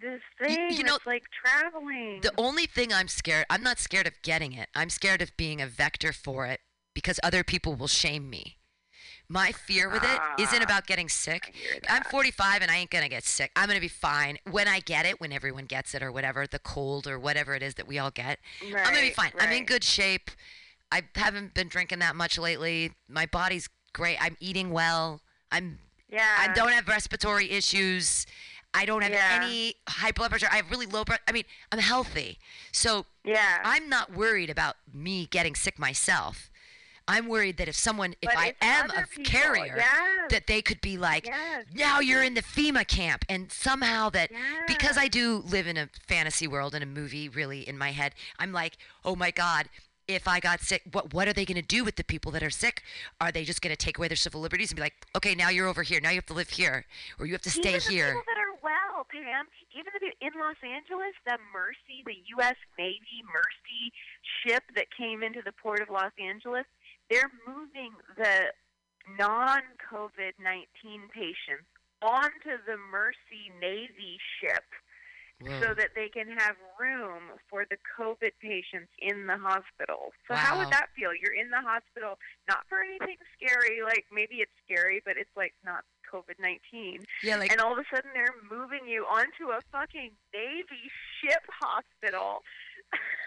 this 0.00 0.22
thing. 0.40 0.72
you 0.76 0.82
know, 0.82 0.92
that's 0.92 1.06
like 1.06 1.24
traveling. 1.44 2.20
The 2.22 2.32
only 2.38 2.66
thing 2.66 2.92
I'm 2.92 3.08
scared, 3.08 3.46
I'm 3.50 3.62
not 3.62 3.78
scared 3.78 4.06
of 4.06 4.14
getting 4.22 4.52
it. 4.52 4.68
I'm 4.74 4.88
scared 4.90 5.20
of 5.20 5.36
being 5.36 5.60
a 5.60 5.66
vector 5.66 6.12
for 6.12 6.46
it 6.46 6.60
because 6.94 7.20
other 7.22 7.44
people 7.44 7.74
will 7.74 7.88
shame 7.88 8.28
me. 8.30 8.57
My 9.30 9.52
fear 9.52 9.90
with 9.90 10.02
it 10.02 10.20
isn't 10.38 10.60
Ah, 10.60 10.64
about 10.64 10.86
getting 10.86 11.08
sick. 11.08 11.54
I'm 11.88 12.02
45 12.04 12.62
and 12.62 12.70
I 12.70 12.76
ain't 12.76 12.90
gonna 12.90 13.10
get 13.10 13.24
sick. 13.24 13.50
I'm 13.54 13.66
gonna 13.68 13.78
be 13.80 13.88
fine 13.88 14.38
when 14.50 14.66
I 14.68 14.80
get 14.80 15.04
it, 15.04 15.20
when 15.20 15.32
everyone 15.32 15.66
gets 15.66 15.94
it 15.94 16.02
or 16.02 16.10
whatever, 16.10 16.46
the 16.46 16.58
cold 16.58 17.06
or 17.06 17.18
whatever 17.18 17.54
it 17.54 17.62
is 17.62 17.74
that 17.74 17.86
we 17.86 17.98
all 17.98 18.10
get. 18.10 18.38
I'm 18.62 18.72
gonna 18.72 18.92
be 19.00 19.06
Right, 19.08 19.14
fine. 19.14 19.32
I'm 19.38 19.52
in 19.52 19.66
good 19.66 19.84
shape. 19.84 20.30
I 20.90 21.02
haven't 21.14 21.52
been 21.52 21.68
drinking 21.68 21.98
that 21.98 22.16
much 22.16 22.38
lately. 22.38 22.92
My 23.06 23.26
body's 23.26 23.68
great. 23.92 24.16
I'm 24.18 24.36
eating 24.40 24.70
well. 24.70 25.20
I'm 25.52 25.78
yeah. 26.08 26.36
I 26.40 26.54
don't 26.54 26.72
have 26.72 26.88
respiratory 26.88 27.50
issues. 27.50 28.24
I 28.72 28.86
don't 28.86 29.02
have 29.02 29.12
Yeah. 29.12 29.40
any 29.42 29.74
high 29.88 30.12
blood 30.12 30.30
pressure. 30.30 30.48
I 30.50 30.56
have 30.56 30.70
really 30.70 30.86
low 30.86 31.04
blood. 31.04 31.20
I 31.28 31.32
mean, 31.32 31.44
I'm 31.70 31.78
healthy. 31.80 32.38
So 32.72 33.04
Yeah. 33.24 33.60
I'm 33.62 33.90
not 33.90 34.12
worried 34.14 34.48
about 34.48 34.76
me 34.90 35.26
getting 35.26 35.54
sick 35.54 35.78
myself. 35.78 36.50
I'm 37.08 37.26
worried 37.26 37.56
that 37.56 37.68
if 37.68 37.74
someone, 37.74 38.12
if 38.20 38.28
But 38.28 38.36
I 38.36 38.54
am 38.60 38.90
a 38.90 39.06
people. 39.06 39.24
carrier, 39.24 39.76
Yes. 39.78 40.30
that 40.30 40.46
they 40.46 40.60
could 40.62 40.80
be 40.82 40.98
like, 40.98 41.26
Yes. 41.26 41.64
now 41.72 42.00
you're 42.00 42.22
in 42.22 42.34
the 42.34 42.42
FEMA 42.42 42.86
camp. 42.86 43.24
And 43.28 43.50
somehow 43.50 44.10
that, 44.10 44.30
because 44.66 44.98
I 44.98 45.08
do 45.08 45.38
live 45.38 45.66
in 45.66 45.76
a 45.78 45.88
fantasy 46.06 46.46
world 46.46 46.74
and 46.74 46.82
a 46.84 46.86
movie 46.86 47.28
really 47.28 47.66
in 47.66 47.78
my 47.78 47.92
head, 47.92 48.14
I'm 48.38 48.52
like, 48.52 48.76
oh 49.04 49.16
my 49.16 49.30
God, 49.30 49.68
if 50.06 50.26
I 50.28 50.40
got 50.40 50.60
sick, 50.60 50.82
what 50.92 51.12
what 51.12 51.28
are 51.28 51.34
they 51.34 51.44
going 51.44 51.60
to 51.60 51.66
do 51.76 51.84
with 51.84 51.96
the 51.96 52.04
people 52.04 52.32
that 52.32 52.42
are 52.42 52.48
sick? 52.50 52.82
Are 53.20 53.30
they 53.32 53.44
just 53.44 53.60
going 53.60 53.74
to 53.74 53.76
take 53.76 53.98
away 53.98 54.08
their 54.08 54.16
civil 54.16 54.40
liberties 54.40 54.70
and 54.70 54.76
be 54.76 54.82
like, 54.82 55.06
okay, 55.16 55.34
now 55.34 55.48
you're 55.50 55.66
over 55.66 55.82
here. 55.82 56.00
Now 56.00 56.08
you 56.10 56.16
have 56.16 56.26
to 56.26 56.34
live 56.34 56.48
here 56.50 56.86
or 57.18 57.26
you 57.26 57.32
have 57.32 57.42
to 57.42 57.50
stay 57.50 57.76
Even 57.76 57.80
the 57.86 57.92
here? 57.92 58.06
people 58.14 58.22
that 58.26 58.40
are 58.40 58.56
well, 58.62 59.06
Pam. 59.10 59.46
Even 59.76 59.92
the 60.00 60.26
in 60.26 60.32
Los 60.40 60.56
Angeles, 60.64 61.12
the 61.26 61.36
Mercy, 61.52 62.02
the 62.06 62.16
U.S. 62.38 62.56
Navy 62.78 63.20
Mercy 63.32 63.92
ship 64.42 64.64
that 64.76 64.86
came 64.96 65.22
into 65.22 65.42
the 65.44 65.52
port 65.52 65.80
of 65.82 65.90
Los 65.90 66.12
Angeles, 66.18 66.64
they're 67.10 67.30
moving 67.46 67.92
the 68.16 68.52
non-COVID 69.18 70.32
nineteen 70.42 71.08
patients 71.12 71.66
onto 72.02 72.56
the 72.66 72.76
Mercy 72.90 73.50
Navy 73.60 74.18
ship 74.40 74.64
so 75.60 75.72
that 75.72 75.90
they 75.94 76.08
can 76.08 76.26
have 76.36 76.56
room 76.80 77.30
for 77.48 77.64
the 77.70 77.76
COVID 77.98 78.32
patients 78.42 78.90
in 78.98 79.26
the 79.28 79.36
hospital. 79.38 80.10
So 80.26 80.34
how 80.34 80.58
would 80.58 80.66
that 80.72 80.88
feel? 80.96 81.10
You're 81.14 81.32
in 81.40 81.50
the 81.50 81.60
hospital, 81.62 82.18
not 82.48 82.66
for 82.68 82.78
anything 82.82 83.18
scary, 83.38 83.78
like 83.84 84.04
maybe 84.12 84.36
it's 84.42 84.50
scary, 84.66 85.00
but 85.04 85.14
it's 85.16 85.30
like 85.36 85.54
not 85.64 85.84
COVID 86.12 86.40
nineteen. 86.40 87.04
Yeah, 87.22 87.36
like- 87.36 87.52
and 87.52 87.60
all 87.60 87.72
of 87.72 87.78
a 87.78 87.84
sudden 87.94 88.10
they're 88.14 88.34
moving 88.50 88.88
you 88.88 89.04
onto 89.04 89.52
a 89.52 89.60
fucking 89.70 90.10
Navy 90.34 90.90
ship 91.22 91.42
hospital. 91.60 92.42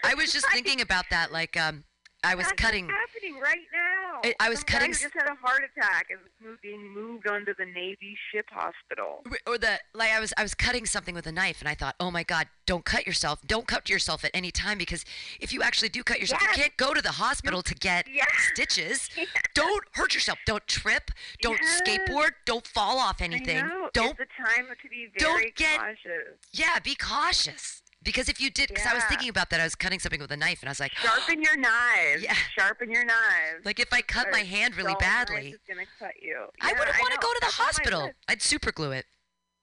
I 0.04 0.14
was 0.14 0.32
just 0.34 0.46
thinking 0.52 0.82
about 0.82 1.06
that. 1.10 1.32
Like, 1.32 1.56
um, 1.56 1.84
I 2.24 2.34
was 2.36 2.46
That's 2.46 2.60
cutting. 2.62 2.86
what's 2.86 2.98
happening 3.12 3.40
right 3.40 3.66
now. 3.72 4.20
I- 4.24 4.34
I 4.38 4.48
was 4.48 4.60
Some 4.60 4.66
cutting 4.66 4.90
Guy 4.92 4.98
just 4.98 5.14
had 5.14 5.26
a 5.28 5.34
heart 5.34 5.62
attack 5.64 6.06
and 6.10 6.20
was 6.48 6.58
being 6.62 6.86
moved 6.88 7.26
onto 7.26 7.52
the 7.54 7.64
Navy 7.66 8.16
ship 8.30 8.46
hospital. 8.52 9.24
or 9.46 9.58
the 9.58 9.80
like 9.92 10.10
I 10.12 10.20
was 10.20 10.32
I 10.36 10.42
was 10.42 10.54
cutting 10.54 10.86
something 10.86 11.14
with 11.14 11.26
a 11.26 11.32
knife 11.32 11.60
and 11.60 11.68
I 11.68 11.74
thought, 11.74 11.96
"Oh 11.98 12.10
my 12.12 12.22
god, 12.22 12.48
don't 12.64 12.84
cut 12.84 13.06
yourself. 13.06 13.40
Don't 13.46 13.66
cut 13.66 13.88
yourself 13.88 14.24
at 14.24 14.30
any 14.34 14.52
time 14.52 14.78
because 14.78 15.04
if 15.40 15.52
you 15.52 15.62
actually 15.62 15.88
do 15.88 16.04
cut 16.04 16.20
yourself, 16.20 16.40
Yes. 16.42 16.56
you 16.56 16.62
can't 16.62 16.76
go 16.76 16.94
to 16.94 17.02
the 17.02 17.12
hospital 17.12 17.62
to 17.62 17.74
get 17.74 18.06
Yes. 18.08 18.28
stitches. 18.54 19.10
Don't 19.54 19.84
hurt 19.94 20.14
yourself. 20.14 20.38
Don't 20.46 20.66
trip. 20.68 21.10
Don't 21.40 21.60
skateboard. 21.60 22.32
Don't 22.44 22.66
fall 22.66 22.98
off 22.98 23.20
anything. 23.20 23.68
Don't 23.92 24.18
It's 24.20 24.30
a 24.30 24.42
time 24.42 24.68
to 24.80 24.88
be 24.88 25.08
don't 25.18 25.38
very 25.38 25.50
get- 25.56 25.80
cautious. 25.80 26.38
Yeah, 26.52 26.78
be 26.78 26.94
cautious. 26.94 27.82
Because 28.04 28.28
if 28.28 28.40
you 28.40 28.50
did 28.50 28.68
because 28.68 28.86
I 28.86 28.94
was 28.94 29.04
thinking 29.04 29.28
about 29.28 29.50
that, 29.50 29.60
I 29.60 29.64
was 29.64 29.74
cutting 29.74 29.98
something 29.98 30.20
with 30.20 30.30
a 30.32 30.36
knife 30.36 30.60
and 30.62 30.68
I 30.68 30.72
was 30.72 30.80
like, 30.80 30.92
Sharpen 30.94 31.42
your 31.42 31.56
knives. 31.56 32.22
Yeah. 32.22 32.34
Sharpen 32.58 32.90
your 32.90 33.04
knives. 33.04 33.64
like 33.64 33.78
if 33.80 33.92
I 33.92 34.02
cut 34.02 34.26
my 34.32 34.40
hand 34.40 34.76
really 34.76 34.94
badly, 34.98 35.54
gonna 35.68 35.82
cut 35.98 36.12
you. 36.20 36.46
I 36.60 36.72
wouldn't 36.72 36.98
want 36.98 37.12
to 37.14 37.18
go 37.20 37.28
to 37.28 37.38
the 37.40 37.46
That's 37.46 37.54
hospital. 37.54 38.10
I'd 38.28 38.42
super 38.42 38.72
glue 38.72 38.90
it. 38.92 39.06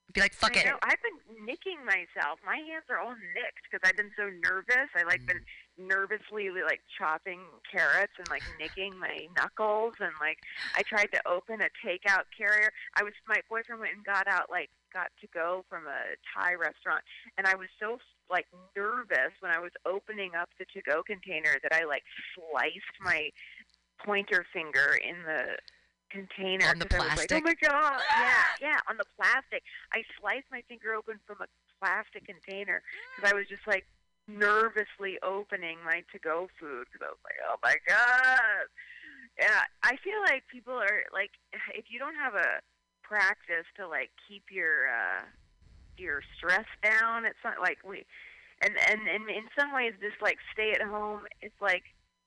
I'd 0.08 0.14
Be 0.14 0.20
like, 0.22 0.32
fuck 0.34 0.56
I 0.56 0.60
it. 0.60 0.66
know. 0.66 0.78
I've 0.82 0.98
been 1.02 1.44
nicking 1.46 1.78
myself. 1.84 2.40
My 2.44 2.56
hands 2.56 2.84
are 2.88 2.98
all 2.98 3.14
nicked 3.14 3.62
because 3.70 3.80
I've 3.88 3.96
been 3.96 4.10
so 4.16 4.24
nervous. 4.42 4.88
I 4.96 5.02
like 5.04 5.24
been 5.26 5.40
Mm. 5.80 5.86
nervously 5.88 6.50
like 6.64 6.80
chopping 6.98 7.40
carrots 7.70 8.12
and 8.18 8.28
like 8.28 8.42
nicking 8.58 8.98
my 8.98 9.26
knuckles 9.36 9.94
and 10.00 10.12
like 10.20 10.38
I 10.76 10.82
tried 10.82 11.08
to 11.12 11.20
open 11.28 11.60
a 11.62 11.68
takeout 11.86 12.24
carrier. 12.36 12.70
I 12.96 13.02
was 13.02 13.12
my 13.28 13.36
boyfriend 13.48 13.80
went 13.80 13.94
and 13.94 14.04
got 14.04 14.26
out 14.28 14.50
like 14.50 14.68
got 14.92 15.10
to 15.20 15.26
go 15.32 15.64
from 15.68 15.86
a 15.86 16.16
Thai 16.34 16.54
restaurant 16.54 17.02
and 17.38 17.46
I 17.46 17.54
was 17.54 17.68
so 17.78 17.98
like 18.30 18.46
nervous 18.76 19.32
when 19.40 19.50
I 19.50 19.58
was 19.58 19.72
opening 19.86 20.34
up 20.34 20.48
the 20.58 20.64
to 20.74 20.82
go 20.82 21.02
container 21.02 21.56
that 21.62 21.72
I 21.72 21.84
like 21.84 22.02
sliced 22.34 22.96
my 23.00 23.30
pointer 24.04 24.44
finger 24.52 24.98
in 25.02 25.22
the 25.24 25.56
container 26.10 26.66
On 26.66 26.78
the 26.78 26.86
'cause 26.86 27.00
I 27.00 27.04
was 27.04 27.16
like, 27.16 27.28
plastic? 27.28 27.38
oh 27.38 27.46
my 27.46 27.54
god, 27.54 28.02
ah! 28.10 28.54
yeah, 28.60 28.68
yeah, 28.70 28.78
on 28.88 28.96
the 28.96 29.04
plastic. 29.16 29.62
I 29.92 30.02
sliced 30.18 30.46
my 30.50 30.62
finger 30.68 30.94
open 30.94 31.20
from 31.26 31.38
a 31.40 31.46
plastic 31.78 32.26
container 32.26 32.82
because 33.16 33.30
I 33.30 33.34
was 33.34 33.46
just 33.48 33.66
like 33.66 33.86
nervously 34.28 35.18
opening 35.22 35.78
my 35.84 36.02
to-go 36.12 36.48
food 36.58 36.86
because 36.90 37.06
I 37.06 37.10
was 37.10 37.22
like, 37.24 37.38
oh 37.46 37.56
my 37.62 37.76
god. 37.86 38.66
Yeah, 39.38 39.62
I 39.82 39.96
feel 40.02 40.20
like 40.26 40.44
people 40.50 40.74
are 40.74 41.04
like, 41.12 41.30
if 41.74 41.86
you 41.90 41.98
don't 41.98 42.16
have 42.16 42.34
a 42.34 42.60
practice 43.10 43.66
to 43.74 43.90
like 43.90 44.14
keep 44.30 44.46
your 44.54 44.86
uh, 44.86 45.26
your 45.98 46.22
stress 46.38 46.70
down, 46.86 47.26
it's 47.26 47.42
not 47.42 47.58
like 47.60 47.82
we, 47.82 48.06
and 48.62 48.78
and 48.88 49.10
and 49.10 49.26
in 49.26 49.50
some 49.58 49.74
ways, 49.74 49.92
this 50.00 50.14
like 50.22 50.38
stay 50.54 50.70
at 50.70 50.86
home, 50.86 51.26
it's 51.42 51.58
like 51.60 51.82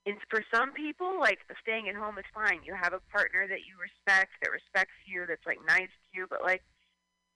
in, 0.05 0.19
for 0.29 0.43
some 0.53 0.73
people, 0.73 1.15
like 1.19 1.39
staying 1.63 1.87
at 1.87 1.95
home 1.95 2.19
is 2.19 2.27
fine. 2.35 2.59
You 2.67 2.75
have 2.75 2.91
a 2.91 2.99
partner 3.07 3.47
that 3.47 3.63
you 3.63 3.79
respect, 3.79 4.35
that 4.43 4.51
respects 4.51 4.99
you, 5.07 5.23
that's 5.23 5.47
like 5.47 5.63
nice 5.63 5.87
to 5.87 6.07
you. 6.11 6.27
But 6.29 6.43
like, 6.43 6.61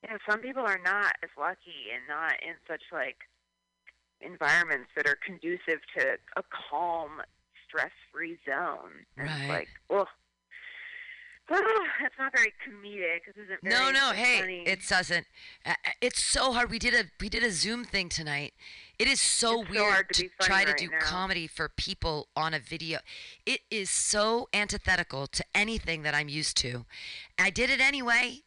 you 0.03 0.11
know, 0.11 0.19
some 0.29 0.43
people 0.43 0.67
are 0.67 0.81
not 0.83 1.15
as 1.23 1.31
lucky 1.39 1.95
and 1.95 2.03
not 2.11 2.35
in 2.43 2.59
such 2.67 2.83
like 2.91 3.23
environments 4.19 4.91
that 4.95 5.07
are 5.07 5.17
conducive 5.25 5.79
to 5.97 6.19
a 6.35 6.43
calm, 6.51 7.23
stress-free 7.67 8.37
zone. 8.43 9.07
And 9.17 9.27
Right. 9.27 9.39
It's 9.39 9.49
like, 9.49 9.69
well, 9.89 10.07
that's 12.01 12.15
not 12.19 12.31
very 12.35 12.53
comedic. 12.67 13.19
This 13.25 13.35
isn't 13.45 13.61
very 13.63 13.73
No, 13.73 13.91
no, 13.91 14.11
hey, 14.11 14.39
funny. 14.41 14.63
it 14.65 14.79
doesn't. 14.87 15.25
It's 16.01 16.21
so 16.23 16.51
hard. 16.51 16.69
We 16.69 16.79
did 16.79 16.93
a 16.93 17.05
we 17.21 17.29
did 17.29 17.43
a 17.43 17.51
Zoom 17.51 17.83
thing 17.85 18.09
tonight. 18.09 18.53
It 18.99 19.07
is 19.07 19.21
so 19.21 19.61
It's 19.61 19.69
so 19.69 19.73
weird 19.73 19.91
hard 19.93 20.09
to 20.13 20.29
funny 20.39 20.47
try 20.47 20.65
to 20.65 20.73
do 20.73 20.89
now. 20.89 20.97
comedy 21.01 21.47
for 21.47 21.69
people 21.69 22.27
on 22.35 22.53
a 22.53 22.59
video. 22.59 22.99
It 23.45 23.61
is 23.71 23.89
so 23.89 24.49
antithetical 24.53 25.27
to 25.27 25.45
anything 25.55 26.01
that 26.03 26.13
I'm 26.13 26.29
used 26.29 26.57
to. 26.57 26.85
I 27.39 27.49
did 27.49 27.69
it 27.69 27.79
anyway, 27.79 28.41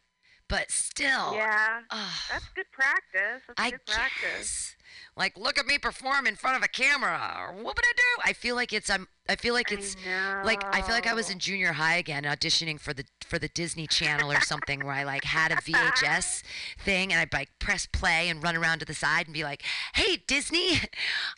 but 0.49 0.71
still. 0.71 1.35
yeah, 1.35 1.81
ah, 1.91 2.27
that's 2.31 2.49
good 2.55 2.67
practice. 2.73 3.43
That's 3.47 3.59
I 3.61 3.71
good 3.71 3.87
practice. 3.87 4.21
guess. 4.23 4.77
Like, 5.17 5.37
look 5.37 5.59
at 5.59 5.67
me 5.67 5.79
perform 5.79 6.27
in 6.27 6.37
front 6.37 6.57
of 6.57 6.63
a 6.63 6.69
camera. 6.69 7.37
Or 7.39 7.53
what 7.53 7.77
would 7.77 7.85
I 7.85 7.93
do? 7.97 8.23
I 8.25 8.33
feel 8.33 8.55
like 8.55 8.73
it's 8.73 8.89
I'm. 8.91 9.09
I 9.29 9.37
feel 9.37 9.55
like 9.55 9.71
it's 9.71 9.97
I 10.09 10.43
like 10.43 10.65
I 10.75 10.83
feel 10.83 10.95
like 10.95 11.07
I 11.07 11.15
was 11.15 11.31
in 11.31 11.39
junior 11.39 11.73
high 11.75 11.97
again, 11.97 12.25
auditioning 12.25 12.81
for 12.81 12.93
the 12.93 13.05
for 13.25 13.39
the 13.39 13.49
Disney 13.49 13.87
Channel 13.87 14.33
or 14.33 14.41
something, 14.41 14.85
where 14.85 14.95
I 14.95 15.05
like 15.05 15.23
had 15.25 15.53
a 15.53 15.57
VHS 15.57 16.43
thing 16.85 17.13
and 17.13 17.21
I'd 17.21 17.33
like 17.33 17.51
press 17.61 17.87
play 17.87 18.29
and 18.29 18.43
run 18.43 18.57
around 18.57 18.81
to 18.81 18.85
the 18.85 18.95
side 18.95 19.27
and 19.27 19.35
be 19.35 19.45
like, 19.45 19.63
"Hey 19.95 20.17
Disney, 20.27 20.81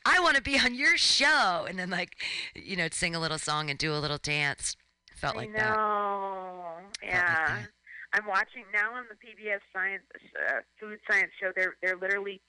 I 0.07 0.21
want 0.21 0.37
to 0.37 0.43
be 0.43 0.59
on 0.59 0.75
your 0.75 0.97
show," 0.97 1.67
and 1.69 1.79
then 1.79 1.91
like, 1.91 2.17
you 2.55 2.77
know, 2.77 2.89
sing 2.91 3.15
a 3.15 3.21
little 3.21 3.39
song 3.39 3.69
and 3.69 3.79
do 3.79 3.93
a 3.95 3.99
little 3.99 4.19
dance. 4.19 4.77
Felt 5.15 5.37
like 5.37 5.51
I 5.51 5.53
that. 5.59 5.77
know. 5.77 6.75
like 7.03 7.11
Yeah. 7.11 7.47
that. 7.47 7.69
I'm 8.15 8.27
watching 8.27 8.65
now 8.75 8.93
on 8.95 9.05
the 9.09 9.15
PBS 9.17 9.61
Science 9.73 10.03
uh, 10.49 10.61
Food 10.81 10.99
Science 11.11 11.31
show. 11.41 11.51
They're 11.55 11.77
they're 11.83 11.97
literally 11.97 12.41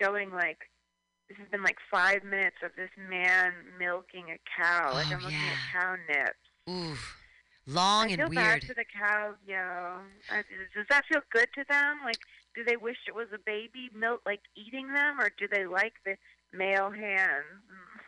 showing 0.00 0.30
like 0.30 0.58
this 1.28 1.38
has 1.38 1.48
been 1.48 1.62
like 1.62 1.76
five 1.90 2.24
minutes 2.24 2.56
of 2.64 2.72
this 2.76 2.90
man 3.08 3.52
milking 3.78 4.26
a 4.30 4.38
cow. 4.60 4.92
Like 4.94 5.06
Oh, 5.10 5.14
I'm 5.14 5.22
looking 5.22 5.38
yeah. 5.38 5.52
at 5.52 5.80
cow 5.80 5.96
nips. 6.08 6.38
Ooh, 6.68 6.96
long 7.66 8.06
I 8.06 8.08
and 8.08 8.16
feel 8.16 8.28
weird. 8.28 8.60
bad 8.60 8.64
for 8.64 8.74
the 8.74 8.84
cows, 8.98 9.36
yo. 9.46 9.98
Does 10.74 10.86
that 10.90 11.04
feel 11.06 11.20
good 11.32 11.48
to 11.54 11.64
them? 11.70 11.98
Like, 12.04 12.18
do 12.54 12.64
they 12.64 12.76
wish 12.76 12.96
it 13.06 13.14
was 13.14 13.28
a 13.34 13.38
baby 13.46 13.90
milk, 13.94 14.22
like 14.26 14.40
eating 14.56 14.92
them, 14.92 15.20
or 15.20 15.30
do 15.38 15.46
they 15.50 15.66
like 15.66 15.94
the 16.04 16.16
male 16.52 16.90
hands? 16.90 17.44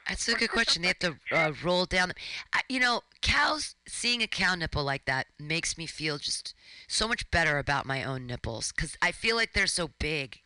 That's 0.09 0.26
a 0.26 0.34
good 0.34 0.50
question. 0.50 0.82
They 0.82 0.88
have 0.88 0.98
to 0.98 1.16
uh, 1.32 1.52
roll 1.62 1.84
down. 1.86 2.09
The, 2.09 2.14
I, 2.52 2.62
you 2.68 2.80
know, 2.80 3.02
cows. 3.20 3.76
Seeing 3.86 4.20
a 4.20 4.26
cow 4.26 4.56
nipple 4.56 4.82
like 4.82 5.04
that 5.04 5.28
makes 5.38 5.78
me 5.78 5.86
feel 5.86 6.18
just 6.18 6.54
so 6.88 7.06
much 7.06 7.30
better 7.30 7.59
about 7.59 7.86
my 7.86 8.02
own 8.02 8.26
nipples 8.26 8.72
because 8.74 8.96
I 9.00 9.12
feel 9.12 9.36
like 9.36 9.52
they're 9.52 9.68
so 9.68 9.90
big, 10.00 10.40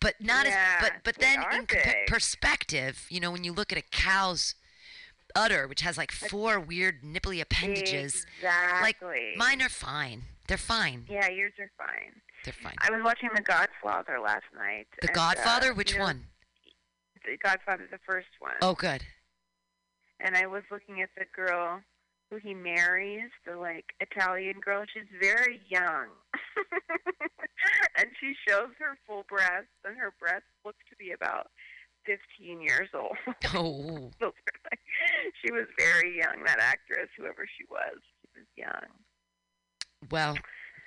but 0.00 0.14
not 0.20 0.46
Yeah, 0.46 0.76
as. 0.76 0.82
But 0.82 0.92
but 1.04 1.14
then 1.18 1.42
in 1.52 1.64
big. 1.66 2.06
perspective, 2.06 3.06
you 3.10 3.20
know, 3.20 3.30
when 3.30 3.44
you 3.44 3.52
look 3.52 3.72
at 3.72 3.78
a 3.78 3.82
cow's 3.82 4.54
udder, 5.36 5.66
which 5.66 5.80
has 5.82 5.96
like 5.98 6.12
four 6.12 6.60
weird 6.60 7.02
nipply 7.02 7.40
appendages, 7.40 8.26
exactly. 8.38 9.08
like 9.10 9.36
mine 9.36 9.62
are 9.62 9.68
fine. 9.68 10.22
They're 10.46 10.56
fine. 10.58 11.06
Yeah, 11.08 11.28
yours 11.28 11.52
are 11.58 11.70
fine. 11.78 12.20
They're 12.44 12.52
fine. 12.52 12.74
I 12.78 12.90
was 12.90 13.00
watching 13.02 13.30
The 13.34 13.40
Godfather 13.40 14.20
last 14.22 14.44
night. 14.54 14.86
The 15.00 15.08
and, 15.08 15.16
uh, 15.16 15.20
Godfather. 15.34 15.68
you 15.68 15.74
Which 15.74 15.94
know, 15.96 16.02
one? 16.02 16.24
The 17.24 17.38
Godfather, 17.38 17.88
the 17.90 17.98
first 18.06 18.28
one. 18.38 18.52
Oh, 18.60 18.74
good. 18.74 19.02
And 20.20 20.36
I 20.36 20.46
was 20.46 20.62
looking 20.70 21.00
at 21.00 21.08
the 21.16 21.24
girl 21.34 21.80
he 22.42 22.54
marries, 22.54 23.30
the 23.46 23.56
like 23.56 23.94
Italian 24.00 24.60
girl. 24.60 24.84
She's 24.92 25.08
very 25.20 25.60
young, 25.68 26.08
and 27.98 28.06
she 28.20 28.34
shows 28.48 28.70
her 28.78 28.96
full 29.06 29.24
breasts, 29.28 29.74
and 29.84 29.96
her 29.96 30.12
breasts 30.18 30.48
look 30.64 30.76
to 30.90 30.96
be 30.96 31.12
about 31.12 31.48
fifteen 32.04 32.60
years 32.60 32.88
old. 32.94 33.16
Oh, 33.54 34.10
she 35.44 35.52
was 35.52 35.66
very 35.78 36.16
young. 36.16 36.44
That 36.44 36.58
actress, 36.60 37.08
whoever 37.16 37.46
she 37.58 37.64
was, 37.70 37.98
she 38.22 38.40
was 38.40 38.46
young. 38.56 38.88
well, 40.10 40.34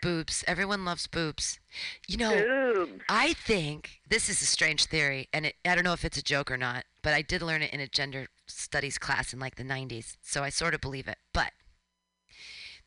boobs. 0.01 0.43
Everyone 0.47 0.85
loves 0.85 1.07
boobs. 1.07 1.59
You 2.07 2.17
know. 2.17 2.73
Boobs. 2.75 3.03
I 3.09 3.33
think 3.33 4.01
this 4.09 4.29
is 4.29 4.41
a 4.41 4.45
strange 4.45 4.85
theory, 4.85 5.27
and 5.33 5.47
it, 5.47 5.55
I 5.65 5.75
don't 5.75 5.83
know 5.83 5.93
if 5.93 6.05
it's 6.05 6.17
a 6.17 6.23
joke 6.23 6.51
or 6.51 6.57
not, 6.57 6.85
but 7.01 7.13
I 7.13 7.21
did 7.21 7.41
learn 7.41 7.61
it 7.61 7.73
in 7.73 7.79
a 7.79 7.87
gender 7.87 8.27
studies 8.45 8.97
class 8.97 9.33
in 9.33 9.39
like 9.39 9.55
the 9.55 9.63
90s, 9.63 10.17
so 10.21 10.43
I 10.43 10.49
sort 10.49 10.73
of 10.73 10.81
believe 10.81 11.07
it. 11.07 11.17
But 11.33 11.51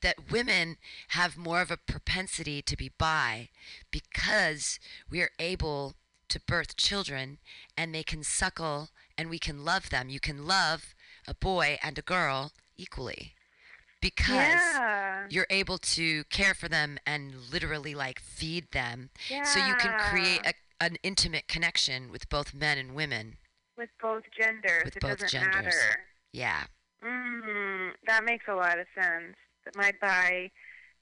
that 0.02 0.30
women 0.30 0.76
have 1.08 1.36
more 1.36 1.60
of 1.60 1.70
a 1.70 1.76
propensity 1.76 2.62
to 2.62 2.76
be 2.76 2.90
bi 2.96 3.50
because 3.90 4.78
we 5.10 5.20
are 5.20 5.30
able 5.38 5.94
to 6.28 6.40
birth 6.40 6.76
children 6.76 7.38
and 7.76 7.94
they 7.94 8.02
can 8.02 8.22
suckle 8.22 8.90
and 9.18 9.28
we 9.28 9.38
can 9.38 9.64
love 9.64 9.90
them. 9.90 10.08
You 10.08 10.20
can 10.20 10.46
love 10.46 10.94
a 11.28 11.34
boy 11.34 11.78
and 11.82 11.98
a 11.98 12.02
girl 12.02 12.52
equally 12.78 13.34
because 14.00 14.38
yeah. 14.74 15.26
you're 15.28 15.46
able 15.50 15.78
to 15.78 16.24
care 16.24 16.54
for 16.54 16.68
them 16.68 16.98
and 17.06 17.34
literally 17.52 17.94
like 17.94 18.20
feed 18.20 18.70
them 18.72 19.10
so 19.44 19.64
you 19.64 19.74
can 19.74 19.98
create 19.98 20.40
a, 20.46 20.54
an 20.82 20.96
intimate 21.02 21.48
connection 21.48 22.10
with 22.10 22.28
both 22.28 22.54
men 22.54 22.78
and 22.78 22.94
women 22.94 23.36
with 23.76 23.90
both 24.00 24.22
genders. 24.38 24.84
with 24.84 24.96
it 24.96 25.02
both 25.02 25.18
doesn't 25.18 25.28
genders. 25.28 25.64
matter. 25.64 26.00
yeah 26.32 26.64
Mm, 27.04 27.92
that 28.06 28.24
makes 28.24 28.44
a 28.48 28.54
lot 28.54 28.78
of 28.78 28.86
sense. 28.94 29.34
My 29.74 29.92
bi 30.00 30.50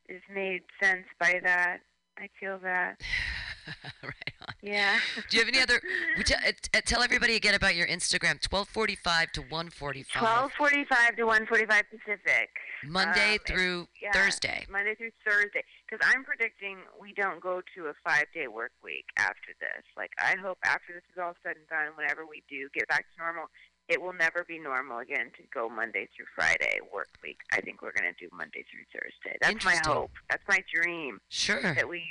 is 0.09 0.23
made 0.33 0.62
sense 0.81 1.07
by 1.19 1.41
that. 1.43 1.79
I 2.16 2.29
feel 2.39 2.59
that. 2.62 3.01
right 4.03 4.32
on 4.47 4.55
Yeah. 4.62 4.99
do 5.31 5.36
you 5.36 5.45
have 5.45 5.49
any 5.49 5.61
other 5.62 5.81
uh, 6.19 6.23
t- 6.23 6.81
tell 6.85 7.03
everybody 7.03 7.36
again 7.36 7.55
about 7.55 7.74
your 7.74 7.86
instagram 7.86 8.39
1245 8.51 9.32
to 9.32 9.40
145 9.43 10.20
Twelve 10.23 10.53
forty-five 10.59 11.16
to 11.16 11.24
one 11.24 11.47
forty-five 11.47 11.85
Pacific. 11.90 12.49
monday 12.85 13.35
um, 13.35 13.39
through 13.47 13.89
yeah, 14.03 14.12
thursday 14.12 14.66
Monday 14.70 14.95
through 14.95 15.11
Thursday. 15.27 15.62
Because 15.89 16.07
I'm 16.15 16.24
predicting 16.24 16.78
we 17.01 17.12
don't 17.15 17.40
go 17.40 17.62
to 17.74 17.86
a 17.86 17.95
five-day 18.05 18.47
work 18.49 18.73
week 18.85 19.07
after 19.16 19.57
this. 19.61 19.85
Like 19.97 20.11
I 20.19 20.36
hope 20.40 20.59
after 20.65 20.93
this 20.93 21.03
is 21.11 21.19
all 21.20 21.35
said 21.43 21.57
and 21.57 21.66
done, 21.69 21.97
whenever 21.97 22.27
we 22.27 22.43
do 22.49 22.69
get 22.74 22.86
back 22.89 23.07
to 23.09 23.19
normal, 23.19 23.47
it 23.89 24.01
will 24.03 24.12
never 24.12 24.45
be 24.47 24.59
normal 24.59 24.99
again 24.99 25.32
to 25.39 25.43
go 25.53 25.69
Monday 25.69 26.09
through 26.15 26.27
Friday 26.35 26.78
work 26.93 27.09
week. 27.23 27.39
I 27.53 27.61
think 27.62 27.81
we're 27.82 27.93
gonna 27.97 28.12
do 28.20 28.28
Monday 28.36 28.65
through 28.70 28.85
Thursday. 28.93 29.39
That's 29.40 29.65
my 29.65 29.81
hope. 29.86 30.11
That's 30.31 30.45
my 30.49 30.61
dream. 30.73 31.20
sure 31.31 31.62
that 31.62 31.89
we 31.89 32.05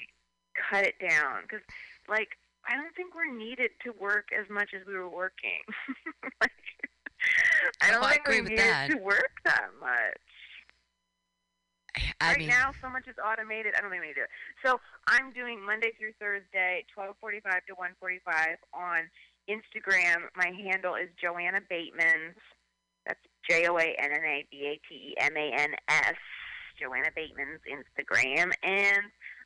cut 0.69 0.83
it 0.85 0.95
down 0.99 1.41
because 1.43 1.61
like 2.09 2.29
i 2.67 2.75
don't 2.75 2.93
think 2.95 3.13
we're 3.15 3.31
needed 3.33 3.71
to 3.83 3.91
work 3.99 4.27
as 4.37 4.47
much 4.49 4.69
as 4.75 4.85
we 4.87 4.93
were 4.93 5.09
working. 5.09 5.61
Like 6.41 6.51
i 7.81 7.89
Oh, 7.89 7.93
don't 7.93 8.03
I 8.03 8.09
think 8.11 8.21
agree 8.25 8.35
we're 8.37 8.43
with 8.43 8.51
needed 8.51 8.65
that. 8.65 8.89
to 8.91 8.97
work 8.97 9.31
that 9.45 9.69
much. 9.81 10.17
I 12.21 12.27
right 12.29 12.37
mean 12.39 12.47
now 12.49 12.71
so 12.81 12.89
much 12.89 13.07
is 13.07 13.15
automated. 13.23 13.73
I 13.75 13.81
don't 13.81 13.89
think 13.89 14.01
we 14.01 14.07
need 14.09 14.13
to 14.13 14.19
do 14.21 14.25
it. 14.25 14.29
So 14.63 14.79
i'm 15.07 15.31
doing 15.33 15.63
monday 15.65 15.91
through 15.97 16.13
thursday 16.19 16.85
1245 16.93 17.65
to 17.67 17.73
145 17.73 18.57
on 18.73 19.09
instagram. 19.49 20.29
My 20.35 20.51
handle 20.53 20.93
is 20.95 21.09
joanna 21.21 21.61
bateman 21.69 22.35
that's 23.05 23.19
j-o-a-n-n-a-b-a-t-e-m-a-n-s 23.49 26.15
joanna 26.79 27.09
bateman's 27.15 27.61
instagram. 27.65 28.51
And 28.63 29.03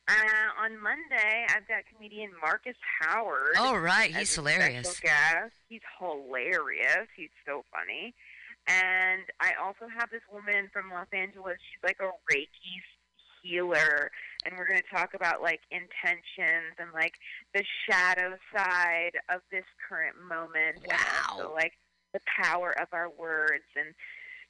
uh, 0.08 0.62
on 0.64 0.80
Monday, 0.82 1.46
I've 1.48 1.66
got 1.68 1.82
comedian 1.94 2.30
Marcus 2.40 2.76
Howard. 3.00 3.54
oh 3.58 3.76
right 3.76 4.14
he's 4.14 4.34
hilarious 4.34 4.98
guest. 5.00 5.52
He's 5.68 5.80
hilarious. 5.98 7.08
He's 7.16 7.30
so 7.46 7.64
funny. 7.72 8.14
And 8.66 9.22
I 9.40 9.52
also 9.60 9.86
have 9.98 10.10
this 10.10 10.22
woman 10.32 10.68
from 10.72 10.90
Los 10.90 11.08
Angeles. 11.12 11.56
She's 11.58 11.82
like 11.82 11.98
a 12.00 12.10
Reiki 12.32 12.78
healer, 13.42 14.10
and 14.44 14.54
we're 14.56 14.66
going 14.68 14.80
to 14.80 14.94
talk 14.96 15.14
about 15.14 15.42
like 15.42 15.60
intentions 15.70 16.74
and 16.78 16.90
like 16.94 17.14
the 17.54 17.64
shadow 17.88 18.36
side 18.54 19.12
of 19.28 19.40
this 19.50 19.64
current 19.88 20.14
moment. 20.28 20.78
And 20.88 20.92
also 21.30 21.48
Wow. 21.48 21.54
like 21.54 21.72
the 22.12 22.20
power 22.40 22.70
of 22.80 22.88
our 22.92 23.08
words 23.10 23.64
and 23.76 23.94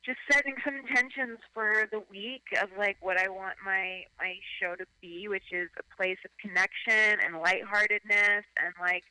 just 0.05 0.19
setting 0.31 0.55
some 0.65 0.77
intentions 0.77 1.39
for 1.55 1.87
the 1.91 2.03
week 2.11 2.43
of 2.61 2.69
like 2.77 2.97
what 3.01 3.19
I 3.19 3.29
want 3.29 3.55
my 3.65 4.05
my 4.19 4.35
show 4.61 4.75
to 4.75 4.87
be, 5.01 5.29
which 5.29 5.53
is 5.53 5.69
a 5.79 5.97
place 5.97 6.19
of 6.25 6.31
connection 6.41 7.21
and 7.25 7.39
lightheartedness 7.41 8.45
and 8.59 8.75
like 8.81 9.05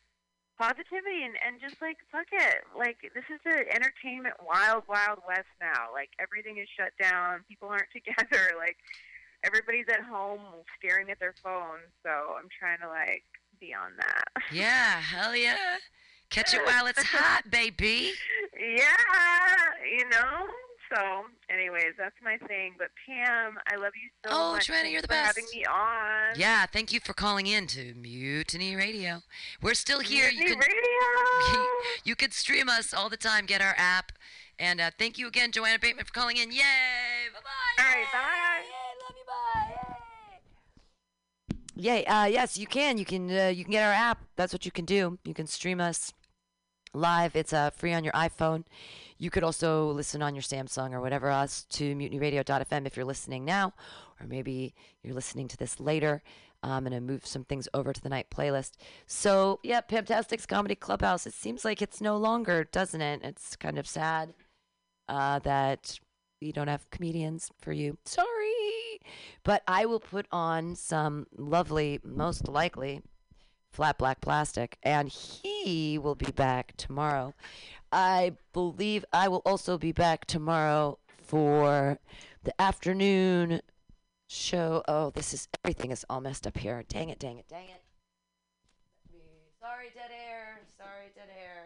positivity 0.60 1.24
and 1.24 1.36
and 1.46 1.62
just 1.62 1.82
like 1.82 1.98
fuck 2.12 2.28
it, 2.32 2.64
like 2.78 2.98
this 3.16 3.24
is 3.34 3.40
the 3.44 3.64
entertainment 3.74 4.36
wild 4.46 4.84
wild 4.88 5.20
west 5.28 5.52
now. 5.60 5.88
Like 5.94 6.10
everything 6.20 6.58
is 6.58 6.68
shut 6.78 6.92
down, 7.02 7.44
people 7.48 7.70
aren't 7.70 7.92
together, 7.96 8.52
like 8.58 8.78
everybody's 9.44 9.88
at 9.90 10.04
home 10.04 10.42
staring 10.78 11.10
at 11.10 11.20
their 11.20 11.36
phones. 11.44 11.88
So 12.04 12.36
I'm 12.38 12.50
trying 12.60 12.80
to 12.84 12.88
like 12.88 13.24
be 13.60 13.74
on 13.74 13.92
that. 13.98 14.26
yeah 14.52 15.00
hell 15.00 15.36
yeah 15.36 15.78
catch 16.32 16.54
it 16.54 16.66
while 16.66 16.88
it's 16.88 17.04
hot 17.14 17.44
baby 17.52 18.12
yeah, 18.62 18.86
you 19.90 20.08
know. 20.10 20.46
So, 20.94 21.24
anyways, 21.50 21.94
that's 21.98 22.16
my 22.24 22.38
thing. 22.48 22.74
But 22.78 22.90
Pam, 23.08 23.58
I 23.72 23.76
love 23.78 23.94
you 23.96 24.10
so 24.26 24.30
Oh, 24.34 24.54
much. 24.54 24.68
Joanna, 24.68 24.90
you're 24.90 25.02
the 25.02 25.08
best. 25.08 25.38
having 25.38 25.46
me 25.54 25.64
on. 25.66 26.36
Yeah, 26.38 26.66
thank 26.66 26.92
you 26.92 27.00
for 27.00 27.14
calling 27.14 27.48
in 27.48 27.66
to 27.68 27.94
Mutiny 27.94 28.76
Radio. 28.76 29.22
We're 29.62 29.74
still 29.74 30.02
here. 30.02 30.30
You 30.30 30.40
Mutiny 30.40 30.62
can 30.62 30.74
Radio. 30.74 31.66
you 32.04 32.16
could 32.16 32.34
stream 32.34 32.68
us 32.68 32.94
all 32.94 33.08
the 33.10 33.16
time. 33.18 33.46
Get 33.46 33.62
our 33.62 33.74
app. 33.78 34.12
And 34.60 34.82
uh, 34.82 34.92
thank 35.00 35.18
you 35.18 35.28
again, 35.28 35.52
Joanna 35.52 35.80
Bateman, 35.80 36.06
for 36.06 36.12
calling 36.14 36.38
in. 36.38 36.52
Yay! 36.52 36.60
Bye 37.34 37.40
bye. 37.42 37.84
All 37.84 37.90
right, 37.90 38.06
bye. 38.12 38.62
Yay, 38.62 38.96
love 39.02 39.16
you. 39.18 39.26
Bye. 39.26 39.78
Yay! 41.76 42.06
Uh, 42.06 42.26
yes, 42.26 42.58
you 42.58 42.68
can. 42.68 42.98
You 42.98 43.06
can. 43.06 43.32
Uh, 43.32 43.48
you 43.48 43.64
can 43.64 43.72
get 43.72 43.86
our 43.88 43.94
app. 43.94 44.20
That's 44.36 44.54
what 44.54 44.66
you 44.66 44.72
can 44.72 44.86
do. 44.86 45.18
You 45.24 45.34
can 45.34 45.48
stream 45.48 45.80
us 45.82 46.14
live. 46.94 47.36
It's 47.36 47.54
uh, 47.54 47.70
free 47.72 47.94
on 47.94 48.04
your 48.04 48.14
iPhone. 48.14 48.66
You 49.22 49.30
could 49.30 49.44
also 49.44 49.92
listen 49.92 50.24
on 50.24 50.34
your 50.34 50.42
Samsung 50.42 50.94
or 50.94 51.00
whatever 51.00 51.30
else 51.30 51.66
to 51.70 51.96
mutinyradio.fm 51.96 52.88
if 52.88 52.98
you're 52.98 53.06
listening 53.06 53.46
now, 53.46 53.72
or 54.20 54.26
maybe 54.26 54.74
you're 55.04 55.14
listening 55.14 55.48
to 55.50 55.58
this 55.58 55.80
later. 55.80 56.24
I'm 56.64 56.86
going 56.86 56.94
to 56.94 57.02
move 57.02 57.28
some 57.28 57.44
things 57.44 57.68
over 57.76 57.94
to 57.94 58.02
the 58.02 58.10
night 58.10 58.32
playlist. 58.32 58.72
So, 59.06 59.60
yeah, 59.62 59.82
Pamtastic's 59.82 60.48
Comedy 60.48 60.74
Clubhouse. 60.74 61.28
It 61.28 61.36
seems 61.36 61.64
like 61.64 61.84
it's 61.84 62.02
no 62.02 62.18
longer, 62.18 62.64
doesn't 62.64 63.00
it? 63.00 63.22
It's 63.24 63.56
kind 63.56 63.78
of 63.78 63.86
sad 63.86 64.34
uh, 65.08 65.38
that 65.40 66.00
we 66.42 66.52
don't 66.52 66.68
have 66.68 66.90
comedians 66.90 67.52
for 67.62 67.74
you. 67.74 68.00
Sorry. 68.06 69.02
But 69.44 69.62
I 69.68 69.86
will 69.86 70.00
put 70.00 70.26
on 70.32 70.76
some 70.76 71.28
lovely, 71.38 72.00
most 72.04 72.48
likely, 72.48 73.04
flat 73.72 74.00
black 74.00 74.20
plastic, 74.20 74.80
and 74.82 75.10
he 75.10 76.00
will 76.00 76.16
be 76.16 76.32
back 76.32 76.74
tomorrow. 76.76 77.36
I 77.92 78.34
believe 78.54 79.04
I 79.12 79.28
will 79.28 79.42
also 79.46 79.78
be 79.78 79.92
back 79.92 80.26
tomorrow 80.26 80.98
for 81.22 82.00
the 82.44 82.60
afternoon 82.62 83.62
show. 84.28 84.84
Oh, 84.88 85.10
this 85.12 85.34
is 85.34 85.48
everything 85.64 85.92
is 85.92 86.06
all 86.10 86.22
messed 86.22 86.48
up 86.48 86.58
here. 86.58 86.84
Dang 86.88 87.10
it, 87.10 87.20
dang 87.20 87.38
it, 87.38 87.48
dang 87.50 87.68
it. 87.70 87.84
Sorry, 89.60 89.92
dead 89.94 90.12
air. 90.12 90.60
Sorry, 90.78 91.12
dead 91.16 91.30
air. 91.38 91.61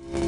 Yeah. 0.00 0.21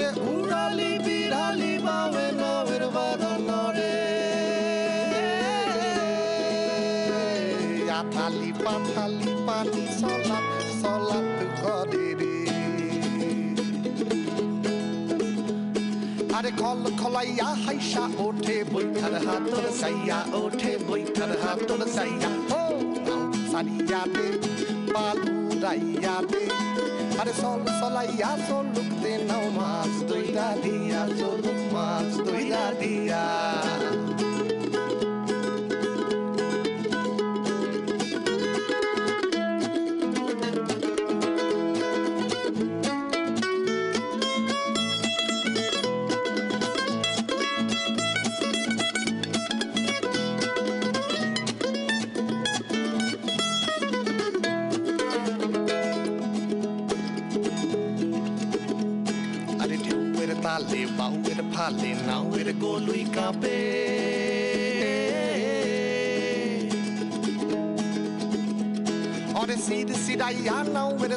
নরে 0.00 0.10
উড়ালি, 0.32 0.90
বিড়ালি 1.06 1.72
বামে 1.86 2.26
নামের 2.40 2.82
বাদন 2.96 3.38
নরে 3.48 3.94
আথালি 7.98 8.50
পাথালি 8.64 9.30
পালি 9.46 9.84
সলাপ 10.00 10.46
সলাপ 10.80 11.28
করে 11.62 12.08
রে। 12.20 12.36
আরে 16.36 16.50
খল 16.60 16.82
খলাইয়া 17.00 17.48
হাইসা 17.64 18.04
ওঠে, 18.26 18.56
বৈঠার 18.72 19.14
হাতর 19.26 19.64
সাইয়া 19.80 20.18
ওঠে, 20.42 20.72
বৈঠার 20.88 21.32
হাতর 21.42 21.80
সাইয়া 21.96 22.30
ও, 22.60 22.64
সারিয়া 23.50 24.02
দে 24.14 24.28
বালু 24.94 25.34
রাইয়া 25.64 26.16
দে। 26.30 26.42
আরে 27.19 27.33
সল 27.41 27.61
সলাইয়া 27.79 28.31
সলুকতে 28.47 29.11
নাও 29.29 29.45
মাছ 29.57 29.93
দইরা 30.09 30.47
দিয়া 30.63 31.01
সলুক 31.19 31.59
মাছ 31.73 32.11
দইরা 32.27 32.63
দিয়া 32.79 33.23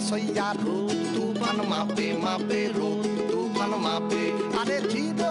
সইয়া 0.09 0.49
তু 0.63 0.75
তুফান 1.13 1.57
মাপে 1.71 2.07
মাপে 2.23 2.61
রো 2.77 2.91
তুফান 3.29 3.71
মাপে। 3.85 4.23
আরে 4.59 4.77
চিরলি 4.91 5.22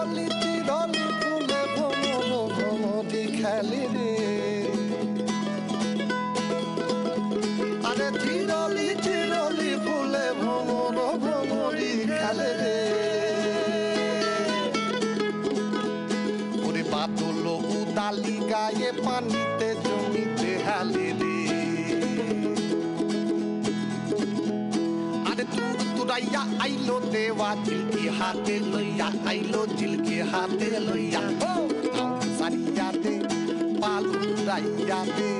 হাতে 30.62 30.68
লইয়া 30.86 31.22
ও 31.44 31.52
নাও 31.86 32.12
সারিয়া 32.38 32.88
দে 33.04 33.14
পালু 33.82 34.12
রাইয়া 34.48 35.00
দে 35.16 35.30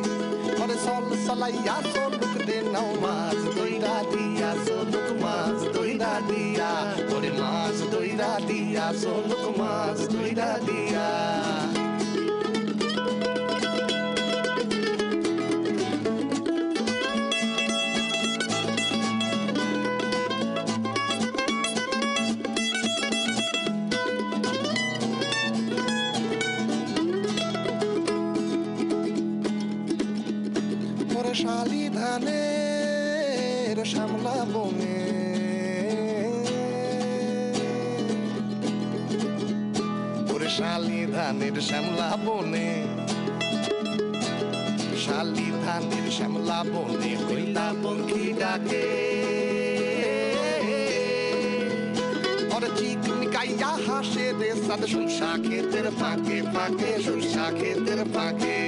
ওরে 0.60 0.76
সল 0.84 1.04
সলাইয়া 1.26 1.76
সলুক 1.92 2.34
দে 2.46 2.58
নাও 2.74 2.90
মাছ 3.04 3.40
দইরা 3.56 3.96
দিয়া 4.12 4.50
সলুক 4.66 5.08
মাছ 5.22 5.58
দইরা 5.74 6.14
দিয়া 6.28 6.70
ওরে 7.14 7.30
মাছ 7.40 7.76
দইরা 7.92 8.32
দিয়া 8.48 8.86
সলুক 9.02 9.44
মাছ 9.60 9.98
দইরা 10.14 10.50
দিয়া 10.66 11.08
বনে 46.71 47.13
পঙ্খি 47.83 48.25
ডাকে 48.39 48.85
ওরে 52.55 52.69
চিকমিকাইয়া 52.77 53.71
হাসে 53.85 54.25
রে 54.39 54.51
সাদ 54.65 54.81
সুসা 54.85 55.31
ক্ষেতের 55.43 55.87
ফাঁকে 55.99 56.37
ফাঁকে 56.53 56.91
সুসা 57.05 57.45
ক্ষেতের 57.57 58.01
ফাঁকে 58.13 58.62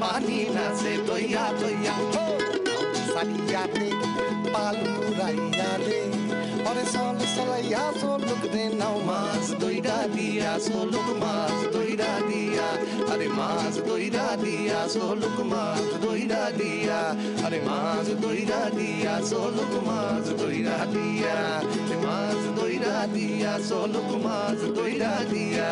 পানি 0.00 0.38
নাচে 0.56 0.92
দৈয়া 1.08 1.44
দইয়া। 1.60 1.94
সারিয়ালে 3.12 3.88
পালু 4.52 4.90
রাইয়ালে 5.18 6.00
অরে 6.68 6.84
সল 6.94 7.18
সলাইয়া 7.34 7.84
সোলুক 8.00 8.42
দে 8.54 8.64
নাও 8.80 8.96
মাছ 9.08 9.46
দৈরা 9.62 9.98
দিয়া 10.14 10.52
সোলুক 10.66 11.08
মাছ 11.22 11.58
দৈরা 11.74 12.12
দিয়া। 12.28 12.68
আরে 13.12 13.28
মাছ 13.38 13.74
দৈরা 13.88 14.26
দিয়া 14.44 14.80
সোলুক 14.94 15.38
মাছ 15.52 15.86
দৈরা 16.04 16.44
দিয়া। 16.58 17.00
আরে 17.46 17.58
মাছ 17.68 18.06
দৈরা 18.22 18.62
দিয়া 18.78 19.14
সোলুক 19.30 19.72
মাছ 19.88 20.26
দৈরা 20.40 20.78
দিয়া। 20.94 21.38
মাছ 22.04 22.40
দৈরা 22.58 22.96
দিয়া 23.14 23.52
সোলুক 23.68 24.10
মাছ 24.26 24.60
দৈরা 24.76 25.14
দিয়া। 25.32 25.70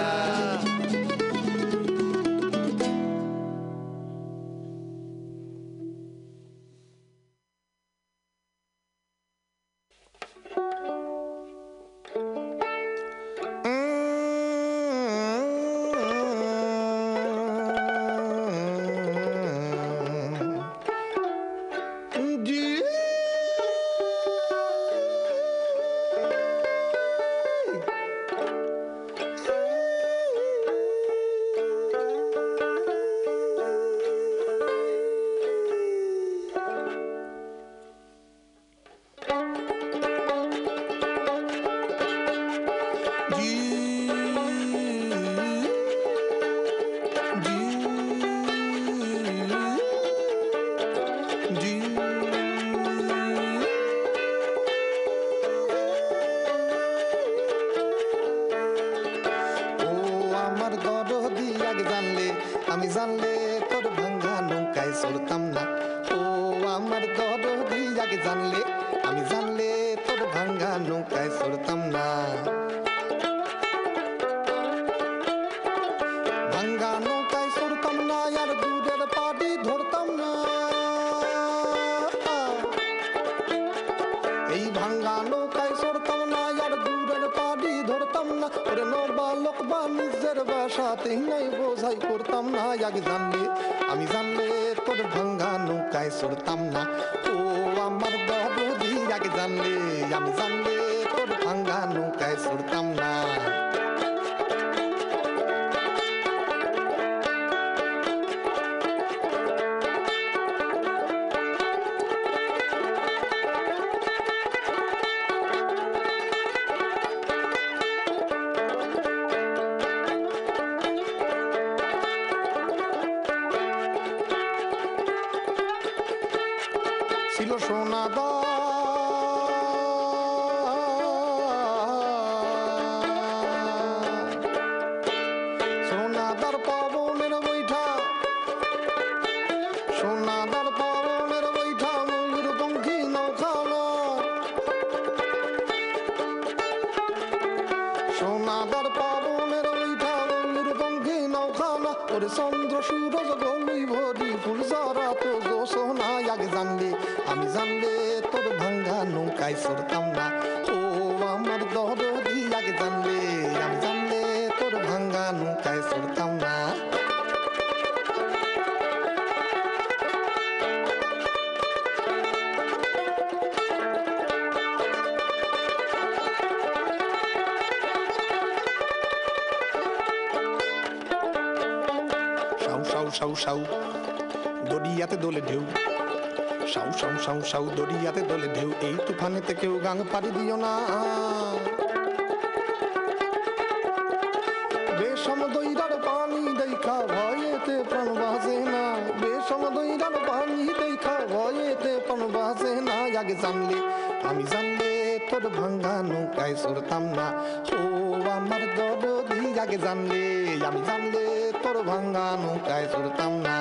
জানলে 209.84 210.22
আমি 210.68 210.80
জানলে 210.88 211.24
তোর 211.62 211.76
ভাঙ্গা 211.88 212.26
নৌকায় 212.42 212.86
চড়তাম 212.92 213.32
না। 213.46 213.56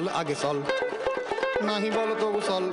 চল, 0.00 0.08
আগে 0.20 0.34
চল। 0.42 0.58
নাহি 1.62 1.90
বল 1.90 2.10
তবু 2.20 2.40
চল। 2.48 2.64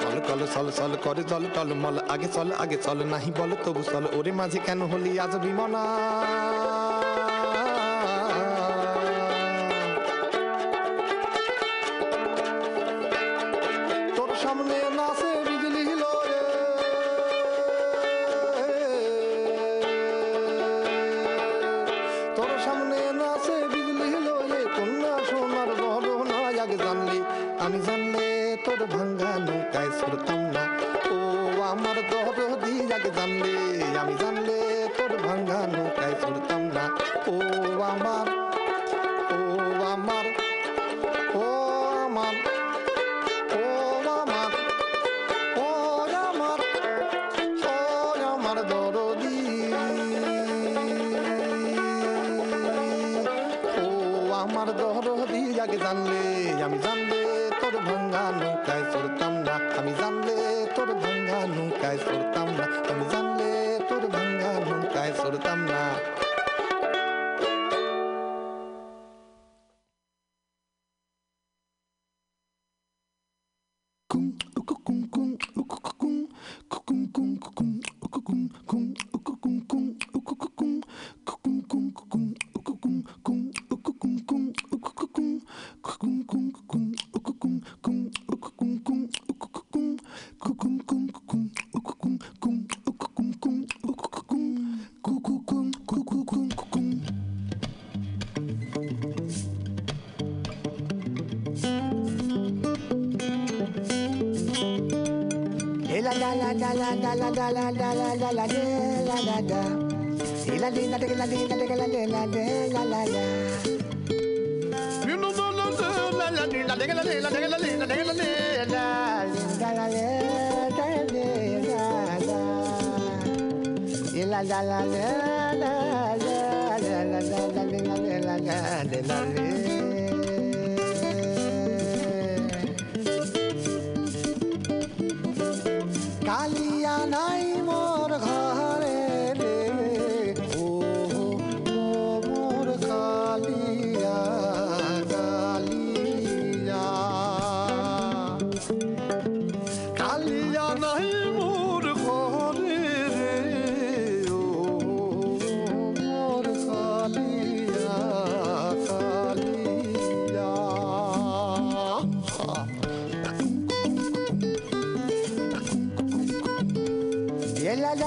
কল 0.00 0.16
কল 0.28 0.40
সল 0.54 0.66
সল 0.78 0.92
করে 1.04 1.22
জল 1.30 1.44
টলমল। 1.54 1.96
আগে 2.14 2.28
চল 2.34 2.48
আগে 2.62 2.76
চল, 2.84 2.98
নাহি 3.12 3.30
বল 3.38 3.50
তবু 3.64 3.82
চল। 3.92 4.04
ওরে 4.18 4.32
মাঝে 4.32 4.58
কেন 4.66 4.80
হলি 4.82 5.12
আজ 5.24 5.34
বিমনা 5.44 5.82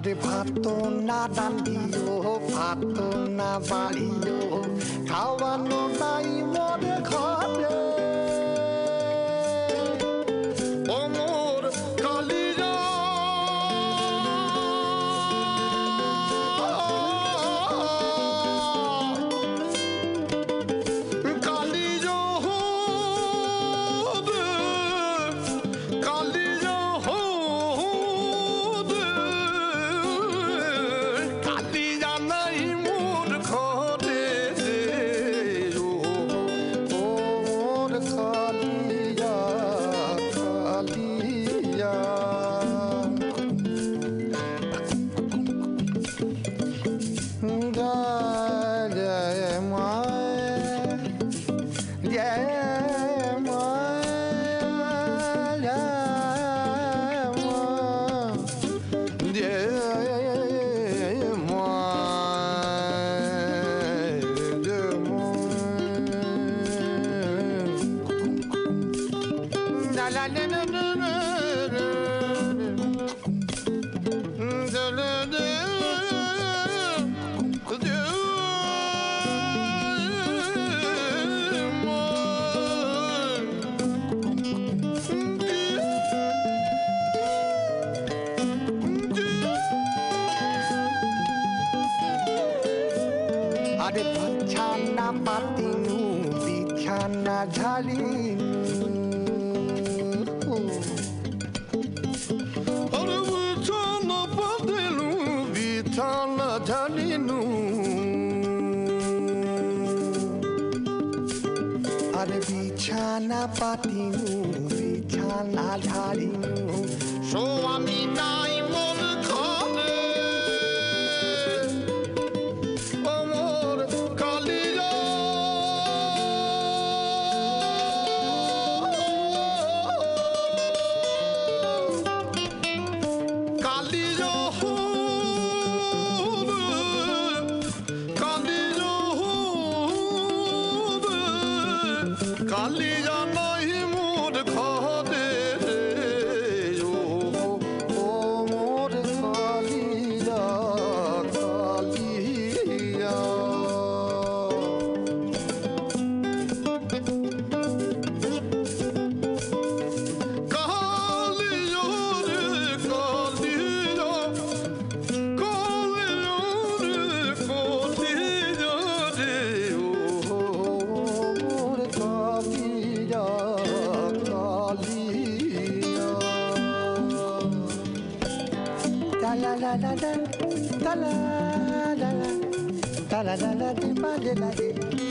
Kade 0.00 0.14
pato 0.16 0.88
na 1.04 1.28
dalio, 1.28 2.40
pato 2.48 3.28
na 3.28 3.58
valio, 3.58 4.64
kawano 5.04 5.88
na 6.00 6.39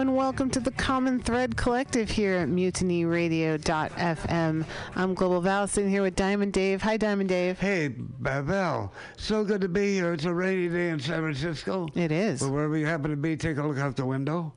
And 0.00 0.16
welcome 0.16 0.48
to 0.48 0.60
the 0.60 0.70
Common 0.70 1.20
Thread 1.20 1.58
Collective 1.58 2.08
here 2.08 2.36
at 2.36 2.48
MutinyRadio.fm. 2.48 4.64
I'm 4.96 5.12
Global 5.12 5.42
Val 5.42 5.68
sitting 5.68 5.90
here 5.90 6.00
with 6.00 6.16
Diamond 6.16 6.54
Dave. 6.54 6.80
Hi, 6.80 6.96
Diamond 6.96 7.28
Dave. 7.28 7.60
Hey, 7.60 7.88
Babel. 7.88 8.94
So 9.18 9.44
good 9.44 9.60
to 9.60 9.68
be 9.68 9.92
here. 9.92 10.14
It's 10.14 10.24
a 10.24 10.32
rainy 10.32 10.70
day 10.70 10.88
in 10.88 11.00
San 11.00 11.20
Francisco. 11.20 11.86
It 11.94 12.10
is. 12.10 12.40
But 12.40 12.48
wherever 12.48 12.78
you 12.78 12.86
happen 12.86 13.10
to 13.10 13.16
be, 13.18 13.36
take 13.36 13.58
a 13.58 13.62
look 13.62 13.76
out 13.76 13.94
the 13.94 14.06
window 14.06 14.54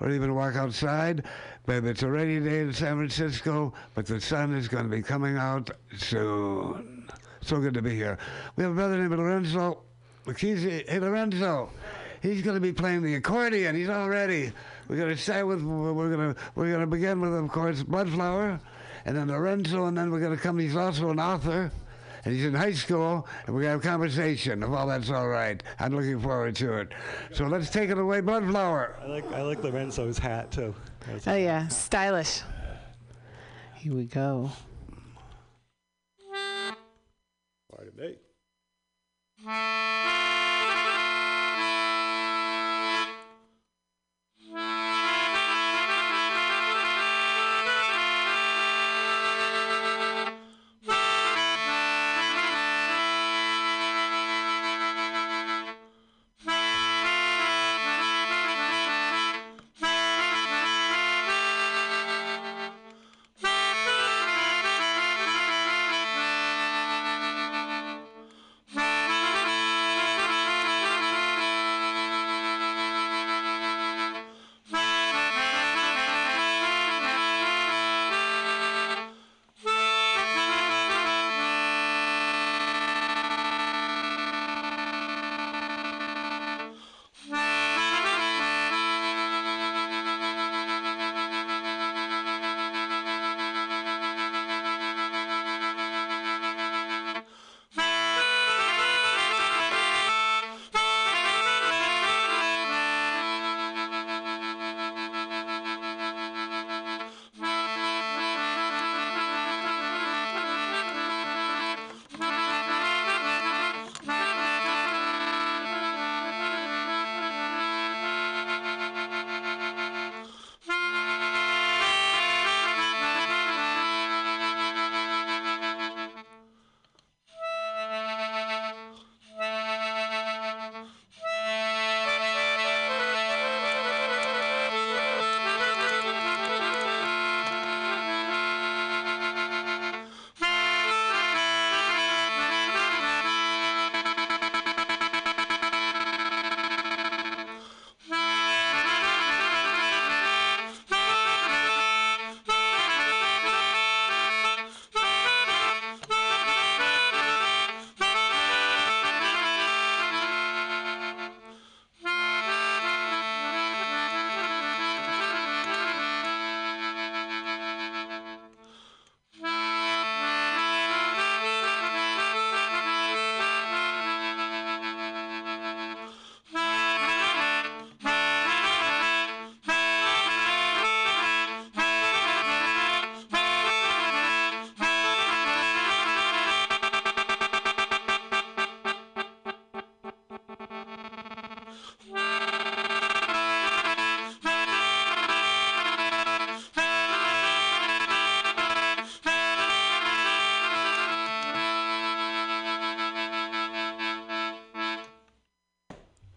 or 0.00 0.10
even 0.10 0.34
walk 0.34 0.56
outside. 0.56 1.24
Baby, 1.64 1.88
it's 1.88 2.02
a 2.02 2.08
rainy 2.08 2.40
day 2.40 2.60
in 2.60 2.74
San 2.74 2.96
Francisco, 2.96 3.72
but 3.94 4.04
the 4.04 4.20
sun 4.20 4.52
is 4.52 4.68
going 4.68 4.84
to 4.84 4.90
be 4.94 5.00
coming 5.00 5.38
out 5.38 5.70
soon. 5.96 7.08
So 7.40 7.60
good 7.60 7.72
to 7.72 7.80
be 7.80 7.94
here. 7.94 8.18
We 8.56 8.64
have 8.64 8.72
a 8.72 8.74
brother 8.74 8.98
named 8.98 9.16
Lorenzo. 9.16 9.84
He's, 10.38 10.64
hey, 10.64 10.98
Lorenzo. 10.98 11.70
He's 12.26 12.42
going 12.42 12.56
to 12.56 12.60
be 12.60 12.72
playing 12.72 13.02
the 13.02 13.14
accordion. 13.14 13.76
He's 13.76 13.88
all 13.88 14.08
ready. 14.08 14.50
We're 14.88 14.96
going 14.96 15.14
to 15.14 15.16
start 15.16 15.46
with 15.46 15.62
we're 15.62 16.10
going 16.10 16.34
to 16.34 16.40
we're 16.56 16.68
going 16.70 16.80
to 16.80 16.86
begin 16.88 17.20
with 17.20 17.32
of 17.32 17.48
course 17.50 17.84
Bloodflower, 17.84 18.58
and 19.04 19.16
then 19.16 19.28
Lorenzo, 19.28 19.84
and 19.86 19.96
then 19.96 20.10
we're 20.10 20.18
going 20.18 20.36
to 20.36 20.42
come. 20.42 20.58
He's 20.58 20.74
also 20.74 21.10
an 21.10 21.20
author, 21.20 21.70
and 22.24 22.34
he's 22.34 22.44
in 22.44 22.52
high 22.52 22.72
school, 22.72 23.28
and 23.46 23.54
we're 23.54 23.62
going 23.62 23.78
to 23.80 23.84
have 23.84 23.84
a 23.84 23.88
conversation. 23.88 24.64
If 24.64 24.70
all 24.70 24.88
that's 24.88 25.08
all 25.08 25.28
right, 25.28 25.62
I'm 25.78 25.94
looking 25.94 26.18
forward 26.18 26.56
to 26.56 26.78
it. 26.78 26.88
So 27.32 27.44
let's 27.46 27.70
take 27.70 27.90
it 27.90 27.98
away, 27.98 28.20
Bloodflower. 28.22 29.00
I 29.02 29.06
like 29.06 29.32
I 29.32 29.42
like 29.42 29.62
Lorenzo's 29.62 30.18
hat 30.18 30.50
too. 30.50 30.74
That's- 31.06 31.28
Oh, 31.28 31.36
yeah. 31.36 31.68
Stylish. 31.68 32.40
Here 33.76 33.94
we 33.94 34.06
go. 34.06 34.50
Pardon 37.70 37.94
me. 37.96 38.16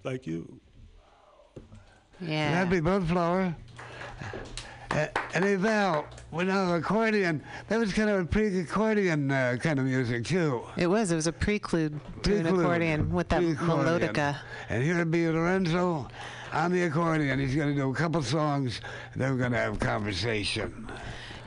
Thank 0.09 0.25
you. 0.25 0.59
Yeah. 2.19 2.51
That'd 2.51 2.71
be 2.71 2.79
Bloodflower. 2.81 3.55
Uh, 4.89 5.05
and 5.35 5.45
hey, 5.45 5.53
Val, 5.53 6.07
with 6.31 6.47
now 6.47 6.73
accordion, 6.73 7.43
that 7.67 7.77
was 7.77 7.93
kind 7.93 8.09
of 8.09 8.21
a 8.21 8.25
pre-accordion 8.25 9.29
uh, 9.29 9.57
kind 9.61 9.77
of 9.77 9.85
music 9.85 10.25
too. 10.25 10.63
It 10.77 10.87
was. 10.87 11.11
It 11.11 11.15
was 11.15 11.27
a 11.27 11.31
prelude 11.31 11.99
to 12.23 12.37
an 12.37 12.47
accordion 12.47 13.13
with 13.13 13.29
that 13.29 13.37
Pre-accordion. 13.37 13.85
melodica. 14.15 14.39
And 14.69 14.81
here 14.81 14.97
would 14.97 15.11
be 15.11 15.29
Lorenzo 15.29 16.07
on 16.53 16.71
the 16.71 16.81
accordion. 16.85 17.39
He's 17.39 17.53
going 17.53 17.69
to 17.69 17.75
do 17.79 17.91
a 17.91 17.93
couple 17.93 18.23
songs, 18.23 18.81
then 19.15 19.33
we're 19.33 19.37
going 19.37 19.51
to 19.51 19.59
have 19.59 19.79
conversation. 19.79 20.91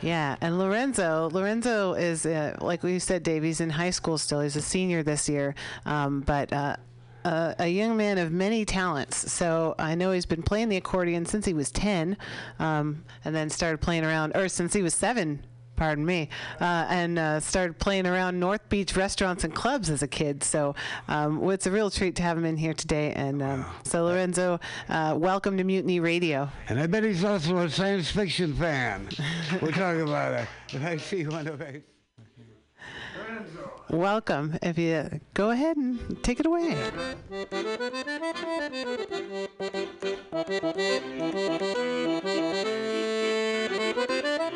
Yeah, 0.02 0.36
and 0.40 0.60
Lorenzo, 0.60 1.30
Lorenzo 1.32 1.94
is 1.94 2.26
uh, 2.26 2.58
like 2.60 2.84
we 2.84 3.00
said, 3.00 3.24
Dave. 3.24 3.42
He's 3.42 3.60
in 3.60 3.70
high 3.70 3.90
school 3.90 4.18
still. 4.18 4.40
He's 4.40 4.54
a 4.54 4.62
senior 4.62 5.02
this 5.02 5.28
year, 5.28 5.56
um, 5.84 6.20
but. 6.20 6.52
Uh, 6.52 6.76
a, 7.24 7.54
a 7.58 7.68
young 7.68 7.96
man 7.96 8.18
of 8.18 8.32
many 8.32 8.64
talents. 8.64 9.32
So 9.32 9.74
I 9.78 9.94
know 9.94 10.12
he's 10.12 10.26
been 10.26 10.42
playing 10.42 10.68
the 10.68 10.76
accordion 10.76 11.26
since 11.26 11.46
he 11.46 11.54
was 11.54 11.70
10, 11.70 12.16
um, 12.58 13.04
and 13.24 13.34
then 13.34 13.50
started 13.50 13.78
playing 13.78 14.04
around, 14.04 14.36
or 14.36 14.48
since 14.48 14.72
he 14.72 14.82
was 14.82 14.94
seven, 14.94 15.44
pardon 15.76 16.04
me, 16.04 16.28
uh, 16.60 16.86
and 16.88 17.18
uh, 17.18 17.40
started 17.40 17.78
playing 17.78 18.06
around 18.06 18.38
North 18.38 18.68
Beach 18.68 18.96
restaurants 18.96 19.44
and 19.44 19.54
clubs 19.54 19.90
as 19.90 20.02
a 20.02 20.08
kid. 20.08 20.44
So 20.44 20.74
um, 21.08 21.40
well, 21.40 21.50
it's 21.50 21.66
a 21.66 21.70
real 21.70 21.90
treat 21.90 22.16
to 22.16 22.22
have 22.22 22.38
him 22.38 22.44
in 22.44 22.56
here 22.56 22.74
today. 22.74 23.12
And 23.14 23.42
um, 23.42 23.64
so, 23.84 24.04
Lorenzo, 24.04 24.60
uh, 24.88 25.14
welcome 25.18 25.56
to 25.56 25.64
Mutiny 25.64 26.00
Radio. 26.00 26.48
And 26.68 26.78
I 26.78 26.86
bet 26.86 27.04
he's 27.04 27.24
also 27.24 27.56
a 27.58 27.70
science 27.70 28.10
fiction 28.10 28.54
fan. 28.54 29.08
we'll 29.60 29.72
talk 29.72 29.96
about 29.96 30.34
it. 30.34 30.48
If 30.74 30.82
I 30.82 30.96
see 30.96 31.26
one 31.26 31.48
of 31.48 31.60
it. 31.60 31.91
Welcome. 33.92 34.58
If 34.62 34.78
you 34.78 35.20
go 35.34 35.50
ahead 35.50 35.76
and 35.76 36.22
take 36.24 36.40
it 36.40 36.46
away. 36.46 36.74
Lorenzo. 44.22 44.51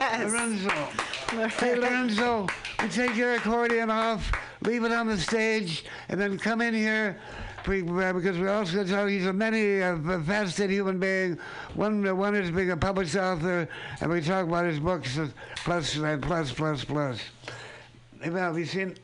Yes. 0.00 0.32
Lorenzo. 0.32 0.70
Hey, 1.58 1.74
Lorenzo, 1.74 2.46
we 2.82 2.88
take 2.88 3.16
your 3.16 3.34
accordion 3.34 3.90
off, 3.90 4.30
leave 4.62 4.84
it 4.84 4.92
on 4.92 5.06
the 5.06 5.18
stage, 5.18 5.84
and 6.08 6.20
then 6.20 6.38
come 6.38 6.60
in 6.60 6.74
here 6.74 7.18
uh, 7.68 8.12
because 8.12 8.38
we 8.38 8.48
also 8.48 8.84
tell 8.84 9.06
he's 9.06 9.26
a 9.26 9.32
many 9.32 9.82
uh, 9.82 9.96
faceted 10.20 10.70
human 10.70 10.98
being. 10.98 11.38
One, 11.74 12.06
uh, 12.06 12.14
one 12.14 12.34
is 12.36 12.50
being 12.50 12.70
a 12.70 12.76
published 12.76 13.16
author, 13.16 13.68
and 14.00 14.10
we 14.10 14.20
talk 14.20 14.46
about 14.46 14.66
his 14.66 14.78
books, 14.78 15.18
uh, 15.18 15.28
plus, 15.56 15.98
uh, 15.98 16.18
plus, 16.20 16.52
plus, 16.52 16.84
plus. 16.84 17.20
Have 18.22 18.58
you 18.58 18.66
seen? 18.66 18.96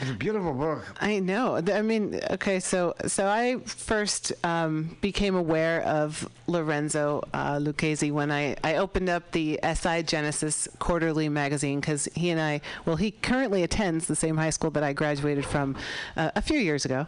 It's 0.00 0.10
a 0.10 0.14
beautiful 0.14 0.54
book. 0.54 0.84
I 1.00 1.18
know. 1.18 1.56
I 1.56 1.82
mean, 1.82 2.20
okay, 2.30 2.58
so 2.58 2.94
so 3.06 3.26
I 3.26 3.58
first 3.66 4.32
um, 4.44 4.96
became 5.00 5.34
aware 5.34 5.82
of 5.82 6.28
Lorenzo 6.46 7.22
uh, 7.34 7.58
Lucchese 7.60 8.10
when 8.10 8.30
I, 8.30 8.56
I 8.64 8.76
opened 8.76 9.10
up 9.10 9.30
the 9.32 9.60
SI 9.62 10.02
Genesis 10.04 10.68
quarterly 10.78 11.28
magazine 11.28 11.80
because 11.80 12.06
he 12.14 12.30
and 12.30 12.40
I, 12.40 12.62
well, 12.86 12.96
he 12.96 13.10
currently 13.10 13.62
attends 13.62 14.06
the 14.06 14.16
same 14.16 14.36
high 14.36 14.50
school 14.50 14.70
that 14.70 14.82
I 14.82 14.94
graduated 14.94 15.44
from 15.44 15.76
uh, 16.16 16.30
a 16.34 16.42
few 16.42 16.58
years 16.58 16.84
ago, 16.84 17.06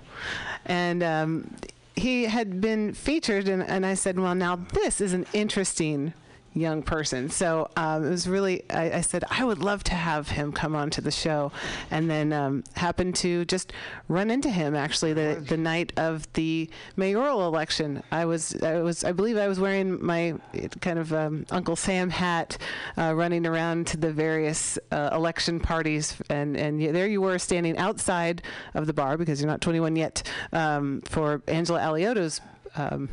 and. 0.67 1.03
Um, 1.03 1.55
he 1.95 2.25
had 2.25 2.59
been 2.63 2.95
featured, 2.95 3.49
and, 3.49 3.63
and 3.63 3.85
I 3.85 3.93
said, 3.93 4.19
Well, 4.19 4.35
now 4.35 4.57
this 4.57 5.03
is 5.03 5.13
an 5.13 5.27
interesting 5.35 6.15
young 6.55 6.83
person. 6.83 7.31
So 7.31 7.71
um, 7.77 8.05
it 8.05 8.11
was 8.11 8.29
really, 8.29 8.65
I, 8.71 8.99
I 8.99 9.01
said, 9.01 9.25
I 9.31 9.45
would 9.45 9.59
love 9.59 9.85
to 9.85 9.95
have 9.95 10.29
him 10.29 10.53
come 10.53 10.75
on 10.75 10.91
to 10.91 11.01
the 11.01 11.11
show. 11.11 11.53
And 11.91 12.11
then 12.11 12.33
um, 12.33 12.65
happened 12.75 13.17
to 13.17 13.45
just 13.47 13.73
run 14.09 14.31
into 14.31 14.51
him 14.51 14.75
actually 14.75 15.13
the, 15.13 15.43
the 15.47 15.57
night 15.57 15.93
of 15.97 16.31
the 16.35 16.69
mayoral 16.97 17.47
election. 17.47 18.03
I 18.11 18.25
was, 18.25 18.61
I 18.63 18.81
was, 18.81 19.05
I 19.05 19.13
believe 19.13 19.37
I 19.37 19.49
was 19.49 19.59
wearing 19.59 20.05
my 20.05 20.35
kind 20.81 20.99
of 20.99 21.13
um, 21.13 21.47
Uncle 21.51 21.77
Sam 21.77 22.11
hat, 22.11 22.59
uh, 22.99 23.15
running 23.15 23.47
around 23.47 23.87
to 23.89 23.97
the 23.97 24.13
various 24.13 24.79
uh, 24.91 25.11
election 25.13 25.61
parties. 25.61 26.17
And, 26.29 26.57
and 26.57 26.95
there 26.95 27.07
you 27.07 27.21
were 27.21 27.39
standing 27.39 27.79
outside 27.79 28.43
of 28.75 28.87
the 28.87 28.93
bar 28.93 29.17
because 29.17 29.41
you're 29.41 29.51
not 29.51 29.61
21 29.61 29.97
yet 29.97 30.23
um, 30.53 31.03
for 31.03 31.43
Angela 31.47 31.81
Alioto's 31.81 32.41
um, 32.77 33.09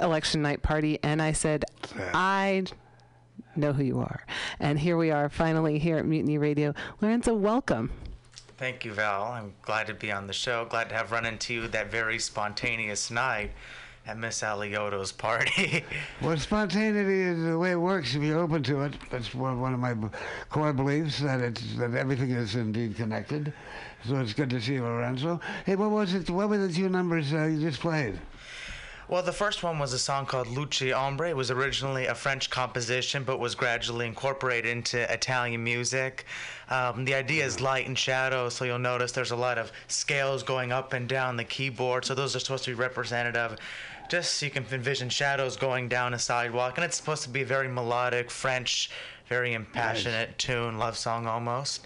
election 0.00 0.42
night 0.42 0.62
party, 0.62 0.98
and 1.02 1.20
I 1.20 1.32
said, 1.32 1.64
I 2.14 2.64
know 3.56 3.72
who 3.72 3.84
you 3.84 4.00
are. 4.00 4.24
And 4.60 4.78
here 4.78 4.96
we 4.96 5.10
are, 5.10 5.28
finally 5.28 5.78
here 5.78 5.98
at 5.98 6.06
Mutiny 6.06 6.38
Radio. 6.38 6.74
Lorenzo, 7.00 7.34
welcome. 7.34 7.90
Thank 8.58 8.84
you, 8.84 8.92
Val. 8.92 9.24
I'm 9.24 9.54
glad 9.62 9.88
to 9.88 9.94
be 9.94 10.12
on 10.12 10.26
the 10.26 10.32
show. 10.32 10.64
Glad 10.64 10.88
to 10.90 10.94
have 10.94 11.10
run 11.10 11.26
into 11.26 11.52
you 11.52 11.68
that 11.68 11.90
very 11.90 12.18
spontaneous 12.18 13.10
night 13.10 13.50
at 14.06 14.18
Miss 14.18 14.42
Alioto's 14.42 15.12
party. 15.12 15.84
Well, 16.20 16.36
spontaneity 16.36 17.20
is 17.20 17.42
the 17.42 17.58
way 17.58 17.72
it 17.72 17.76
works 17.76 18.14
if 18.14 18.22
you're 18.22 18.38
open 18.38 18.62
to 18.64 18.82
it. 18.82 18.94
That's 19.10 19.34
one 19.34 19.60
one 19.60 19.74
of 19.74 19.80
my 19.80 19.96
core 20.50 20.72
beliefs 20.72 21.18
that 21.20 21.40
it's 21.40 21.74
that 21.74 21.94
everything 21.94 22.30
is 22.30 22.54
indeed 22.54 22.96
connected. 22.96 23.52
So 24.06 24.16
it's 24.20 24.32
good 24.32 24.50
to 24.50 24.60
see 24.60 24.74
you, 24.74 24.84
Lorenzo. 24.84 25.40
Hey, 25.66 25.74
what 25.74 25.90
was 25.90 26.14
it? 26.14 26.30
What 26.30 26.48
were 26.48 26.58
the 26.58 26.72
two 26.72 26.88
numbers 26.88 27.32
uh, 27.32 27.46
you 27.46 27.60
just 27.60 27.80
played? 27.80 28.20
Well, 29.12 29.22
the 29.22 29.30
first 29.30 29.62
one 29.62 29.78
was 29.78 29.92
a 29.92 29.98
song 29.98 30.24
called 30.24 30.46
Luce 30.46 30.90
Ombre. 30.90 31.28
It 31.28 31.36
was 31.36 31.50
originally 31.50 32.06
a 32.06 32.14
French 32.14 32.48
composition, 32.48 33.24
but 33.24 33.38
was 33.38 33.54
gradually 33.54 34.06
incorporated 34.06 34.70
into 34.70 35.00
Italian 35.12 35.62
music. 35.62 36.24
Um, 36.70 37.04
the 37.04 37.14
idea 37.14 37.44
is 37.44 37.60
light 37.60 37.86
and 37.86 37.98
shadow, 37.98 38.48
so 38.48 38.64
you'll 38.64 38.78
notice 38.78 39.12
there's 39.12 39.30
a 39.30 39.36
lot 39.36 39.58
of 39.58 39.70
scales 39.86 40.42
going 40.42 40.72
up 40.72 40.94
and 40.94 41.06
down 41.06 41.36
the 41.36 41.44
keyboard. 41.44 42.06
So 42.06 42.14
those 42.14 42.34
are 42.34 42.40
supposed 42.40 42.64
to 42.64 42.70
be 42.70 42.74
representative. 42.74 43.58
Just 44.08 44.36
so 44.36 44.46
you 44.46 44.50
can 44.50 44.64
envision 44.72 45.10
shadows 45.10 45.58
going 45.58 45.90
down 45.90 46.14
a 46.14 46.18
sidewalk, 46.18 46.78
and 46.78 46.84
it's 46.86 46.96
supposed 46.96 47.24
to 47.24 47.28
be 47.28 47.42
a 47.42 47.44
very 47.44 47.68
melodic 47.68 48.30
French, 48.30 48.90
very 49.28 49.52
impassionate 49.52 50.38
tune, 50.38 50.78
love 50.78 50.96
song 50.96 51.26
almost. 51.26 51.84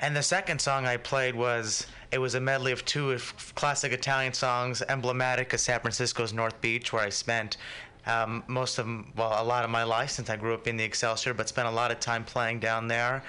And 0.00 0.16
the 0.16 0.24
second 0.24 0.60
song 0.60 0.86
I 0.86 0.96
played 0.96 1.36
was 1.36 1.86
it 2.10 2.18
was 2.18 2.34
a 2.34 2.40
medley 2.40 2.72
of 2.72 2.84
two 2.84 3.12
of 3.12 3.54
classic 3.54 3.92
Italian 3.92 4.32
songs 4.32 4.82
emblematic 4.88 5.52
of 5.52 5.60
San 5.60 5.80
Francisco's 5.80 6.32
North 6.32 6.60
Beach, 6.60 6.92
where 6.92 7.02
I 7.02 7.08
spent 7.10 7.56
um, 8.06 8.42
most 8.46 8.78
of 8.78 8.86
well 9.16 9.42
a 9.42 9.44
lot 9.44 9.64
of 9.64 9.70
my 9.70 9.82
life 9.82 10.10
since 10.10 10.30
I 10.30 10.36
grew 10.36 10.54
up 10.54 10.66
in 10.66 10.76
the 10.76 10.84
Excelsior, 10.84 11.34
but 11.34 11.48
spent 11.48 11.68
a 11.68 11.70
lot 11.70 11.90
of 11.90 12.00
time 12.00 12.24
playing 12.24 12.60
down 12.60 12.88
there. 12.88 13.22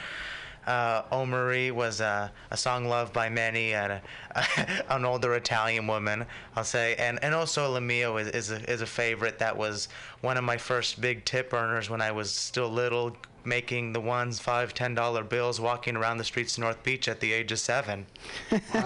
Uh, 0.67 1.03
O 1.11 1.25
Marie 1.25 1.71
was 1.71 1.99
a, 1.99 2.31
a 2.51 2.57
song 2.57 2.85
loved 2.85 3.11
by 3.11 3.27
many 3.27 3.73
and 3.73 3.93
a, 4.35 4.93
an 4.93 5.03
older 5.03 5.33
Italian 5.33 5.87
woman, 5.87 6.25
I'll 6.55 6.63
say. 6.63 6.95
And, 6.95 7.17
and 7.23 7.33
also 7.33 7.71
La 7.71 7.79
Mia 7.79 8.13
is, 8.15 8.27
is, 8.27 8.51
a, 8.51 8.71
is 8.71 8.81
a 8.81 8.85
favorite 8.85 9.39
that 9.39 9.57
was 9.57 9.87
one 10.21 10.37
of 10.37 10.43
my 10.43 10.57
first 10.57 11.01
big 11.01 11.25
tip 11.25 11.53
earners 11.53 11.89
when 11.89 12.01
I 12.01 12.11
was 12.11 12.29
still 12.29 12.69
little, 12.69 13.17
making 13.45 13.93
the 13.93 14.01
ones, 14.01 14.39
five, 14.39 14.73
ten 14.73 14.93
dollar 14.93 15.23
bills, 15.23 15.59
walking 15.59 15.95
around 15.95 16.17
the 16.17 16.23
streets 16.23 16.57
of 16.57 16.63
North 16.63 16.83
Beach 16.83 17.07
at 17.07 17.19
the 17.19 17.33
age 17.33 17.51
of 17.51 17.59
seven. 17.59 18.05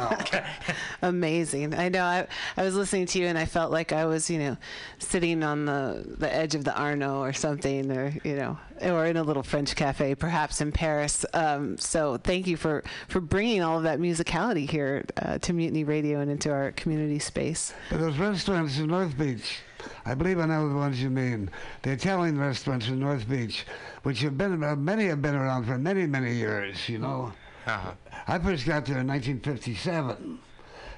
Amazing. 1.02 1.74
I 1.74 1.90
know. 1.90 2.04
I, 2.04 2.28
I 2.58 2.64
was 2.64 2.76
listening 2.76 3.06
to 3.08 3.20
you 3.20 3.28
and 3.28 3.38
I 3.38 3.46
felt 3.46 3.72
like 3.72 3.92
I 3.92 4.06
was, 4.06 4.30
you 4.30 4.40
know, 4.40 4.58
sitting 5.00 5.44
on 5.44 5.66
the, 5.66 6.04
the 6.18 6.34
edge 6.34 6.56
of 6.56 6.64
the 6.64 6.76
Arno 6.76 7.20
or 7.20 7.34
something, 7.34 7.92
or, 7.92 8.14
you 8.24 8.36
know, 8.36 8.58
or 8.82 9.06
in 9.06 9.18
a 9.18 9.24
little 9.24 9.44
French 9.44 9.76
cafe, 9.76 10.16
perhaps 10.16 10.62
in 10.62 10.72
Paris. 10.72 11.26
Um, 11.34 11.78
so 11.78 12.18
thank 12.18 12.48
you 12.48 12.58
for, 12.58 12.84
for 13.08 13.20
bringing 13.20 13.62
all 13.62 13.78
of 13.78 13.84
that 13.84 14.00
musicality 14.00 14.70
here 14.70 15.06
uh, 15.18 15.38
to 15.40 15.54
Mutiny 15.54 15.84
Radio 15.84 16.20
and 16.20 16.30
into 16.30 16.52
our 16.52 16.72
community 16.72 17.20
space. 17.20 17.74
But 17.90 18.00
those 18.00 18.18
restaurants 18.18 18.78
in 18.78 18.88
North 18.88 19.18
Beach, 19.18 19.60
I 20.06 20.14
believe 20.14 20.40
I 20.40 20.46
know 20.46 20.68
the 20.70 20.76
ones 20.76 21.02
you 21.02 21.10
mean. 21.10 21.50
The 21.82 21.92
Italian 21.92 22.40
restaurants 22.40 22.88
in 22.88 23.00
North 23.00 23.28
Beach, 23.28 23.66
which 24.04 24.22
have 24.22 24.38
been, 24.38 24.64
uh, 24.64 24.76
many 24.76 25.06
have 25.06 25.22
been 25.22 25.36
around 25.36 25.66
for 25.66 25.78
many, 25.78 26.06
many 26.06 26.34
years, 26.34 26.90
you 26.90 27.00
know. 27.00 27.34
Uh-huh. 27.66 27.94
I 28.28 28.40
first 28.40 28.66
got 28.66 28.86
there 28.86 29.00
in 29.00 29.08
1957. 29.08 30.40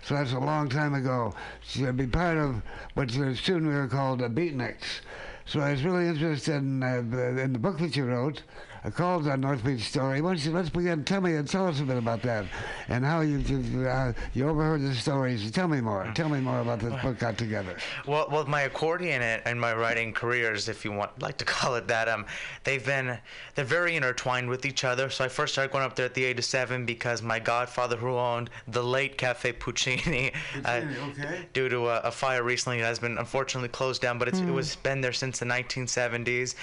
So 0.04 0.14
that's 0.16 0.34
a 0.34 0.40
long 0.40 0.70
time 0.70 0.94
ago. 0.94 1.34
To 1.74 1.92
be 1.94 2.08
part 2.08 2.38
of 2.38 2.62
what 2.94 3.10
soon 3.12 3.68
we 3.68 3.74
were 3.74 3.88
called 3.88 4.20
the 4.20 4.30
Beatniks. 4.30 5.02
So 5.46 5.60
I 5.60 5.72
was 5.72 5.84
really 5.84 6.08
interested 6.08 6.56
in, 6.56 6.82
uh, 6.84 6.98
in 7.42 7.54
the 7.54 7.60
book 7.60 7.78
that 7.80 7.96
you 7.96 8.06
wrote, 8.06 8.44
uh, 8.86 8.90
called 8.92 9.28
uh, 9.28 9.36
North 9.36 9.64
Beach 9.64 9.82
Story. 9.82 10.22
Why 10.22 10.32
don't 10.32 10.46
you, 10.46 10.52
let's 10.52 10.70
begin. 10.70 11.04
Tell 11.04 11.22
me, 11.22 11.36
and 11.36 11.48
tell 11.48 11.68
us 11.68 11.80
a 11.80 11.84
bit 11.84 11.98
about 11.98 12.22
that, 12.24 12.46
and 12.88 13.04
how 13.04 13.22
you 13.22 13.40
uh, 13.88 14.14
you 14.34 14.48
overheard 14.48 14.82
the 14.82 14.94
stories. 14.94 15.50
Tell 15.52 15.68
me 15.68 15.82
more. 15.82 16.12
Tell 16.16 16.30
me 16.30 16.40
more 16.40 16.60
about 16.60 16.80
this 16.80 16.94
book 17.02 17.20
got 17.20 17.38
together. 17.38 17.78
Well, 18.06 18.28
well, 18.32 18.46
my 18.46 18.62
accordion 18.62 19.22
and, 19.22 19.60
my 19.60 19.74
writing 19.74 20.14
careers, 20.14 20.68
if 20.70 20.84
you 20.84 20.92
want, 20.92 21.22
like 21.22 21.38
to 21.38 21.46
call 21.46 21.76
it 21.76 21.88
that, 21.88 22.08
um, 22.10 22.26
they've 22.64 22.86
been 22.86 23.18
they're 23.56 23.66
very 23.66 23.96
intertwined 23.96 24.50
with 24.50 24.66
each 24.66 24.84
other. 24.84 25.10
So 25.10 25.24
I 25.24 25.30
first 25.30 25.54
started 25.54 25.72
going 25.72 25.86
up 25.86 25.96
there 25.96 26.06
at 26.06 26.14
the 26.14 26.24
age 26.26 26.38
of 26.40 26.46
seven 26.46 26.86
because 26.86 27.22
my 27.22 27.40
godfather, 27.40 27.96
who 27.96 28.10
owned 28.16 28.50
the 28.68 28.84
late 28.84 29.18
Cafe 29.18 29.54
Puccini, 29.54 30.32
uh, 30.66 30.82
okay. 31.10 31.46
due 31.54 31.70
to 31.70 31.88
a, 31.88 32.00
a 32.02 32.12
fire 32.12 32.44
recently, 32.44 32.80
has 32.80 33.00
been 33.00 33.18
unfortunately 33.18 33.70
closed 33.70 34.02
down. 34.02 34.20
But 34.20 34.28
it's, 34.28 34.40
it 34.40 34.46
Mm. 34.46 34.54
was 34.54 34.76
been 34.76 35.02
there 35.02 35.14
since 35.14 35.40
the 35.40 35.46
1970s. 35.46 36.56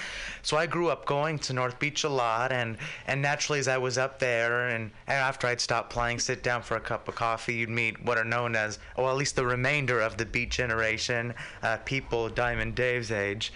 So 0.43 0.57
I 0.57 0.67
grew 0.67 0.89
up 0.89 1.05
going 1.07 1.39
to 1.41 1.53
North 1.53 1.79
Beach 1.79 2.05
a 2.05 2.09
lot, 2.13 2.53
and 2.53 2.77
and 3.07 3.21
naturally 3.23 3.59
as 3.59 3.69
I 3.69 3.79
was 3.79 3.99
up 3.99 4.19
there, 4.19 4.69
and, 4.69 4.91
and 5.07 5.17
after 5.19 5.47
I'd 5.47 5.61
stopped 5.61 5.91
playing, 5.91 6.19
sit 6.19 6.43
down 6.43 6.63
for 6.63 6.77
a 6.77 6.81
cup 6.81 7.09
of 7.09 7.15
coffee, 7.15 7.55
you'd 7.55 7.71
meet 7.71 8.03
what 8.05 8.19
are 8.19 8.25
known 8.25 8.55
as, 8.55 8.79
well, 8.97 9.11
at 9.11 9.17
least 9.17 9.37
the 9.37 9.47
remainder 9.47 10.01
of 10.01 10.17
the 10.17 10.27
Beat 10.27 10.51
generation, 10.51 11.35
uh, 11.63 11.79
people 11.85 12.29
Diamond 12.29 12.75
Dave's 12.75 13.11
age. 13.11 13.53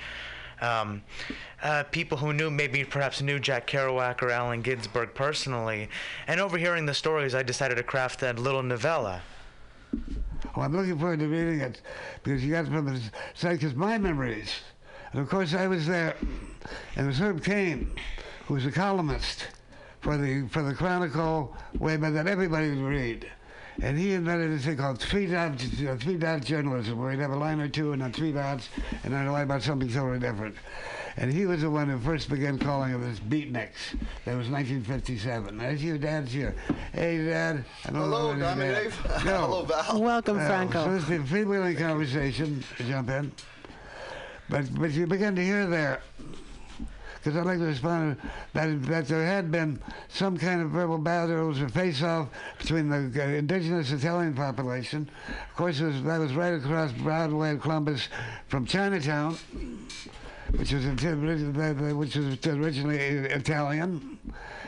Um, 0.60 1.02
uh, 1.62 1.84
people 1.84 2.18
who 2.18 2.32
knew, 2.32 2.50
maybe 2.50 2.84
perhaps 2.84 3.20
knew 3.20 3.38
Jack 3.38 3.66
Kerouac 3.66 4.22
or 4.22 4.30
Allen 4.30 4.62
Ginsberg 4.62 5.14
personally. 5.14 5.88
And 6.26 6.40
overhearing 6.40 6.86
the 6.86 6.94
stories, 6.94 7.34
I 7.34 7.42
decided 7.42 7.76
to 7.76 7.82
craft 7.82 8.20
that 8.20 8.38
little 8.38 8.62
novella. 8.62 9.22
Well, 10.54 10.64
I'm 10.64 10.74
looking 10.74 10.98
forward 10.98 11.18
to 11.20 11.28
reading 11.28 11.60
it 11.60 11.82
because 12.22 12.44
you 12.44 12.52
got 12.52 12.66
from 12.66 12.86
the 12.86 13.00
site. 13.34 13.58
Because 13.58 13.74
my 13.74 13.98
memories, 13.98 14.60
and 15.12 15.20
of 15.20 15.28
course 15.28 15.54
I 15.54 15.66
was 15.66 15.86
there, 15.86 16.16
and 16.96 17.04
it 17.04 17.08
was 17.08 17.18
Herb 17.18 17.42
Caen, 18.46 18.54
who 18.54 18.54
was 18.54 18.66
a 18.66 18.72
columnist 18.72 19.48
for 20.00 20.16
the 20.16 20.46
for 20.48 20.62
the 20.62 20.74
Chronicle, 20.74 21.56
way 21.78 21.96
back 21.96 22.14
that 22.14 22.26
everybody 22.26 22.70
would 22.70 22.78
read. 22.78 23.30
And 23.82 23.98
he 23.98 24.14
invented 24.14 24.52
this 24.52 24.64
thing 24.64 24.78
called 24.78 24.98
three 25.00 25.26
dot 25.26 25.52
uh, 25.86 25.96
three 25.96 26.16
dot 26.16 26.44
journalism, 26.44 26.98
where 26.98 27.10
he'd 27.10 27.20
have 27.20 27.32
a 27.32 27.36
line 27.36 27.60
or 27.60 27.68
two 27.68 27.92
and 27.92 28.00
then 28.00 28.12
three 28.12 28.32
dots, 28.32 28.68
and 29.04 29.12
then 29.12 29.26
a 29.26 29.32
lie 29.32 29.42
about 29.42 29.62
something 29.62 29.88
totally 29.88 30.18
different. 30.18 30.56
And 31.18 31.32
he 31.32 31.46
was 31.46 31.62
the 31.62 31.70
one 31.70 31.88
who 31.88 31.98
first 31.98 32.28
began 32.28 32.58
calling 32.58 32.94
it 32.94 32.98
this 32.98 33.18
beatniks. 33.18 33.96
That 34.26 34.36
was 34.36 34.48
1957. 34.50 35.56
That's 35.56 35.80
your 35.80 35.96
dad's 35.96 36.30
here. 36.30 36.54
Hey, 36.92 37.24
Dad. 37.24 37.64
Hello, 37.84 38.34
know 38.34 38.40
Diamond 38.40 38.74
Dave. 38.74 39.00
No. 39.24 39.46
Hello, 39.46 39.64
Val. 39.64 40.00
Welcome, 40.02 40.36
Well, 40.36 40.46
Franco. 40.46 40.84
So 40.84 40.92
it's 40.94 41.06
been 41.06 41.24
freewheeling 41.24 41.78
conversation 41.78 42.62
jump 42.86 43.08
in. 43.08 43.32
But 44.48 44.72
but 44.78 44.92
you 44.92 45.06
begin 45.06 45.34
to 45.36 45.42
hear 45.42 45.66
there, 45.66 46.00
because 47.26 47.40
I'd 47.40 47.46
like 47.46 47.58
to 47.58 47.64
respond 47.64 48.16
that 48.52 48.82
that 48.84 49.08
there 49.08 49.26
had 49.26 49.50
been 49.50 49.80
some 50.08 50.38
kind 50.38 50.62
of 50.62 50.70
verbal 50.70 50.96
battles 50.96 51.60
or 51.60 51.68
face-off 51.68 52.28
between 52.56 52.88
the 52.88 53.20
uh, 53.20 53.26
indigenous 53.26 53.90
Italian 53.90 54.32
population. 54.32 55.10
Of 55.50 55.56
course, 55.56 55.80
was, 55.80 56.04
that 56.04 56.18
was 56.18 56.34
right 56.34 56.54
across 56.54 56.92
Broadway 56.92 57.50
and 57.50 57.60
Columbus 57.60 58.08
from 58.46 58.64
Chinatown, 58.64 59.36
which 60.56 60.72
was 60.72 60.86
which 60.86 62.16
was 62.16 62.46
originally 62.46 62.98
Italian, 62.98 64.18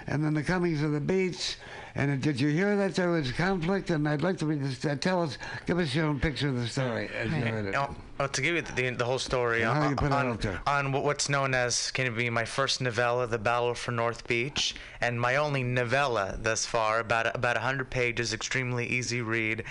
and 0.08 0.24
then 0.24 0.34
the 0.34 0.42
comings 0.42 0.82
of 0.82 0.90
the 0.90 1.00
beats. 1.00 1.58
And 1.94 2.20
did 2.20 2.40
you 2.40 2.48
hear 2.48 2.76
that 2.76 2.96
there 2.96 3.10
was 3.10 3.30
conflict? 3.30 3.90
And 3.90 4.08
I'd 4.08 4.22
like 4.22 4.38
to 4.38 4.46
read 4.46 4.64
this. 4.64 4.84
Uh, 4.84 4.96
tell 4.96 5.22
us, 5.22 5.38
give 5.64 5.78
us 5.78 5.94
your 5.94 6.06
own 6.06 6.18
picture 6.18 6.48
of 6.48 6.56
the 6.56 6.66
story 6.66 7.08
as 7.16 7.30
you 7.30 7.40
heard 7.40 7.66
it. 7.66 7.74
Oh, 8.20 8.26
to 8.26 8.42
give 8.42 8.56
you 8.56 8.62
the, 8.62 8.90
the, 8.90 9.04
whole 9.04 9.20
story 9.20 9.62
on, 9.62 9.76
uh, 9.76 9.90
it 9.90 10.12
on, 10.12 10.36
there. 10.38 10.60
on 10.66 10.90
what's 10.90 11.28
known 11.28 11.54
as 11.54 11.92
can 11.92 12.06
it 12.06 12.16
be 12.16 12.28
my 12.30 12.44
first 12.44 12.80
novella, 12.80 13.28
The 13.28 13.38
Battle 13.38 13.74
for 13.74 13.92
North 13.92 14.26
Beach, 14.26 14.74
and 15.00 15.20
my 15.20 15.36
only 15.36 15.62
novella 15.62 16.36
thus 16.36 16.66
far, 16.66 16.98
about 16.98 17.32
about 17.36 17.54
100 17.54 17.90
pages, 17.90 18.32
extremely 18.32 18.86
easy 18.88 19.22
read. 19.22 19.62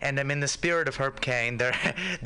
And 0.00 0.18
I'm 0.18 0.30
in 0.30 0.40
the 0.40 0.48
spirit 0.48 0.88
of 0.88 0.96
Herb 0.96 1.20
Caen. 1.20 1.58
There, 1.58 1.74